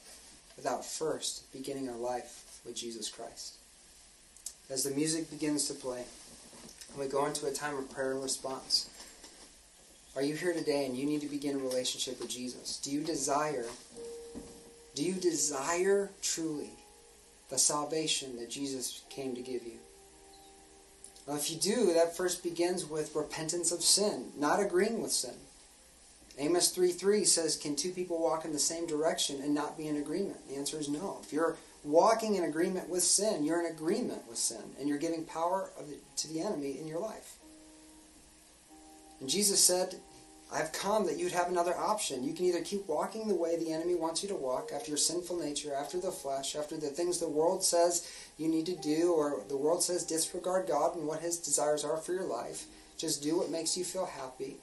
without 0.56 0.86
first 0.86 1.52
beginning 1.52 1.90
our 1.90 1.98
life 1.98 2.62
with 2.66 2.76
Jesus 2.76 3.10
Christ. 3.10 3.56
As 4.70 4.84
the 4.84 4.96
music 4.96 5.30
begins 5.30 5.68
to 5.68 5.74
play, 5.74 6.04
we 6.98 7.08
go 7.08 7.26
into 7.26 7.48
a 7.48 7.52
time 7.52 7.78
of 7.78 7.90
prayer 7.90 8.12
and 8.12 8.24
response. 8.24 8.90
Are 10.16 10.22
you 10.22 10.36
here 10.36 10.54
today 10.54 10.86
and 10.86 10.98
you 10.98 11.06
need 11.06 11.22
to 11.22 11.28
begin 11.28 11.56
a 11.56 11.60
relationship 11.60 12.20
with 12.20 12.30
Jesus? 12.30 12.78
Do 12.78 12.92
you 12.92 13.02
desire 13.02 13.66
do 14.94 15.04
you 15.04 15.14
desire 15.14 16.10
truly 16.22 16.72
the 17.50 17.58
salvation 17.58 18.38
that 18.40 18.50
Jesus 18.50 19.04
came 19.10 19.36
to 19.36 19.42
give 19.42 19.64
you? 19.64 19.80
Well, 21.26 21.38
if 21.38 21.50
you 21.50 21.58
do, 21.58 21.94
that 21.94 22.18
first 22.18 22.44
begins 22.44 22.86
with 22.86 23.16
repentance 23.16 23.72
of 23.72 23.84
sin, 23.84 24.32
not 24.38 24.60
agreeing 24.60 25.02
with 25.02 25.12
sin. 25.12 25.36
Amos 26.42 26.76
3.3 26.76 27.28
says, 27.28 27.56
Can 27.56 27.76
two 27.76 27.92
people 27.92 28.20
walk 28.20 28.46
in 28.46 28.52
the 28.52 28.58
same 28.60 28.88
direction 28.88 29.40
and 29.44 29.54
not 29.54 29.78
be 29.78 29.88
in 29.88 29.98
agreement? 29.98 30.48
The 30.50 30.56
answer 30.56 30.80
is 30.80 30.90
no. 30.90 31.20
If 31.22 31.32
you're 31.32 31.56
walking 31.84 32.34
in 32.34 32.44
agreement 32.44 32.90
with 32.90 33.04
sin, 33.04 33.46
you're 33.46 33.60
in 33.60 33.72
agreement 33.72 34.28
with 34.28 34.40
sin, 34.40 34.64
and 34.80 34.90
you're 34.90 34.98
giving 34.98 35.24
power 35.24 35.70
the, 35.78 35.98
to 36.18 36.28
the 36.28 36.42
enemy 36.42 36.80
in 36.80 36.88
your 36.88 37.00
life. 37.00 37.36
And 39.20 39.30
Jesus 39.30 39.64
said, 39.64 39.96
I 40.52 40.58
have 40.58 40.74
come 40.74 41.06
that 41.06 41.20
you'd 41.20 41.32
have 41.32 41.48
another 41.48 41.78
option. 41.78 42.24
You 42.24 42.34
can 42.34 42.46
either 42.46 42.62
keep 42.62 42.88
walking 42.88 43.28
the 43.28 43.36
way 43.36 43.56
the 43.56 43.72
enemy 43.72 43.94
wants 43.94 44.24
you 44.24 44.30
to 44.30 44.36
walk, 44.36 44.72
after 44.74 44.90
your 44.90 44.98
sinful 44.98 45.38
nature, 45.38 45.76
after 45.76 46.00
the 46.00 46.12
flesh, 46.12 46.56
after 46.56 46.76
the 46.76 46.88
things 46.88 47.20
the 47.20 47.30
world 47.30 47.64
says 47.64 48.12
you 48.38 48.48
need 48.48 48.66
to 48.66 48.76
do, 48.76 49.14
or 49.14 49.44
the 49.48 49.58
world 49.58 49.84
says 49.84 50.04
disregard 50.04 50.68
God 50.68 50.96
and 50.96 51.06
what 51.06 51.22
his 51.22 51.38
desires 51.38 51.86
are 51.86 51.98
for 51.98 52.14
your 52.14 52.26
life. 52.26 52.66
Just 52.98 53.22
do 53.22 53.38
what 53.38 53.52
makes 53.52 53.78
you 53.78 53.84
feel 53.84 54.08
happy. 54.08 54.58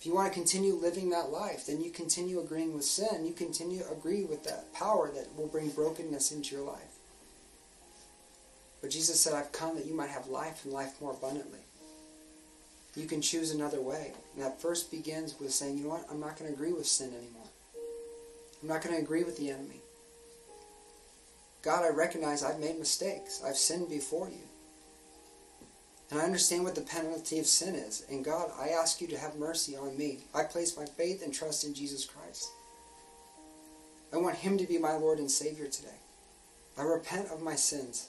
If 0.00 0.06
you 0.06 0.14
want 0.14 0.32
to 0.32 0.34
continue 0.34 0.72
living 0.72 1.10
that 1.10 1.30
life, 1.30 1.66
then 1.66 1.82
you 1.82 1.90
continue 1.90 2.40
agreeing 2.40 2.72
with 2.72 2.84
sin. 2.84 3.26
You 3.26 3.34
continue 3.34 3.82
agree 3.92 4.24
with 4.24 4.44
that 4.44 4.72
power 4.72 5.10
that 5.14 5.36
will 5.36 5.46
bring 5.46 5.68
brokenness 5.68 6.32
into 6.32 6.56
your 6.56 6.64
life. 6.64 6.96
But 8.80 8.88
Jesus 8.88 9.20
said, 9.20 9.34
I've 9.34 9.52
come 9.52 9.76
that 9.76 9.84
you 9.84 9.94
might 9.94 10.08
have 10.08 10.26
life 10.26 10.64
and 10.64 10.72
life 10.72 10.98
more 11.02 11.12
abundantly. 11.12 11.58
You 12.96 13.06
can 13.06 13.20
choose 13.20 13.50
another 13.50 13.82
way. 13.82 14.12
And 14.34 14.42
that 14.42 14.62
first 14.62 14.90
begins 14.90 15.38
with 15.38 15.52
saying, 15.52 15.76
you 15.76 15.84
know 15.84 15.90
what? 15.90 16.06
I'm 16.10 16.18
not 16.18 16.38
going 16.38 16.50
to 16.50 16.56
agree 16.56 16.72
with 16.72 16.86
sin 16.86 17.08
anymore. 17.08 17.48
I'm 18.62 18.68
not 18.68 18.82
going 18.82 18.96
to 18.96 19.02
agree 19.02 19.22
with 19.22 19.36
the 19.36 19.50
enemy. 19.50 19.82
God, 21.60 21.84
I 21.84 21.90
recognize 21.90 22.42
I've 22.42 22.58
made 22.58 22.78
mistakes. 22.78 23.42
I've 23.46 23.56
sinned 23.56 23.90
before 23.90 24.30
you. 24.30 24.49
And 26.10 26.20
I 26.20 26.24
understand 26.24 26.64
what 26.64 26.74
the 26.74 26.80
penalty 26.80 27.38
of 27.38 27.46
sin 27.46 27.74
is. 27.76 28.04
And 28.10 28.24
God, 28.24 28.50
I 28.58 28.70
ask 28.70 29.00
you 29.00 29.06
to 29.08 29.18
have 29.18 29.36
mercy 29.36 29.76
on 29.76 29.96
me. 29.96 30.18
I 30.34 30.42
place 30.42 30.76
my 30.76 30.84
faith 30.84 31.22
and 31.22 31.32
trust 31.32 31.64
in 31.64 31.72
Jesus 31.72 32.04
Christ. 32.04 32.48
I 34.12 34.16
want 34.16 34.36
Him 34.36 34.58
to 34.58 34.66
be 34.66 34.78
my 34.78 34.94
Lord 34.96 35.18
and 35.18 35.30
Savior 35.30 35.66
today. 35.66 35.88
I 36.76 36.82
repent 36.82 37.30
of 37.30 37.42
my 37.42 37.54
sins. 37.54 38.08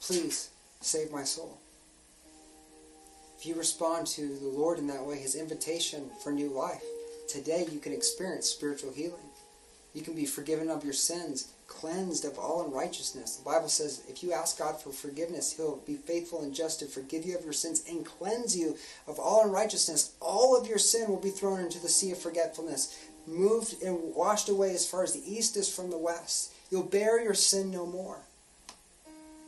Please 0.00 0.50
save 0.80 1.10
my 1.10 1.24
soul. 1.24 1.58
If 3.38 3.46
you 3.46 3.54
respond 3.54 4.06
to 4.08 4.36
the 4.36 4.46
Lord 4.46 4.78
in 4.78 4.86
that 4.88 5.04
way, 5.04 5.16
His 5.16 5.34
invitation 5.34 6.10
for 6.22 6.32
new 6.32 6.48
life, 6.48 6.82
today 7.28 7.66
you 7.70 7.78
can 7.78 7.92
experience 7.92 8.46
spiritual 8.46 8.92
healing. 8.92 9.30
You 9.94 10.02
can 10.02 10.14
be 10.14 10.26
forgiven 10.26 10.68
of 10.68 10.84
your 10.84 10.92
sins 10.92 11.48
cleansed 11.68 12.24
of 12.24 12.38
all 12.38 12.64
unrighteousness. 12.64 13.36
The 13.36 13.44
Bible 13.44 13.68
says 13.68 14.02
if 14.08 14.22
you 14.22 14.32
ask 14.32 14.58
God 14.58 14.80
for 14.80 14.90
forgiveness, 14.90 15.52
He'll 15.56 15.78
be 15.86 15.96
faithful 15.96 16.42
and 16.42 16.54
just 16.54 16.80
to 16.80 16.86
forgive 16.86 17.24
you 17.24 17.36
of 17.36 17.44
your 17.44 17.52
sins 17.52 17.82
and 17.88 18.04
cleanse 18.04 18.56
you 18.56 18.76
of 19.06 19.18
all 19.18 19.44
unrighteousness. 19.44 20.12
All 20.20 20.56
of 20.58 20.68
your 20.68 20.78
sin 20.78 21.08
will 21.08 21.20
be 21.20 21.30
thrown 21.30 21.60
into 21.60 21.80
the 21.80 21.88
sea 21.88 22.12
of 22.12 22.18
forgetfulness, 22.18 23.06
moved 23.26 23.82
and 23.82 24.14
washed 24.14 24.48
away 24.48 24.70
as 24.74 24.88
far 24.88 25.02
as 25.02 25.12
the 25.12 25.32
east 25.32 25.56
is 25.56 25.74
from 25.74 25.90
the 25.90 25.98
west. 25.98 26.52
You'll 26.70 26.84
bear 26.84 27.22
your 27.22 27.34
sin 27.34 27.70
no 27.70 27.86
more. 27.86 28.18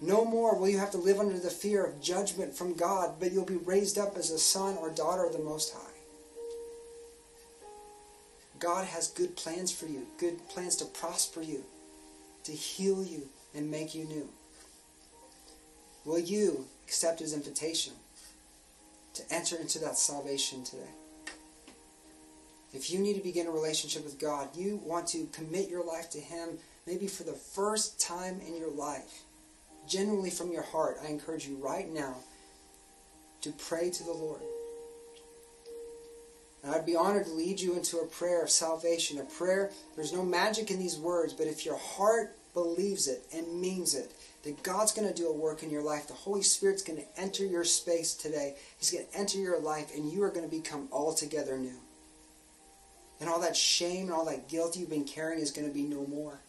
No 0.01 0.25
more 0.25 0.57
will 0.57 0.69
you 0.69 0.79
have 0.79 0.93
to 0.93 0.99
live 0.99 1.19
under 1.19 1.39
the 1.39 1.51
fear 1.51 1.85
of 1.85 2.01
judgment 2.01 2.55
from 2.55 2.75
God, 2.75 3.17
but 3.19 3.33
you'll 3.33 3.45
be 3.45 3.57
raised 3.57 3.99
up 3.99 4.17
as 4.17 4.31
a 4.31 4.39
son 4.39 4.77
or 4.77 4.91
daughter 4.91 5.25
of 5.25 5.33
the 5.33 5.41
Most 5.41 5.73
High. 5.73 5.81
God 8.61 8.87
has 8.87 9.09
good 9.09 9.37
plans 9.37 9.73
for 9.73 9.87
you, 9.87 10.07
good 10.19 10.49
plans 10.49 10.77
to 10.77 10.85
prosper 10.85 11.43
you 11.43 11.65
to 12.49 12.55
heal 12.55 13.05
you 13.05 13.29
and 13.55 13.71
make 13.71 13.95
you 13.95 14.05
new. 14.05 14.29
Will 16.07 16.19
you 16.19 16.65
accept 16.85 17.21
his 17.21 17.35
invitation 17.35 17.93
to 19.13 19.23
enter 19.31 19.57
into 19.57 19.79
that 19.81 19.99
salvation 19.99 20.65
today? 20.65 20.91
If 22.73 22.91
you 22.91 23.01
need 23.01 23.15
to 23.15 23.23
begin 23.23 23.47
a 23.47 23.51
relationship 23.51 24.03
with 24.03 24.19
God, 24.19 24.49
you 24.55 24.81
want 24.83 25.07
to 25.09 25.27
commit 25.33 25.69
your 25.69 25.85
life 25.85 26.09
to 26.11 26.21
him 26.21 26.59
maybe 26.87 27.07
for 27.07 27.25
the 27.25 27.33
first 27.33 28.01
time 28.01 28.41
in 28.47 28.57
your 28.57 28.71
life, 28.71 29.23
genuinely 29.87 30.31
from 30.31 30.51
your 30.51 30.63
heart, 30.63 30.97
I 31.05 31.09
encourage 31.09 31.47
you 31.47 31.57
right 31.57 31.93
now 31.93 32.17
to 33.43 33.53
pray 33.53 33.91
to 33.91 34.05
the 34.05 34.13
Lord. 34.13 34.41
And 36.63 36.75
I'd 36.75 36.87
be 36.87 36.97
honored 36.97 37.27
to 37.27 37.33
lead 37.33 37.61
you 37.61 37.75
into 37.75 37.99
a 37.99 38.07
prayer 38.07 38.43
of 38.43 38.51
salvation, 38.51 39.19
a 39.19 39.25
prayer, 39.25 39.71
there's 39.97 40.13
no 40.15 40.25
magic 40.25 40.71
in 40.71 40.79
these 40.79 40.97
words, 40.97 41.35
but 41.35 41.47
if 41.47 41.67
your 41.67 41.77
heart 41.77 42.38
believes 42.63 43.07
it 43.07 43.25
and 43.33 43.61
means 43.61 43.95
it, 43.95 44.13
that 44.43 44.63
God's 44.63 44.93
going 44.93 45.09
to 45.09 45.15
do 45.15 45.29
a 45.29 45.33
work 45.33 45.63
in 45.63 45.71
your 45.71 45.83
life. 45.83 46.09
The 46.09 46.15
Holy 46.15 46.43
Spirit's 46.43 46.83
going 46.83 46.99
to 46.99 47.21
enter 47.21 47.45
your 47.45 47.65
space 47.65 48.15
today. 48.15 48.57
He's 48.79 48.91
going 48.91 49.07
to 49.07 49.19
enter 49.19 49.39
your 49.39 49.61
life, 49.61 49.95
and 49.95 50.11
you 50.11 50.23
are 50.25 50.31
going 50.31 50.49
to 50.49 50.57
become 50.57 50.89
altogether 50.91 51.57
new. 51.57 51.79
And 53.21 53.29
all 53.29 53.41
that 53.41 53.57
shame 53.57 54.07
and 54.07 54.13
all 54.13 54.25
that 54.27 54.49
guilt 54.49 54.77
you've 54.77 54.91
been 54.91 55.05
carrying 55.05 55.41
is 55.41 55.51
going 55.51 55.69
to 55.69 55.75
be 55.75 55.83
no 55.83 56.07
more. 56.07 56.41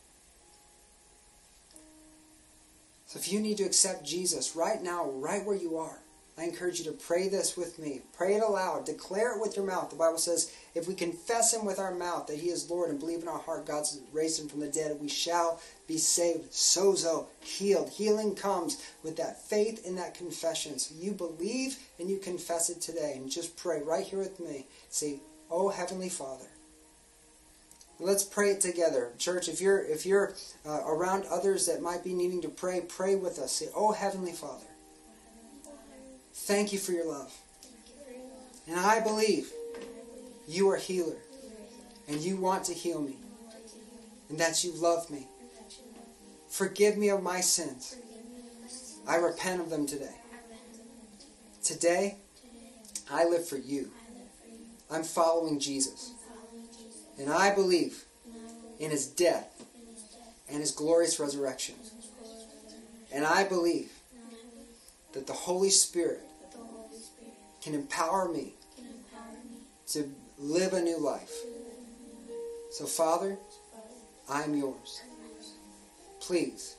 So 3.05 3.17
if 3.17 3.31
you 3.31 3.39
need 3.39 3.57
to 3.57 3.63
accept 3.63 4.05
Jesus 4.05 4.55
right 4.55 4.81
now, 4.81 5.09
right 5.09 5.43
where 5.43 5.57
you 5.57 5.77
are, 5.77 5.99
I 6.39 6.45
encourage 6.45 6.79
you 6.79 6.85
to 6.85 6.91
pray 6.93 7.27
this 7.27 7.57
with 7.57 7.79
me. 7.79 8.01
Pray 8.15 8.35
it 8.35 8.43
aloud. 8.43 8.85
Declare 8.85 9.35
it 9.35 9.41
with 9.41 9.57
your 9.57 9.65
mouth. 9.65 9.89
The 9.89 9.97
Bible 9.97 10.17
says, 10.17 10.53
if 10.73 10.87
we 10.87 10.93
confess 10.93 11.53
him 11.53 11.65
with 11.65 11.79
our 11.79 11.93
mouth 11.93 12.27
that 12.27 12.37
he 12.37 12.47
is 12.49 12.69
Lord 12.69 12.89
and 12.89 12.99
believe 12.99 13.21
in 13.21 13.27
our 13.27 13.39
heart 13.39 13.65
God's 13.65 13.99
raised 14.13 14.39
him 14.39 14.47
from 14.47 14.61
the 14.61 14.67
dead, 14.67 14.97
we 15.01 15.09
shall 15.09 15.59
be 15.87 15.97
saved. 15.97 16.51
Sozo, 16.51 17.27
healed. 17.41 17.89
Healing 17.89 18.35
comes 18.35 18.81
with 19.03 19.17
that 19.17 19.41
faith 19.41 19.85
in 19.85 19.95
that 19.95 20.15
confession. 20.15 20.79
So 20.79 20.95
you 20.97 21.11
believe 21.11 21.77
and 21.99 22.09
you 22.09 22.17
confess 22.17 22.69
it 22.69 22.79
today. 22.79 23.13
And 23.17 23.29
just 23.29 23.57
pray 23.57 23.81
right 23.81 24.05
here 24.05 24.19
with 24.19 24.39
me. 24.39 24.65
Say, 24.89 25.19
Oh 25.51 25.69
Heavenly 25.69 26.09
Father. 26.09 26.45
Let's 28.01 28.23
pray 28.23 28.51
it 28.51 28.61
together, 28.61 29.11
church. 29.17 29.49
If 29.49 29.59
you're 29.59 29.83
if 29.83 30.05
you're 30.05 30.33
uh, 30.65 30.83
around 30.85 31.25
others 31.25 31.65
that 31.65 31.81
might 31.81 32.01
be 32.01 32.13
needing 32.13 32.41
to 32.43 32.47
pray, 32.49 32.79
pray 32.87 33.15
with 33.15 33.37
us. 33.39 33.51
Say, 33.51 33.67
"Oh 33.75 33.91
Heavenly 33.91 34.31
Father, 34.31 34.68
thank 36.47 36.73
you 36.73 36.79
for 36.79 36.91
your 36.91 37.07
love, 37.07 37.35
and 38.67 38.79
I 38.79 38.99
believe 38.99 39.51
you 40.47 40.69
are 40.69 40.77
healer, 40.77 41.17
and 42.07 42.19
you 42.21 42.37
want 42.37 42.63
to 42.65 42.73
heal 42.73 43.01
me, 43.01 43.17
and 44.29 44.39
that 44.39 44.63
you 44.63 44.73
love 44.73 45.09
me. 45.09 45.27
Forgive 46.49 46.97
me 46.97 47.09
of 47.09 47.21
my 47.21 47.41
sins. 47.41 47.95
I 49.07 49.17
repent 49.17 49.61
of 49.61 49.69
them 49.69 49.85
today. 49.85 50.15
Today, 51.63 52.17
I 53.11 53.25
live 53.25 53.47
for 53.47 53.57
you. 53.57 53.91
I'm 54.89 55.03
following 55.03 55.59
Jesus. 55.59 56.13
And 57.19 57.29
I 57.29 57.53
believe 57.53 58.05
in 58.79 58.91
his 58.91 59.05
death 59.05 59.63
and 60.49 60.59
his 60.59 60.71
glorious 60.71 61.19
resurrection. 61.19 61.75
And 63.11 63.25
I 63.25 63.43
believe 63.43 63.91
that 65.13 65.27
the 65.27 65.33
Holy 65.33 65.69
Spirit 65.69 66.21
can 67.61 67.73
empower 67.73 68.29
me 68.29 68.53
to 69.87 70.09
live 70.37 70.73
a 70.73 70.81
new 70.81 70.99
life. 70.99 71.33
So, 72.71 72.85
Father, 72.85 73.37
I'm 74.29 74.55
yours. 74.55 75.01
Please, 76.21 76.75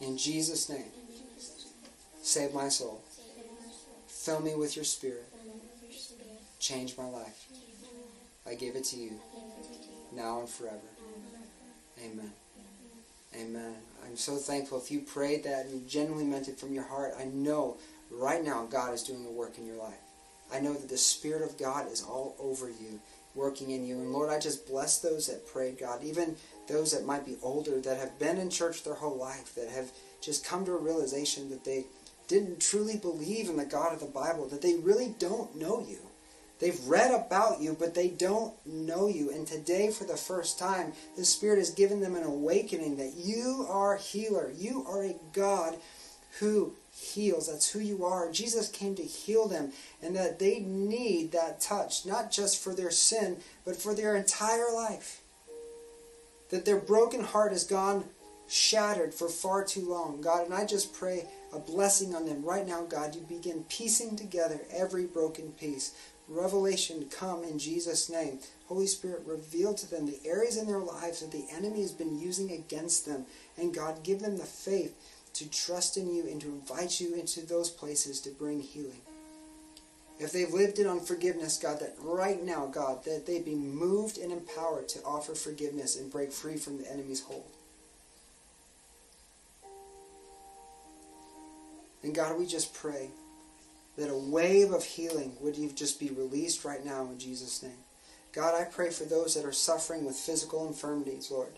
in 0.00 0.18
Jesus' 0.18 0.68
name, 0.68 0.90
save 2.22 2.52
my 2.52 2.68
soul. 2.68 3.02
Fill 4.06 4.40
me 4.40 4.54
with 4.54 4.76
your 4.76 4.84
spirit. 4.84 5.26
Change 6.58 6.96
my 6.98 7.06
life. 7.06 7.46
I 8.46 8.54
give 8.54 8.76
it 8.76 8.84
to 8.84 8.96
you 8.96 9.12
now 10.14 10.40
and 10.40 10.48
forever. 10.48 10.76
Amen. 12.04 12.32
Amen. 13.34 13.74
I'm 14.04 14.16
so 14.16 14.36
thankful 14.36 14.78
if 14.78 14.90
you 14.90 15.00
prayed 15.00 15.44
that 15.44 15.66
and 15.66 15.80
you 15.80 15.88
genuinely 15.88 16.24
meant 16.24 16.48
it 16.48 16.58
from 16.58 16.72
your 16.72 16.84
heart. 16.84 17.14
I 17.18 17.24
know 17.24 17.76
right 18.10 18.42
now 18.42 18.66
God 18.66 18.94
is 18.94 19.02
doing 19.02 19.24
a 19.26 19.30
work 19.30 19.58
in 19.58 19.66
your 19.66 19.76
life. 19.76 20.07
I 20.52 20.60
know 20.60 20.74
that 20.74 20.88
the 20.88 20.98
Spirit 20.98 21.42
of 21.42 21.58
God 21.58 21.90
is 21.90 22.02
all 22.02 22.34
over 22.38 22.68
you, 22.68 23.00
working 23.34 23.70
in 23.70 23.84
you. 23.84 23.96
And 23.96 24.12
Lord, 24.12 24.30
I 24.30 24.38
just 24.38 24.66
bless 24.66 24.98
those 24.98 25.26
that 25.26 25.46
prayed, 25.46 25.78
God, 25.78 26.02
even 26.02 26.36
those 26.68 26.92
that 26.92 27.04
might 27.04 27.26
be 27.26 27.36
older, 27.42 27.80
that 27.80 27.98
have 27.98 28.18
been 28.18 28.38
in 28.38 28.50
church 28.50 28.82
their 28.82 28.94
whole 28.94 29.16
life, 29.16 29.54
that 29.54 29.68
have 29.68 29.90
just 30.20 30.44
come 30.44 30.64
to 30.64 30.72
a 30.72 30.78
realization 30.78 31.50
that 31.50 31.64
they 31.64 31.84
didn't 32.28 32.60
truly 32.60 32.96
believe 32.96 33.48
in 33.48 33.56
the 33.56 33.64
God 33.64 33.92
of 33.92 34.00
the 34.00 34.06
Bible, 34.06 34.48
that 34.48 34.62
they 34.62 34.76
really 34.76 35.14
don't 35.18 35.56
know 35.56 35.84
you. 35.86 35.98
They've 36.60 36.84
read 36.86 37.14
about 37.14 37.60
you, 37.60 37.76
but 37.78 37.94
they 37.94 38.08
don't 38.08 38.52
know 38.66 39.06
you. 39.06 39.30
And 39.30 39.46
today, 39.46 39.90
for 39.90 40.04
the 40.04 40.16
first 40.16 40.58
time, 40.58 40.92
the 41.16 41.24
Spirit 41.24 41.58
has 41.58 41.70
given 41.70 42.00
them 42.00 42.16
an 42.16 42.24
awakening 42.24 42.96
that 42.96 43.14
you 43.16 43.64
are 43.68 43.96
healer. 43.96 44.50
You 44.56 44.84
are 44.88 45.04
a 45.04 45.16
God 45.32 45.76
who 46.40 46.74
heals. 46.92 47.48
That's 47.48 47.70
who 47.70 47.80
you 47.80 48.04
are. 48.04 48.30
Jesus 48.30 48.68
came 48.68 48.94
to 48.96 49.02
heal 49.02 49.48
them, 49.48 49.72
and 50.02 50.16
that 50.16 50.38
they 50.38 50.60
need 50.60 51.32
that 51.32 51.60
touch, 51.60 52.04
not 52.06 52.30
just 52.30 52.62
for 52.62 52.74
their 52.74 52.90
sin, 52.90 53.38
but 53.64 53.76
for 53.76 53.94
their 53.94 54.16
entire 54.16 54.72
life. 54.72 55.20
That 56.50 56.64
their 56.64 56.78
broken 56.78 57.22
heart 57.22 57.52
has 57.52 57.64
gone 57.64 58.04
shattered 58.48 59.12
for 59.12 59.28
far 59.28 59.64
too 59.64 59.88
long, 59.88 60.20
God. 60.22 60.46
And 60.46 60.54
I 60.54 60.64
just 60.64 60.94
pray 60.94 61.26
a 61.52 61.58
blessing 61.58 62.14
on 62.14 62.24
them 62.24 62.42
right 62.42 62.66
now, 62.66 62.84
God. 62.84 63.14
You 63.14 63.20
begin 63.20 63.64
piecing 63.68 64.16
together 64.16 64.60
every 64.72 65.04
broken 65.04 65.52
piece 65.52 65.92
revelation 66.28 67.06
come 67.10 67.42
in 67.42 67.58
Jesus' 67.58 68.10
name. 68.10 68.38
Holy 68.66 68.86
Spirit, 68.86 69.22
reveal 69.24 69.74
to 69.74 69.90
them 69.90 70.06
the 70.06 70.20
areas 70.26 70.56
in 70.56 70.66
their 70.66 70.78
lives 70.78 71.20
that 71.20 71.32
the 71.32 71.46
enemy 71.50 71.80
has 71.80 71.92
been 71.92 72.18
using 72.18 72.52
against 72.52 73.06
them. 73.06 73.24
And 73.56 73.74
God, 73.74 74.02
give 74.02 74.20
them 74.20 74.36
the 74.36 74.44
faith 74.44 74.94
to 75.38 75.50
trust 75.50 75.96
in 75.96 76.14
you 76.14 76.22
and 76.22 76.40
to 76.40 76.48
invite 76.48 77.00
you 77.00 77.14
into 77.14 77.40
those 77.46 77.70
places 77.70 78.20
to 78.20 78.30
bring 78.30 78.60
healing. 78.60 79.00
If 80.18 80.32
they've 80.32 80.52
lived 80.52 80.80
in 80.80 80.88
unforgiveness, 80.88 81.58
God, 81.58 81.78
that 81.80 81.94
right 82.02 82.42
now, 82.42 82.66
God, 82.66 83.04
that 83.04 83.24
they 83.26 83.40
be 83.40 83.54
moved 83.54 84.18
and 84.18 84.32
empowered 84.32 84.88
to 84.90 85.02
offer 85.04 85.34
forgiveness 85.34 85.96
and 85.96 86.10
break 86.10 86.32
free 86.32 86.56
from 86.56 86.78
the 86.78 86.90
enemy's 86.90 87.22
hold. 87.22 87.46
And 92.02 92.14
God, 92.14 92.38
we 92.38 92.46
just 92.46 92.74
pray 92.74 93.10
that 93.96 94.10
a 94.10 94.16
wave 94.16 94.72
of 94.72 94.84
healing 94.84 95.36
would 95.40 95.54
just 95.76 96.00
be 96.00 96.08
released 96.08 96.64
right 96.64 96.84
now 96.84 97.02
in 97.02 97.18
Jesus' 97.18 97.62
name. 97.62 97.72
God, 98.32 98.60
I 98.60 98.64
pray 98.64 98.90
for 98.90 99.04
those 99.04 99.34
that 99.34 99.44
are 99.44 99.52
suffering 99.52 100.04
with 100.04 100.16
physical 100.16 100.66
infirmities, 100.66 101.30
Lord, 101.30 101.52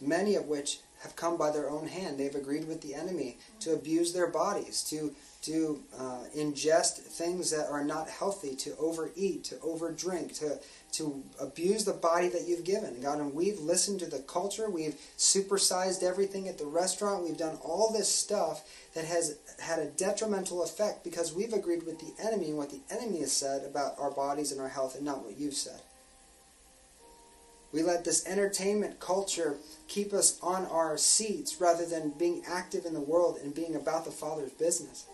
many 0.00 0.34
of 0.34 0.46
which 0.46 0.80
have 1.04 1.14
come 1.14 1.36
by 1.36 1.50
their 1.50 1.70
own 1.70 1.86
hand. 1.86 2.18
They've 2.18 2.34
agreed 2.34 2.66
with 2.66 2.80
the 2.80 2.94
enemy 2.94 3.38
to 3.60 3.74
abuse 3.74 4.12
their 4.12 4.26
bodies, 4.26 4.82
to 4.90 5.14
to 5.42 5.82
uh, 5.98 6.24
ingest 6.34 7.00
things 7.00 7.50
that 7.50 7.68
are 7.70 7.84
not 7.84 8.08
healthy, 8.08 8.56
to 8.56 8.74
overeat, 8.78 9.44
to 9.44 9.56
overdrink, 9.56 10.36
to 10.38 10.58
to 10.92 11.22
abuse 11.38 11.84
the 11.84 11.92
body 11.92 12.28
that 12.30 12.48
you've 12.48 12.64
given, 12.64 13.00
God. 13.02 13.20
And 13.20 13.34
we've 13.34 13.58
listened 13.58 14.00
to 14.00 14.06
the 14.06 14.20
culture. 14.20 14.70
We've 14.70 14.96
supersized 15.18 16.02
everything 16.02 16.48
at 16.48 16.56
the 16.56 16.66
restaurant. 16.66 17.24
We've 17.24 17.36
done 17.36 17.58
all 17.62 17.92
this 17.92 18.08
stuff 18.08 18.66
that 18.94 19.04
has 19.04 19.36
had 19.60 19.80
a 19.80 19.90
detrimental 19.90 20.62
effect 20.62 21.04
because 21.04 21.34
we've 21.34 21.52
agreed 21.52 21.84
with 21.84 21.98
the 21.98 22.14
enemy 22.24 22.48
and 22.48 22.56
what 22.56 22.70
the 22.70 22.80
enemy 22.90 23.20
has 23.20 23.32
said 23.32 23.64
about 23.64 23.98
our 23.98 24.10
bodies 24.10 24.52
and 24.52 24.60
our 24.60 24.68
health, 24.68 24.96
and 24.96 25.04
not 25.04 25.24
what 25.24 25.38
you've 25.38 25.54
said. 25.54 25.80
We 27.74 27.82
let 27.82 28.04
this 28.04 28.24
entertainment 28.24 29.00
culture 29.00 29.56
keep 29.88 30.12
us 30.12 30.38
on 30.40 30.64
our 30.66 30.96
seats 30.96 31.60
rather 31.60 31.84
than 31.84 32.10
being 32.16 32.44
active 32.46 32.86
in 32.86 32.94
the 32.94 33.00
world 33.00 33.40
and 33.42 33.52
being 33.52 33.74
about 33.74 34.04
the 34.04 34.12
Father's 34.12 34.52
business. 34.52 35.06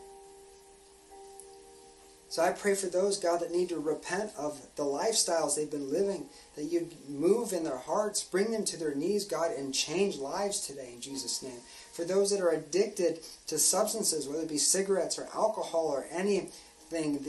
So 2.29 2.43
I 2.43 2.53
pray 2.53 2.75
for 2.75 2.87
those, 2.87 3.19
God, 3.19 3.41
that 3.41 3.51
need 3.51 3.71
to 3.71 3.79
repent 3.79 4.33
of 4.37 4.61
the 4.77 4.85
lifestyles 4.85 5.57
they've 5.57 5.71
been 5.71 5.91
living, 5.91 6.27
that 6.55 6.65
you 6.65 6.91
move 7.09 7.55
in 7.55 7.65
their 7.65 7.79
hearts, 7.79 8.23
bring 8.23 8.53
them 8.53 8.67
to 8.67 8.77
their 8.77 8.95
knees, 8.95 9.25
God, 9.25 9.53
and 9.53 9.75
change 9.75 10.17
lives 10.17 10.61
today 10.61 10.91
in 10.95 11.01
Jesus' 11.01 11.43
name. 11.43 11.61
For 11.93 12.05
those 12.05 12.31
that 12.31 12.43
are 12.43 12.51
addicted 12.51 13.21
to 13.47 13.59
substances, 13.59 14.29
whether 14.29 14.43
it 14.43 14.51
be 14.51 14.59
cigarettes 14.59 15.19
or 15.19 15.29
alcohol 15.35 15.87
or 15.87 16.07
anything, 16.13 16.53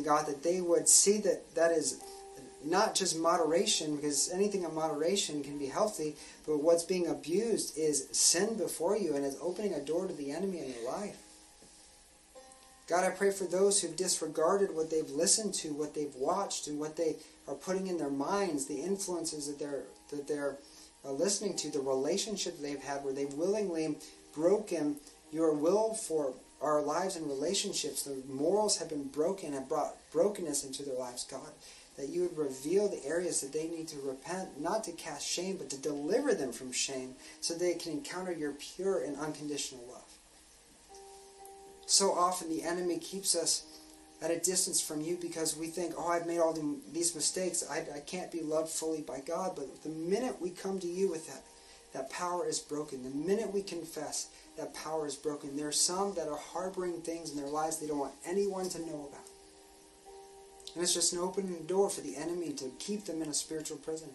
God, 0.04 0.28
that 0.28 0.44
they 0.44 0.60
would 0.60 0.90
see 0.90 1.20
that 1.20 1.56
that 1.56 1.72
is 1.72 2.02
not 2.66 2.96
just 2.96 3.18
moderation, 3.18 3.96
because 3.96 4.30
anything 4.32 4.64
in 4.64 4.74
moderation 4.74 5.44
can 5.44 5.58
be 5.58 5.68
healthy, 5.68 6.16
but 6.46 6.62
what's 6.62 6.84
being 6.84 7.08
abused 7.08 7.78
is 7.78 8.08
sin 8.12 8.56
before 8.56 8.98
you 8.98 9.16
and 9.16 9.26
is 9.26 9.38
opening 9.42 9.74
a 9.74 9.80
door 9.80 10.08
to 10.08 10.14
the 10.14 10.32
enemy 10.32 10.60
in 10.60 10.74
your 10.74 10.92
life. 10.92 11.18
God, 12.88 13.06
I 13.06 13.12
pray 13.12 13.32
for 13.32 13.46
those 13.46 13.82
who've 13.82 13.96
disregarded 13.96 14.76
what 14.76 14.90
they've 14.90 15.10
listened 15.10 15.54
to, 15.56 15.70
what 15.74 15.94
they've 15.94 16.14
watched, 16.16 16.68
and 16.68 16.80
what 16.80 16.98
they 16.98 17.16
are 17.48 17.56
putting 17.56 17.88
in 17.88 17.98
their 17.98 18.10
minds, 18.10 18.66
the 18.66 18.82
influences 18.82 19.48
that 19.48 19.60
they're 19.60 19.84
that 20.10 20.28
they're 20.28 20.58
uh, 21.06 21.12
listening 21.12 21.56
to, 21.56 21.72
the 21.72 21.80
relationship 21.80 22.60
they've 22.60 22.84
had, 22.84 23.04
where 23.04 23.14
they've 23.14 23.34
willingly 23.34 23.96
broken 24.34 24.98
your 25.32 25.54
will 25.54 25.94
for 25.94 26.34
our 26.62 26.82
lives 26.82 27.16
and 27.16 27.28
relationships. 27.28 28.04
The 28.04 28.22
morals 28.28 28.78
have 28.78 28.90
been 28.90 29.08
broken 29.08 29.54
and 29.54 29.68
brought 29.68 29.96
brokenness 30.12 30.66
into 30.66 30.84
their 30.84 30.98
lives, 30.98 31.24
God. 31.24 31.50
That 32.02 32.10
you 32.10 32.24
would 32.24 32.36
reveal 32.36 32.90
the 32.90 33.06
areas 33.06 33.42
that 33.42 33.54
they 33.54 33.68
need 33.68 33.88
to 33.90 33.98
repent, 34.02 34.60
not 34.60 34.84
to 34.86 34.92
cast 34.92 35.28
shame, 35.28 35.58
but 35.58 35.70
to 35.70 35.78
deliver 35.78 36.34
them 36.34 36.52
from 36.52 36.72
shame, 36.72 37.14
so 37.42 37.54
they 37.54 37.76
can 37.76 37.92
encounter 37.92 38.32
your 38.32 38.54
pure 38.54 39.04
and 39.04 39.16
unconditional 39.18 39.86
love. 39.88 40.12
So 41.86 42.12
often 42.12 42.50
the 42.50 42.64
enemy 42.64 42.98
keeps 42.98 43.36
us 43.36 43.66
at 44.20 44.32
a 44.32 44.40
distance 44.40 44.82
from 44.82 45.02
you 45.02 45.16
because 45.22 45.56
we 45.56 45.68
think, 45.68 45.94
oh, 45.96 46.08
I've 46.08 46.26
made 46.26 46.40
all 46.40 46.54
the, 46.54 46.78
these 46.92 47.14
mistakes. 47.14 47.64
I, 47.70 47.86
I 47.96 48.00
can't 48.00 48.32
be 48.32 48.42
loved 48.42 48.70
fully 48.70 49.02
by 49.02 49.20
God. 49.20 49.52
But 49.56 49.84
the 49.84 49.90
minute 49.90 50.42
we 50.42 50.50
come 50.50 50.80
to 50.80 50.88
you 50.88 51.08
with 51.08 51.28
that, 51.28 51.44
that 51.94 52.10
power 52.10 52.48
is 52.48 52.58
broken. 52.58 53.04
The 53.04 53.10
minute 53.10 53.54
we 53.54 53.62
confess, 53.62 54.30
that 54.58 54.74
power 54.74 55.06
is 55.06 55.16
broken. 55.16 55.56
There 55.56 55.68
are 55.68 55.72
some 55.72 56.16
that 56.16 56.28
are 56.28 56.38
harboring 56.38 57.02
things 57.02 57.30
in 57.30 57.38
their 57.38 57.50
lives 57.50 57.78
they 57.78 57.86
don't 57.86 58.00
want 58.00 58.14
anyone 58.26 58.70
to 58.70 58.80
know 58.80 59.08
about. 59.12 59.21
And 60.74 60.84
it's 60.84 60.94
just 60.94 61.14
an 61.14 61.20
opening 61.20 61.66
door 61.66 61.90
for 61.90 62.02
the 62.02 62.16
enemy 62.16 62.54
to 62.54 62.72
keep 62.80 63.06
them 63.06 63.22
in 63.22 63.28
a 63.28 63.34
spiritual 63.34 63.78
prison. 63.78 64.10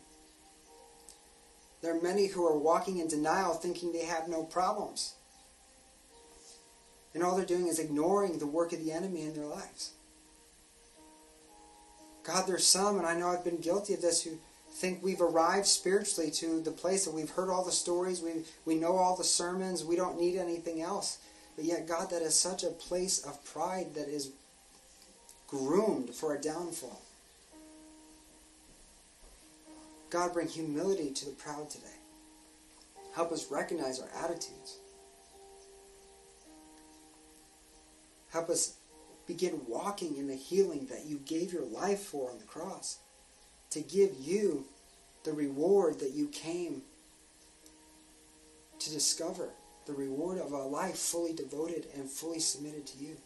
There 1.83 1.97
are 1.97 2.01
many 2.01 2.27
who 2.27 2.47
are 2.47 2.57
walking 2.57 2.99
in 2.99 3.09
denial 3.09 3.55
thinking 3.55 3.93
they 3.93 4.07
have 4.07 4.29
no 4.29 4.45
problems. 4.45 5.15
And 7.15 7.23
all 7.23 7.37
they're 7.37 7.47
doing 7.47 7.67
is 7.67 7.79
ignoring 7.79 8.39
the 8.39 8.47
work 8.47 8.73
of 8.73 8.85
the 8.85 8.93
enemy 8.93 9.23
in 9.23 9.35
their 9.35 9.47
lives. 9.47 9.93
God, 12.25 12.47
there's 12.47 12.67
some, 12.67 12.99
and 12.99 13.07
I 13.07 13.15
know 13.19 13.29
I've 13.29 13.45
been 13.45 13.61
guilty 13.61 13.95
of 13.95 14.03
this, 14.03 14.23
who 14.23 14.39
think 14.73 15.03
we've 15.03 15.21
arrived 15.21 15.67
spiritually 15.67 16.31
to 16.33 16.61
the 16.61 16.73
place 16.73 17.05
that 17.05 17.15
we've 17.15 17.31
heard 17.31 17.49
all 17.49 17.65
the 17.65 17.73
stories, 17.73 18.21
we, 18.21 18.45
we 18.65 18.75
know 18.75 18.97
all 18.97 19.17
the 19.17 19.25
sermons, 19.25 19.85
we 19.85 19.97
don't 19.97 20.21
need 20.21 20.37
anything 20.37 20.83
else. 20.83 21.19
But 21.55 21.65
yet, 21.65 21.87
God, 21.87 22.11
that 22.11 22.23
is 22.23 22.35
such 22.35 22.65
a 22.65 22.71
place 22.71 23.25
of 23.25 23.43
pride 23.45 23.95
that 23.95 24.09
is 24.09 24.33
groomed 25.47 26.11
for 26.11 26.35
a 26.35 26.41
downfall. 26.41 27.01
God, 30.11 30.33
bring 30.33 30.49
humility 30.49 31.11
to 31.11 31.25
the 31.27 31.33
proud 31.33 31.71
today. 31.71 31.87
Help 33.15 33.33
us 33.33 33.51
recognize 33.51 34.01
our 34.01 34.09
attitudes. 34.25 34.79
Help 38.31 38.51
us 38.51 38.75
begin 39.27 39.61
walking 39.67 40.17
in 40.17 40.29
the 40.29 40.37
healing 40.37 40.87
that 40.87 41.07
you 41.07 41.19
gave 41.25 41.53
your 41.53 41.65
life 41.65 42.01
for 42.01 42.31
on 42.31 42.39
the 42.39 42.45
cross. 42.45 42.99
To 43.71 43.81
give 43.81 44.15
you 44.21 44.67
the 45.25 45.33
reward 45.33 45.99
that 46.01 46.13
you 46.13 46.29
came 46.29 46.83
to 48.79 48.91
discover. 48.91 49.51
The 49.87 49.93
reward 49.93 50.39
of 50.39 50.53
a 50.53 50.63
life 50.63 50.97
fully 50.97 51.33
devoted 51.33 51.87
and 51.95 52.09
fully 52.09 52.39
submitted 52.39 52.87
to 52.89 52.99
you. 52.99 53.17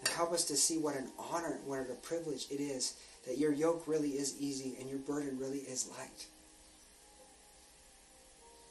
And 0.00 0.08
help 0.08 0.32
us 0.32 0.44
to 0.44 0.56
see 0.56 0.78
what 0.78 0.96
an 0.96 1.08
honor, 1.18 1.58
what 1.64 1.80
a 1.80 1.94
privilege 1.94 2.46
it 2.50 2.60
is 2.60 2.94
that 3.26 3.38
your 3.38 3.52
yoke 3.52 3.84
really 3.86 4.10
is 4.10 4.40
easy 4.40 4.76
and 4.80 4.88
your 4.88 4.98
burden 4.98 5.38
really 5.38 5.58
is 5.58 5.88
light. 5.98 6.26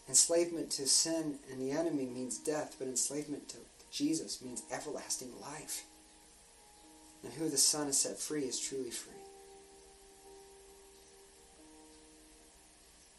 Enslavement 0.07 0.71
to 0.71 0.87
sin 0.87 1.37
and 1.51 1.61
the 1.61 1.71
enemy 1.71 2.05
means 2.05 2.37
death, 2.37 2.75
but 2.79 2.87
enslavement 2.87 3.49
to 3.49 3.57
Jesus 3.91 4.41
means 4.41 4.63
everlasting 4.71 5.31
life. 5.41 5.83
And 7.23 7.33
who 7.33 7.49
the 7.49 7.57
Son 7.57 7.87
has 7.87 7.99
set 7.99 8.19
free 8.19 8.43
is 8.43 8.59
truly 8.59 8.91
free. 8.91 9.13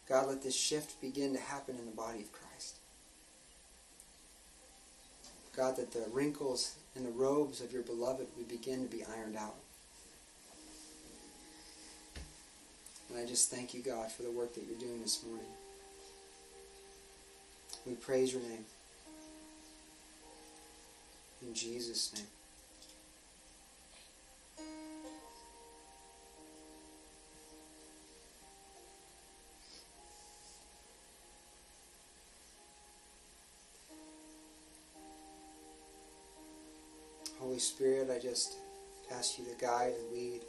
God, 0.07 0.27
let 0.27 0.41
this 0.41 0.55
shift 0.55 0.99
begin 0.99 1.33
to 1.33 1.39
happen 1.39 1.75
in 1.77 1.85
the 1.85 1.95
body 1.95 2.21
of 2.21 2.31
Christ. 2.31 2.77
God, 5.55 5.75
that 5.75 5.91
the 5.91 6.05
wrinkles 6.11 6.75
in 6.99 7.05
the 7.05 7.11
robes 7.11 7.61
of 7.61 7.71
your 7.71 7.81
beloved 7.81 8.27
would 8.37 8.49
begin 8.49 8.83
to 8.83 8.95
be 8.95 9.03
ironed 9.05 9.37
out. 9.37 9.55
And 13.09 13.17
I 13.17 13.25
just 13.25 13.49
thank 13.49 13.73
you, 13.73 13.81
God, 13.81 14.11
for 14.11 14.23
the 14.23 14.31
work 14.31 14.53
that 14.53 14.65
you're 14.67 14.77
doing 14.77 15.01
this 15.01 15.23
morning. 15.25 15.47
We 17.87 17.93
praise 17.93 18.33
your 18.33 18.41
name. 18.41 18.65
In 21.41 21.53
Jesus' 21.53 22.13
name. 22.13 22.38
Spirit, 37.59 38.09
I 38.09 38.19
just 38.19 38.53
ask 39.11 39.37
you 39.37 39.45
to 39.45 39.55
guide 39.59 39.93
and 39.99 40.11
lead. 40.11 40.41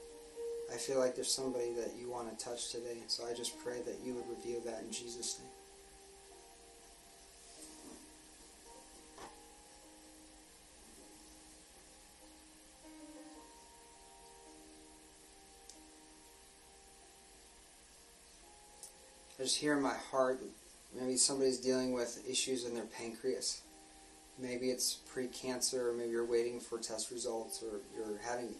I 0.73 0.77
feel 0.77 0.99
like 0.99 1.15
there's 1.15 1.33
somebody 1.33 1.73
that 1.75 1.95
you 2.01 2.11
want 2.11 2.37
to 2.37 2.45
touch 2.45 2.71
today, 2.71 2.99
so 3.09 3.27
I 3.27 3.35
just 3.35 3.59
pray 3.65 3.81
that 3.85 3.99
you 4.05 4.15
would 4.15 4.29
reveal 4.29 4.61
that 4.61 4.83
in 4.83 4.93
Jesus' 4.93 5.39
name. 5.41 5.49
I 19.39 19.43
just 19.43 19.57
hear 19.57 19.75
in 19.75 19.83
my 19.83 19.97
heart 20.11 20.41
maybe 20.95 21.17
somebody's 21.17 21.59
dealing 21.59 21.95
with 21.95 22.23
issues 22.29 22.67
in 22.67 22.75
their 22.75 22.85
pancreas. 22.85 23.63
Maybe 24.41 24.71
it's 24.71 24.95
pre-cancer, 25.13 25.91
or 25.91 25.93
maybe 25.93 26.11
you're 26.11 26.25
waiting 26.25 26.61
for 26.61 26.79
test 26.79 27.11
results, 27.11 27.63
or 27.63 27.81
you're 27.95 28.19
having 28.23 28.55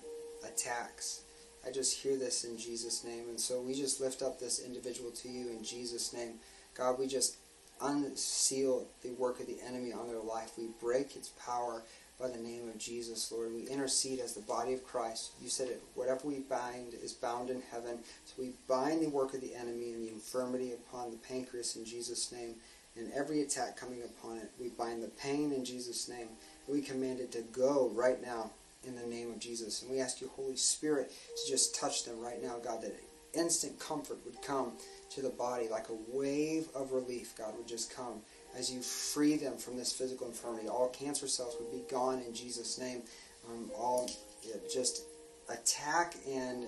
attacks. 0.47 1.23
I 1.67 1.71
just 1.71 1.97
hear 1.97 2.17
this 2.17 2.45
in 2.45 2.59
Jesus' 2.59 3.05
name. 3.05 3.29
And 3.29 3.39
so 3.39 3.61
we 3.61 3.75
just 3.75 4.01
lift 4.01 4.23
up 4.23 4.39
this 4.39 4.61
individual 4.65 5.11
to 5.11 5.29
you 5.29 5.49
in 5.49 5.63
Jesus' 5.63 6.13
name. 6.13 6.35
God, 6.75 6.99
we 6.99 7.07
just 7.07 7.37
unseal 7.83 8.87
the 9.03 9.11
work 9.13 9.41
of 9.41 9.47
the 9.47 9.59
enemy 9.67 9.93
on 9.93 10.07
their 10.07 10.21
life. 10.21 10.53
We 10.59 10.69
break 10.81 11.17
its 11.17 11.31
power 11.31 11.83
by 12.21 12.29
the 12.29 12.39
name 12.39 12.69
of 12.69 12.79
Jesus, 12.79 13.33
Lord. 13.33 13.55
We 13.55 13.67
intercede 13.69 14.21
as 14.21 14.35
the 14.35 14.43
body 14.43 14.75
of 14.75 14.85
Christ. 14.85 15.33
You 15.41 15.49
said 15.49 15.69
it, 15.69 15.83
whatever 15.95 16.29
we 16.29 16.41
bind 16.41 16.93
is 17.03 17.15
bound 17.15 17.49
in 17.49 17.63
heaven. 17.71 18.01
So 18.27 18.35
we 18.39 18.53
bind 18.69 19.03
the 19.03 19.09
work 19.09 19.33
of 19.33 19.41
the 19.41 19.55
enemy 19.55 19.93
and 19.93 20.03
the 20.03 20.13
infirmity 20.13 20.73
upon 20.73 21.11
the 21.11 21.17
pancreas 21.17 21.77
in 21.77 21.87
Jesus' 21.87 22.31
name. 22.31 22.57
And 22.97 23.13
every 23.13 23.43
attack 23.43 23.77
coming 23.77 24.03
upon 24.03 24.39
it, 24.39 24.51
we 24.59 24.69
bind 24.69 25.03
the 25.03 25.09
pain 25.09 25.53
in 25.53 25.65
Jesus' 25.65 26.09
name. 26.09 26.29
We 26.67 26.83
command 26.83 27.21
it 27.21 27.33
to 27.33 27.43
go 27.53 27.91
right 27.95 28.21
now 28.21 28.51
in 28.87 28.95
the 28.95 29.07
name 29.07 29.31
of 29.31 29.39
Jesus. 29.39 29.83
And 29.83 29.91
we 29.91 30.01
ask 30.01 30.21
you, 30.21 30.29
Holy 30.35 30.57
Spirit, 30.57 31.11
to 31.11 31.51
just 31.51 31.75
touch 31.75 32.05
them 32.05 32.21
right 32.21 32.43
now, 32.43 32.57
God, 32.63 32.83
that 32.83 32.95
instant 33.33 33.79
comfort 33.79 34.19
would 34.25 34.43
come 34.43 34.73
to 35.11 35.23
the 35.23 35.31
body 35.31 35.69
like 35.69 35.89
a 35.89 36.17
wave 36.17 36.69
of 36.75 36.93
relief, 36.93 37.35
God, 37.37 37.57
would 37.57 37.69
just 37.69 37.95
come 37.95 38.21
as 38.57 38.71
you 38.73 38.81
free 38.81 39.37
them 39.37 39.57
from 39.57 39.77
this 39.77 39.93
physical 39.93 40.27
infirmity. 40.27 40.69
All 40.69 40.89
cancer 40.89 41.29
cells 41.29 41.57
would 41.61 41.71
be 41.71 41.85
gone 41.91 42.23
in 42.27 42.35
Jesus' 42.35 42.79
name. 42.79 43.03
Um, 43.49 43.71
all 43.75 44.11
yeah, 44.43 44.57
just 44.73 45.05
attack 45.49 46.15
and 46.29 46.67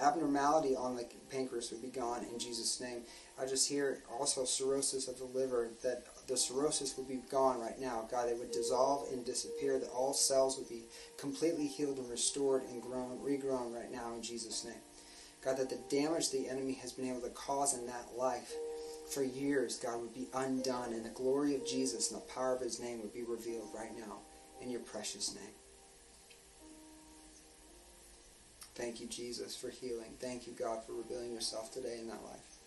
abnormality 0.00 0.76
on 0.76 0.96
the 0.96 1.06
pancreas 1.30 1.70
would 1.70 1.82
be 1.82 1.88
gone 1.88 2.24
in 2.24 2.38
Jesus' 2.38 2.80
name. 2.80 3.02
I 3.40 3.46
just 3.46 3.68
hear 3.68 4.02
also 4.18 4.44
cirrhosis 4.44 5.08
of 5.08 5.18
the 5.18 5.24
liver, 5.24 5.70
that 5.82 6.06
the 6.26 6.36
cirrhosis 6.36 6.96
would 6.96 7.08
be 7.08 7.20
gone 7.30 7.60
right 7.60 7.78
now. 7.80 8.08
God, 8.10 8.28
it 8.28 8.38
would 8.38 8.50
dissolve 8.50 9.12
and 9.12 9.24
disappear, 9.24 9.78
that 9.78 9.90
all 9.90 10.12
cells 10.12 10.58
would 10.58 10.68
be 10.68 10.84
completely 11.16 11.66
healed 11.66 11.98
and 11.98 12.10
restored 12.10 12.62
and 12.64 12.82
grown, 12.82 13.18
regrown 13.18 13.74
right 13.74 13.90
now 13.92 14.14
in 14.14 14.22
Jesus' 14.22 14.64
name. 14.64 14.82
God, 15.44 15.56
that 15.58 15.70
the 15.70 15.78
damage 15.88 16.30
the 16.30 16.48
enemy 16.48 16.74
has 16.74 16.92
been 16.92 17.08
able 17.08 17.20
to 17.20 17.30
cause 17.30 17.78
in 17.78 17.86
that 17.86 18.10
life 18.16 18.52
for 19.08 19.22
years, 19.22 19.78
God, 19.78 20.00
would 20.00 20.14
be 20.14 20.28
undone, 20.34 20.92
and 20.92 21.04
the 21.04 21.10
glory 21.10 21.54
of 21.54 21.66
Jesus 21.66 22.10
and 22.10 22.20
the 22.20 22.26
power 22.26 22.54
of 22.54 22.60
his 22.60 22.80
name 22.80 23.00
would 23.00 23.14
be 23.14 23.22
revealed 23.22 23.68
right 23.74 23.96
now 23.96 24.18
in 24.60 24.70
your 24.70 24.80
precious 24.80 25.34
name. 25.34 25.54
Thank 28.78 29.00
you, 29.00 29.08
Jesus, 29.08 29.56
for 29.56 29.70
healing. 29.70 30.14
Thank 30.20 30.46
you, 30.46 30.52
God, 30.52 30.84
for 30.84 30.92
revealing 30.92 31.32
yourself 31.32 31.72
today 31.72 31.98
in 32.00 32.06
that 32.06 32.22
life. 32.24 32.58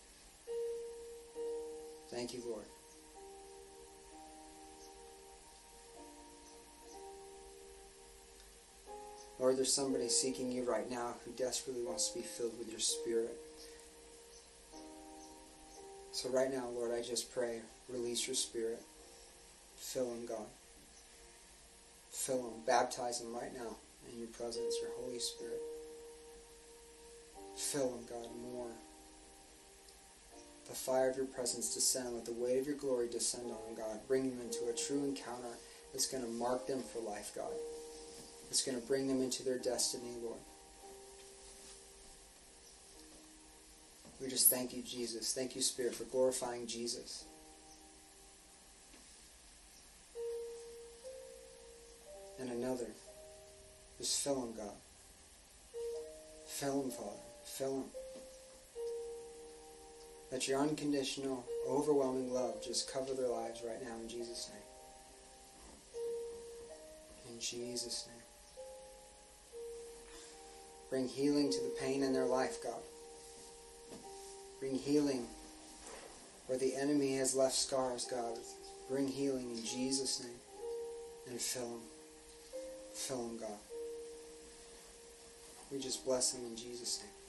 Thank 2.10 2.34
you, 2.34 2.42
Lord. 2.46 2.66
Lord, 9.40 9.56
there's 9.56 9.72
somebody 9.72 10.10
seeking 10.10 10.52
you 10.52 10.70
right 10.70 10.88
now 10.90 11.14
who 11.24 11.32
desperately 11.32 11.82
wants 11.82 12.10
to 12.10 12.18
be 12.18 12.24
filled 12.24 12.58
with 12.58 12.70
your 12.70 12.78
Spirit. 12.78 13.34
So, 16.12 16.28
right 16.28 16.52
now, 16.52 16.68
Lord, 16.74 16.92
I 16.92 17.00
just 17.00 17.32
pray, 17.32 17.60
release 17.88 18.26
your 18.26 18.36
Spirit. 18.36 18.82
Fill 19.76 20.12
him, 20.12 20.26
God. 20.26 20.46
Fill 22.10 22.38
him. 22.38 22.52
Baptize 22.66 23.22
him 23.22 23.34
right 23.34 23.54
now 23.54 23.76
in 24.12 24.18
your 24.18 24.28
presence, 24.28 24.76
your 24.82 24.90
Holy 25.00 25.18
Spirit. 25.18 25.71
Fill 27.56 27.90
them, 27.90 28.04
God, 28.08 28.28
more. 28.52 28.70
The 30.68 30.74
fire 30.74 31.10
of 31.10 31.16
your 31.16 31.26
presence 31.26 31.74
descend. 31.74 32.14
Let 32.14 32.24
the 32.24 32.32
weight 32.32 32.58
of 32.58 32.66
your 32.66 32.76
glory 32.76 33.08
descend 33.08 33.46
on 33.46 33.68
him, 33.68 33.76
God. 33.76 34.00
Bring 34.08 34.30
them 34.30 34.40
into 34.40 34.68
a 34.68 34.72
true 34.72 35.04
encounter 35.04 35.56
that's 35.92 36.06
going 36.06 36.24
to 36.24 36.30
mark 36.30 36.66
them 36.66 36.82
for 36.82 37.00
life, 37.00 37.32
God. 37.34 37.52
It's 38.50 38.64
going 38.64 38.80
to 38.80 38.86
bring 38.86 39.08
them 39.08 39.22
into 39.22 39.42
their 39.42 39.58
destiny, 39.58 40.12
Lord. 40.22 40.38
We 44.20 44.28
just 44.28 44.50
thank 44.50 44.72
you, 44.72 44.82
Jesus. 44.82 45.32
Thank 45.32 45.56
you, 45.56 45.62
Spirit, 45.62 45.94
for 45.94 46.04
glorifying 46.04 46.66
Jesus. 46.66 47.24
And 52.38 52.50
another. 52.50 52.86
Just 53.98 54.22
fill 54.22 54.44
him, 54.44 54.54
God. 54.54 54.74
Fill 56.46 56.82
him, 56.82 56.90
Father. 56.90 57.31
Fill 57.44 57.76
him. 57.76 57.84
Let 60.30 60.48
your 60.48 60.60
unconditional, 60.60 61.44
overwhelming 61.68 62.32
love 62.32 62.62
just 62.64 62.90
cover 62.92 63.12
their 63.12 63.28
lives 63.28 63.60
right 63.66 63.82
now 63.82 63.94
in 64.02 64.08
Jesus' 64.08 64.50
name. 64.50 64.62
In 67.34 67.40
Jesus' 67.40 68.06
name. 68.08 68.16
Bring 70.88 71.08
healing 71.08 71.50
to 71.50 71.58
the 71.60 71.74
pain 71.80 72.02
in 72.02 72.12
their 72.12 72.24
life, 72.26 72.62
God. 72.62 72.80
Bring 74.60 74.74
healing 74.76 75.26
where 76.46 76.58
the 76.58 76.76
enemy 76.76 77.16
has 77.16 77.34
left 77.34 77.54
scars, 77.54 78.06
God. 78.10 78.38
Bring 78.88 79.08
healing 79.08 79.50
in 79.50 79.64
Jesus' 79.64 80.20
name. 80.20 80.32
and 81.30 81.40
fill 81.40 81.68
them. 81.68 81.80
Fill 82.94 83.28
them, 83.28 83.38
God. 83.38 83.58
We 85.70 85.78
just 85.78 86.04
bless 86.04 86.32
them 86.32 86.44
in 86.44 86.56
Jesus' 86.56 87.00
name. 87.00 87.21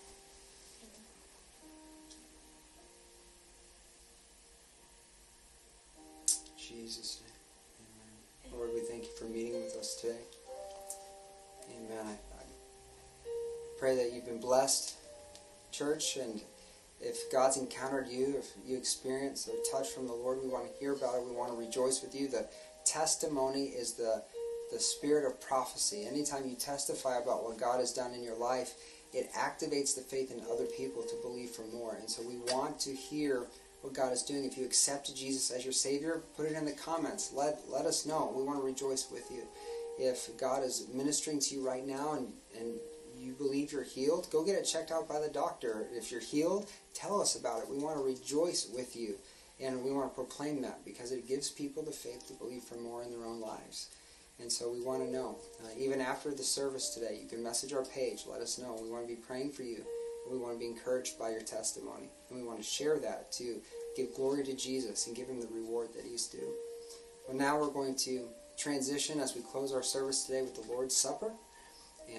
Jesus' 6.83 7.21
name. 7.21 7.87
Amen. 8.51 8.59
Lord, 8.59 8.71
we 8.73 8.81
thank 8.81 9.03
you 9.03 9.11
for 9.17 9.23
meeting 9.23 9.53
with 9.53 9.73
us 9.77 9.95
today. 10.01 10.19
Amen. 11.69 12.05
I, 12.05 12.43
pray 13.79 13.95
that 13.95 14.11
you've 14.13 14.25
been 14.25 14.41
blessed, 14.41 14.95
church, 15.71 16.17
and 16.17 16.41
if 16.99 17.31
God's 17.31 17.55
encountered 17.55 18.09
you, 18.09 18.35
if 18.37 18.47
you 18.65 18.75
experience 18.75 19.47
a 19.47 19.71
touch 19.71 19.91
from 19.91 20.07
the 20.07 20.13
Lord, 20.13 20.39
we 20.43 20.49
want 20.49 20.69
to 20.69 20.77
hear 20.77 20.91
about 20.91 21.15
it. 21.15 21.25
We 21.25 21.33
want 21.33 21.53
to 21.53 21.57
rejoice 21.57 22.01
with 22.01 22.13
you. 22.13 22.27
The 22.27 22.49
testimony 22.83 23.67
is 23.67 23.93
the 23.93 24.21
the 24.73 24.79
spirit 24.79 25.25
of 25.25 25.39
prophecy. 25.39 26.05
Anytime 26.05 26.49
you 26.49 26.55
testify 26.55 27.17
about 27.17 27.45
what 27.45 27.57
God 27.57 27.79
has 27.79 27.93
done 27.93 28.13
in 28.13 28.23
your 28.23 28.37
life, 28.37 28.73
it 29.13 29.31
activates 29.33 29.95
the 29.95 30.01
faith 30.01 30.31
in 30.31 30.41
other 30.51 30.65
people 30.65 31.03
to 31.03 31.15
believe 31.21 31.51
for 31.51 31.63
more. 31.67 31.95
And 31.95 32.09
so 32.09 32.23
we 32.27 32.37
want 32.51 32.79
to 32.81 32.93
hear 32.93 33.47
what 33.83 33.93
God 33.93 34.13
is 34.13 34.23
doing. 34.23 34.45
If 34.45 34.57
you 34.57 34.65
accepted 34.65 35.15
Jesus 35.15 35.51
as 35.51 35.65
your 35.65 35.73
Savior, 35.73 36.23
put 36.37 36.45
it 36.45 36.53
in 36.53 36.65
the 36.65 36.71
comments. 36.71 37.33
Let 37.33 37.59
let 37.69 37.85
us 37.85 38.05
know. 38.05 38.33
We 38.35 38.43
want 38.43 38.59
to 38.59 38.65
rejoice 38.65 39.09
with 39.11 39.29
you. 39.29 39.43
If 39.99 40.35
God 40.37 40.63
is 40.63 40.87
ministering 40.91 41.39
to 41.39 41.55
you 41.55 41.67
right 41.67 41.85
now 41.85 42.13
and, 42.13 42.31
and 42.57 42.75
you 43.19 43.33
believe 43.33 43.71
you're 43.71 43.83
healed, 43.83 44.27
go 44.31 44.43
get 44.43 44.55
it 44.55 44.63
checked 44.63 44.91
out 44.91 45.07
by 45.07 45.19
the 45.19 45.29
doctor. 45.29 45.87
If 45.91 46.11
you're 46.11 46.21
healed, 46.21 46.69
tell 46.93 47.21
us 47.21 47.35
about 47.35 47.61
it. 47.61 47.69
We 47.69 47.77
want 47.77 47.97
to 47.97 48.03
rejoice 48.03 48.69
with 48.73 48.95
you. 48.95 49.15
And 49.61 49.83
we 49.83 49.91
want 49.91 50.11
to 50.11 50.15
proclaim 50.15 50.61
that 50.63 50.83
because 50.83 51.11
it 51.11 51.27
gives 51.27 51.49
people 51.49 51.83
the 51.83 51.91
faith 51.91 52.27
to 52.27 52.33
believe 52.33 52.63
for 52.63 52.75
more 52.75 53.03
in 53.03 53.11
their 53.11 53.25
own 53.25 53.39
lives. 53.39 53.89
And 54.39 54.51
so 54.51 54.71
we 54.71 54.81
want 54.81 55.03
to 55.03 55.11
know. 55.11 55.37
Uh, 55.63 55.67
even 55.77 56.01
after 56.01 56.31
the 56.31 56.43
service 56.43 56.89
today, 56.89 57.19
you 57.21 57.29
can 57.29 57.43
message 57.43 57.71
our 57.71 57.85
page. 57.85 58.23
Let 58.27 58.41
us 58.41 58.57
know. 58.57 58.79
We 58.81 58.89
want 58.89 59.07
to 59.07 59.15
be 59.15 59.21
praying 59.21 59.51
for 59.51 59.61
you. 59.61 59.85
We 60.29 60.37
want 60.37 60.53
to 60.53 60.59
be 60.59 60.65
encouraged 60.65 61.19
by 61.19 61.29
your 61.29 61.41
testimony. 61.41 62.09
And 62.33 62.41
we 62.41 62.47
want 62.47 62.59
to 62.59 62.65
share 62.65 62.97
that 62.99 63.31
to 63.33 63.61
give 63.95 64.15
glory 64.15 64.43
to 64.43 64.55
Jesus 64.55 65.05
and 65.05 65.15
give 65.15 65.27
him 65.27 65.39
the 65.39 65.47
reward 65.47 65.89
that 65.95 66.03
he's 66.03 66.25
due. 66.25 66.51
Well, 67.27 67.37
now 67.37 67.59
we're 67.59 67.69
going 67.69 67.95
to 67.97 68.27
transition 68.57 69.19
as 69.19 69.35
we 69.35 69.41
close 69.41 69.71
our 69.71 69.83
service 69.83 70.23
today 70.25 70.41
with 70.41 70.55
the 70.55 70.71
Lord's 70.71 70.95
Supper. 70.95 71.31